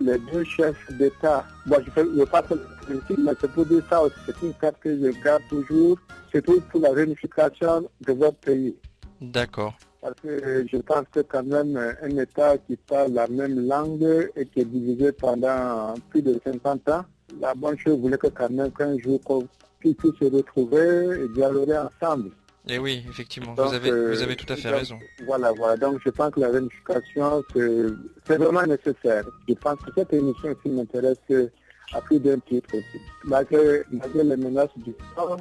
les 0.00 0.18
deux 0.32 0.44
chefs 0.44 0.92
d'État. 0.92 1.44
Bon, 1.66 1.76
je 1.96 2.00
ne 2.00 2.06
veux 2.20 2.26
pas 2.26 2.42
faire 2.42 2.56
le 2.56 2.86
politique, 2.86 3.18
mais 3.18 3.32
c'est 3.40 3.50
pour 3.50 3.66
dire 3.66 3.82
ça 3.90 4.02
aussi. 4.02 4.14
C'est 4.26 4.46
une 4.46 4.54
carte 4.54 4.76
que 4.80 4.90
je 4.96 5.22
garde 5.24 5.42
toujours, 5.48 5.98
surtout 6.30 6.60
pour 6.70 6.80
la 6.80 6.90
réunification 6.92 7.88
de 8.06 8.12
votre 8.12 8.36
pays. 8.38 8.76
D'accord. 9.20 9.74
Parce 10.00 10.14
que 10.22 10.64
je 10.70 10.76
pense 10.76 11.04
que 11.12 11.20
quand 11.20 11.42
même 11.42 11.76
un 12.00 12.16
État 12.18 12.58
qui 12.58 12.76
parle 12.76 13.12
la 13.12 13.26
même 13.26 13.66
langue 13.66 14.30
et 14.36 14.46
qui 14.46 14.60
est 14.60 14.64
divisé 14.64 15.10
pendant 15.12 15.94
plus 16.10 16.22
de 16.22 16.38
50 16.44 16.88
ans, 16.90 17.04
la 17.40 17.54
bonne 17.54 17.78
chose 17.78 17.98
voulait 18.00 18.18
que 18.18 18.28
quand 18.28 18.50
même 18.50 18.70
qu'un 18.72 18.98
jour 18.98 19.20
qu'on 19.24 19.46
puisse 19.78 19.96
se 20.18 20.24
retrouver 20.24 21.24
et 21.24 21.28
dialoguer 21.34 21.78
ensemble. 21.78 22.30
Et 22.68 22.74
Eh 22.74 22.78
oui, 22.78 23.04
effectivement, 23.08 23.54
Donc, 23.54 23.68
vous 23.68 23.74
avez, 23.74 23.90
euh, 23.90 24.10
vous 24.10 24.22
avez 24.22 24.34
tout 24.34 24.52
à 24.52 24.56
fait 24.56 24.70
donc, 24.70 24.78
raison. 24.78 24.98
Voilà, 25.24 25.52
voilà. 25.52 25.76
Donc 25.76 26.00
je 26.04 26.10
pense 26.10 26.32
que 26.32 26.40
la 26.40 26.48
réunification, 26.48 27.44
c'est 27.54 27.86
c'est 28.26 28.36
vraiment 28.38 28.62
nécessaire. 28.62 29.24
Je 29.48 29.54
pense 29.54 29.78
que 29.80 29.90
cette 29.96 30.12
émission 30.12 30.48
aussi 30.50 30.68
m'intéresse 30.74 31.18
euh, 31.30 31.46
à 31.92 32.00
plus 32.00 32.18
d'un 32.18 32.38
titre 32.40 32.74
aussi. 32.74 33.00
Malgré, 33.24 33.82
malgré 33.92 34.24
les 34.24 34.36
menaces 34.36 34.76
du 34.78 34.92
temps, 35.14 35.36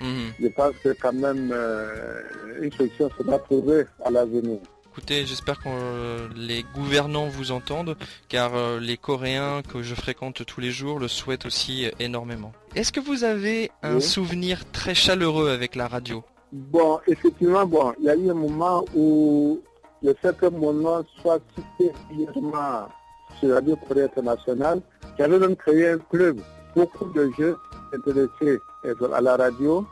Mhm. 0.00 0.32
je 0.40 0.48
pense 0.48 0.74
que 0.82 0.90
quand 1.00 1.12
même 1.12 1.50
euh, 1.52 2.20
une 2.60 2.72
solution 2.72 3.08
sera 3.16 3.38
trouvée 3.38 3.84
à 4.04 4.10
l'avenir. 4.10 4.58
Écoutez, 4.96 5.26
j'espère 5.26 5.58
que 5.58 5.68
euh, 5.68 6.28
les 6.36 6.64
gouvernants 6.72 7.26
vous 7.26 7.50
entendent, 7.50 7.96
car 8.28 8.54
euh, 8.54 8.78
les 8.78 8.96
Coréens 8.96 9.60
que 9.62 9.82
je 9.82 9.92
fréquente 9.92 10.46
tous 10.46 10.60
les 10.60 10.70
jours 10.70 11.00
le 11.00 11.08
souhaitent 11.08 11.46
aussi 11.46 11.86
euh, 11.86 11.90
énormément. 11.98 12.52
Est-ce 12.76 12.92
que 12.92 13.00
vous 13.00 13.24
avez 13.24 13.72
un 13.82 13.96
Oui. 13.96 14.02
souvenir 14.02 14.70
très 14.70 14.94
chaleureux 14.94 15.50
avec 15.50 15.74
la 15.74 15.88
radio? 15.88 16.22
Bon, 16.52 17.00
effectivement, 17.08 17.66
bon, 17.66 17.92
il 17.98 18.04
y 18.04 18.08
a 18.08 18.14
eu 18.14 18.30
un 18.30 18.34
moment 18.34 18.84
où 18.94 19.60
le 20.00 20.14
fait 20.22 20.36
que 20.38 20.46
mon 20.46 20.72
nom 20.72 21.04
soit 21.20 21.40
cité 21.56 21.90
régulièrement 22.10 22.86
sur 23.40 23.52
Radio 23.52 23.74
Corée 23.88 24.04
International, 24.04 24.80
j'avais 25.18 25.40
même 25.40 25.56
créé 25.56 25.88
un 25.88 25.98
club. 25.98 26.38
Beaucoup 26.76 27.06
de 27.06 27.32
jeunes 27.36 27.56
intéressés 27.92 28.60
à 29.12 29.20
la 29.20 29.36
radio. 29.36 29.84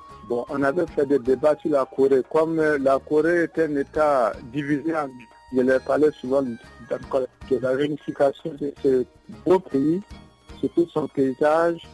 On 0.49 0.62
avait 0.62 0.87
fait 0.87 1.07
des 1.07 1.18
débats 1.18 1.57
sur 1.61 1.70
la 1.70 1.85
Corée. 1.85 2.22
Comme 2.30 2.59
euh, 2.59 2.78
la 2.78 2.99
Corée 2.99 3.45
est 3.45 3.59
un 3.59 3.76
État 3.76 4.33
divisé 4.53 4.95
en 4.97 5.09
je 5.55 5.61
leur 5.61 5.83
parlais 5.83 6.11
souvent 6.18 6.41
de 6.41 7.59
la 7.61 7.70
réunification 7.72 8.55
de 8.59 8.72
ce 8.83 9.05
beau 9.45 9.59
pays, 9.59 10.01
surtout 10.61 10.89
son 10.89 11.07
paysage, 11.09 11.87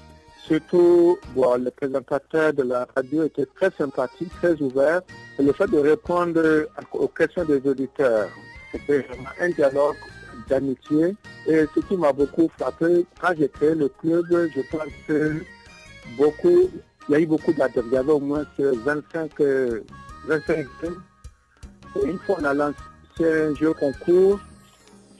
Surtout, 0.49 1.19
bon, 1.35 1.63
les 1.63 1.71
présentateurs 1.71 2.55
de 2.55 2.63
la 2.63 2.89
radio 2.97 3.25
étaient 3.25 3.45
très 3.45 3.71
sympathiques, 3.77 4.33
très 4.41 4.55
ouverts. 4.63 5.03
Et 5.39 5.43
le 5.43 5.53
fait 5.53 5.67
de 5.67 5.77
répondre 5.77 6.67
aux 6.95 7.09
questions 7.09 7.45
des 7.45 7.61
auditeurs, 7.69 8.31
c'était 8.73 9.01
vraiment 9.01 9.29
un 9.43 9.51
dialogue 9.51 9.97
d'amitié. 10.49 11.15
Et 11.47 11.67
ce 11.75 11.81
qui 11.81 11.99
m'a 11.99 12.15
beaucoup 12.15 12.51
frappé, 12.59 13.05
quand 13.21 13.35
j'ai 13.39 13.51
créé 13.51 13.75
le 13.75 13.91
club, 13.91 14.25
je 14.31 14.63
pense 14.71 14.89
que 15.07 15.45
beaucoup, 16.17 16.71
il 17.09 17.13
y 17.13 17.15
a 17.17 17.21
eu 17.21 17.27
beaucoup 17.27 17.53
d'adeptes. 17.53 17.87
Il 17.87 17.95
y 17.95 17.97
avait 17.97 18.13
au 18.13 18.21
moins 18.21 18.45
25, 18.59 19.41
euh, 19.41 19.81
25 20.27 20.67
jeunes. 20.83 20.97
Et 22.03 22.07
une 22.11 22.19
fois, 22.19 22.37
on 22.41 22.45
a 22.45 22.55
lancé 22.55 22.75
un 23.21 23.55
jeu 23.55 23.73
concours, 23.73 24.39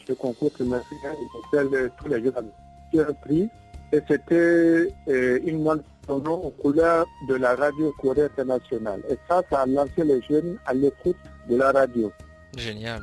ce 0.07 0.13
concours 0.13 0.53
trimestriel, 0.53 1.17
auquel 1.35 1.91
tous 1.99 2.09
les 2.09 2.17
avaient 2.17 3.11
un 3.11 3.13
prix. 3.15 3.49
Et 3.93 4.01
c'était 4.07 4.89
euh, 5.09 5.41
une 5.47 5.63
montre 5.63 5.85
aux 6.09 6.51
couleurs 6.63 7.07
de 7.29 7.35
la 7.37 7.55
radio 7.55 7.93
Corée 8.01 8.25
internationale. 8.25 9.03
Et 9.09 9.17
ça, 9.29 9.43
ça 9.51 9.61
a 9.61 9.67
lancé 9.67 10.05
les 10.05 10.21
jeunes 10.23 10.59
à 10.67 10.75
l'écoute 10.75 11.17
de 11.49 11.57
la 11.57 11.73
radio. 11.73 12.13
Génial. 12.57 13.01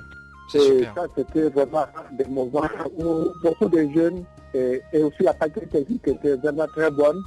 C'est 0.51 0.59
Et 0.59 0.77
super. 0.79 0.93
ça, 0.95 1.01
c'était 1.15 1.49
vraiment 1.49 1.85
des 2.17 2.25
moments 2.25 2.61
où 2.97 3.25
beaucoup 3.43 3.67
de 3.67 3.87
jeunes, 3.95 4.23
et, 4.53 4.81
et 4.93 5.03
aussi 5.03 5.23
la 5.23 5.33
qualité 5.33 5.65
technique 5.67 6.07
était 6.07 6.35
vraiment 6.35 6.67
très 6.67 6.91
bonne. 6.91 7.19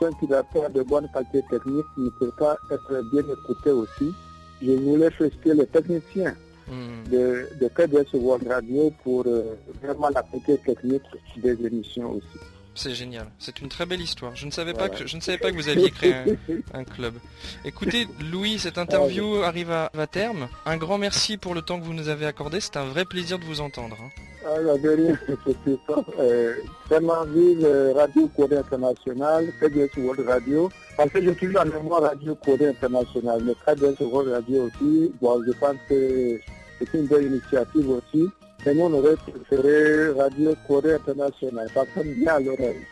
Ceux 0.00 0.10
qui 0.20 0.26
pas 0.26 0.68
de 0.68 0.82
bonne 0.82 1.08
qualité 1.12 1.42
technique, 1.50 1.86
ne 1.96 2.10
peut 2.10 2.32
pas 2.38 2.56
être 2.70 3.02
bien 3.12 3.22
écouté 3.22 3.70
aussi. 3.70 4.14
Je 4.60 4.72
voulais 4.72 5.10
féliciter 5.10 5.54
les 5.54 5.66
techniciens 5.66 6.34
Hmm. 6.68 7.08
de, 7.10 7.48
de 7.58 7.68
KBS 7.68 8.12
World 8.12 8.46
Radio 8.46 8.92
pour 9.02 9.24
euh, 9.26 9.56
vraiment 9.82 10.10
la 10.10 10.22
qualité 10.22 10.58
technique 10.58 11.02
des 11.38 11.56
émissions 11.64 12.10
aussi. 12.10 12.38
C'est 12.80 12.94
génial. 12.94 13.26
C'est 13.40 13.60
une 13.60 13.68
très 13.68 13.86
belle 13.86 14.00
histoire. 14.00 14.36
Je 14.36 14.46
ne 14.46 14.52
savais 14.52 14.72
pas 14.72 14.86
Voilà. 14.86 15.02
que 15.02 15.08
je 15.08 15.16
ne 15.16 15.20
savais 15.20 15.36
pas 15.38 15.50
que 15.50 15.56
vous 15.56 15.68
aviez 15.68 15.90
créé 15.90 16.14
un, 16.14 16.78
un 16.80 16.84
club. 16.84 17.14
Écoutez, 17.64 18.06
Louis, 18.30 18.60
cette 18.60 18.78
interview 18.78 19.42
arrive 19.42 19.72
à, 19.72 19.90
à 19.98 20.06
terme. 20.06 20.48
Un 20.64 20.76
grand 20.76 20.96
merci 20.96 21.36
pour 21.38 21.54
le 21.54 21.62
temps 21.62 21.80
que 21.80 21.84
vous 21.84 21.92
nous 21.92 22.08
avez 22.08 22.24
accordé. 22.26 22.60
C'est 22.60 22.76
un 22.76 22.84
vrai 22.84 23.04
plaisir 23.04 23.40
de 23.40 23.44
vous 23.44 23.60
entendre. 23.60 23.96
hein. 24.00 24.10
Ah, 24.46 24.60
la 24.60 24.78
dernière, 24.78 25.18
c'est 25.64 25.76
ça. 25.88 25.96
Euh, 26.20 26.54
vraiment 26.88 27.24
vive 27.26 27.64
euh, 27.64 27.92
Radio 27.94 28.28
Corée 28.36 28.56
International, 28.58 29.52
KBS 29.60 29.96
World 29.98 30.26
Radio. 30.28 30.70
Parce 30.96 31.10
que 31.10 31.20
je 31.20 31.30
suis 31.32 31.58
en 31.58 31.64
mémoire 31.64 32.02
Radio 32.02 32.36
Corée 32.36 32.68
International, 32.68 33.42
mais 33.44 33.54
KBS 33.66 34.00
World 34.02 34.30
Radio 34.32 34.66
aussi. 34.68 35.12
Bon, 35.20 35.42
je 35.44 35.52
pense 35.58 35.74
que 35.88 36.38
c'est 36.78 36.94
une 36.96 37.06
belle 37.08 37.24
initiative 37.24 37.90
aussi. 37.90 38.28
Mais 38.66 38.74
nous, 38.74 38.84
on 38.84 38.92
aurait 38.94 39.16
préféré 39.16 40.10
Radio 40.10 40.54
Corée 40.66 40.94
International. 40.94 41.68
Ça 41.72 41.84
sonne 41.94 42.12
bien 42.14 42.34
à 42.34 42.40
l'oreille. 42.40 42.86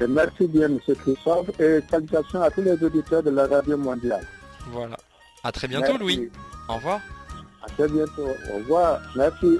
Merci 0.08 0.46
bien, 0.48 0.66
M. 0.66 0.78
Christophe. 0.80 1.60
Et 1.60 1.80
salutations 1.90 2.42
à 2.42 2.50
tous 2.50 2.62
les 2.62 2.82
auditeurs 2.82 3.22
de 3.22 3.30
la 3.30 3.46
radio 3.46 3.76
mondiale. 3.76 4.26
Voilà. 4.70 4.96
À 5.42 5.52
très 5.52 5.68
bientôt, 5.68 5.98
Merci. 5.98 6.16
Louis. 6.16 6.30
Au 6.68 6.74
revoir. 6.76 7.00
À 7.62 7.66
très 7.70 7.88
bientôt. 7.88 8.28
Au 8.52 8.56
revoir. 8.56 9.00
Merci. 9.16 9.58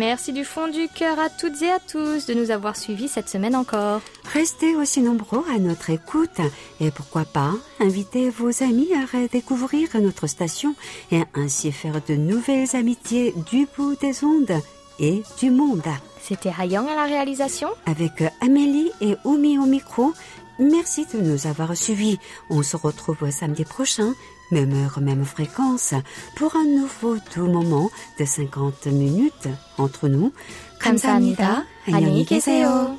Merci 0.00 0.32
du 0.32 0.46
fond 0.46 0.66
du 0.66 0.88
cœur 0.88 1.18
à 1.18 1.28
toutes 1.28 1.60
et 1.60 1.70
à 1.70 1.78
tous 1.78 2.24
de 2.24 2.32
nous 2.32 2.50
avoir 2.50 2.74
suivis 2.74 3.06
cette 3.06 3.28
semaine 3.28 3.54
encore. 3.54 4.00
Restez 4.32 4.74
aussi 4.74 5.02
nombreux 5.02 5.44
à 5.54 5.58
notre 5.58 5.90
écoute 5.90 6.40
et 6.80 6.90
pourquoi 6.90 7.26
pas 7.26 7.52
inviter 7.80 8.30
vos 8.30 8.62
amis 8.62 8.88
à 8.94 9.04
redécouvrir 9.04 9.90
notre 10.00 10.26
station 10.26 10.74
et 11.12 11.20
ainsi 11.34 11.70
faire 11.70 12.00
de 12.08 12.14
nouvelles 12.14 12.74
amitiés 12.74 13.34
du 13.50 13.68
bout 13.76 13.94
des 14.00 14.24
ondes 14.24 14.62
et 14.98 15.22
du 15.38 15.50
monde. 15.50 15.82
C'était 16.22 16.54
Hayang 16.58 16.88
à 16.88 16.96
la 16.96 17.04
réalisation. 17.04 17.68
Avec 17.84 18.24
Amélie 18.40 18.92
et 19.02 19.16
Oumi 19.26 19.58
au 19.58 19.66
micro, 19.66 20.14
merci 20.58 21.04
de 21.12 21.20
nous 21.20 21.46
avoir 21.46 21.76
suivis. 21.76 22.18
On 22.48 22.62
se 22.62 22.78
retrouve 22.78 23.30
samedi 23.30 23.66
prochain, 23.66 24.14
même 24.51 24.73
heure, 24.73 24.99
même 25.01 25.25
fréquence, 25.25 25.93
pour 26.35 26.55
un 26.55 26.65
nouveau 26.65 27.17
doux 27.35 27.47
moment 27.47 27.89
de 28.19 28.25
50 28.25 28.87
minutes 28.87 29.49
entre 29.77 30.07
nous. 30.07 30.31
감사합니다. 30.79 31.65
안녕히 31.87 32.25
계세요. 32.25 32.97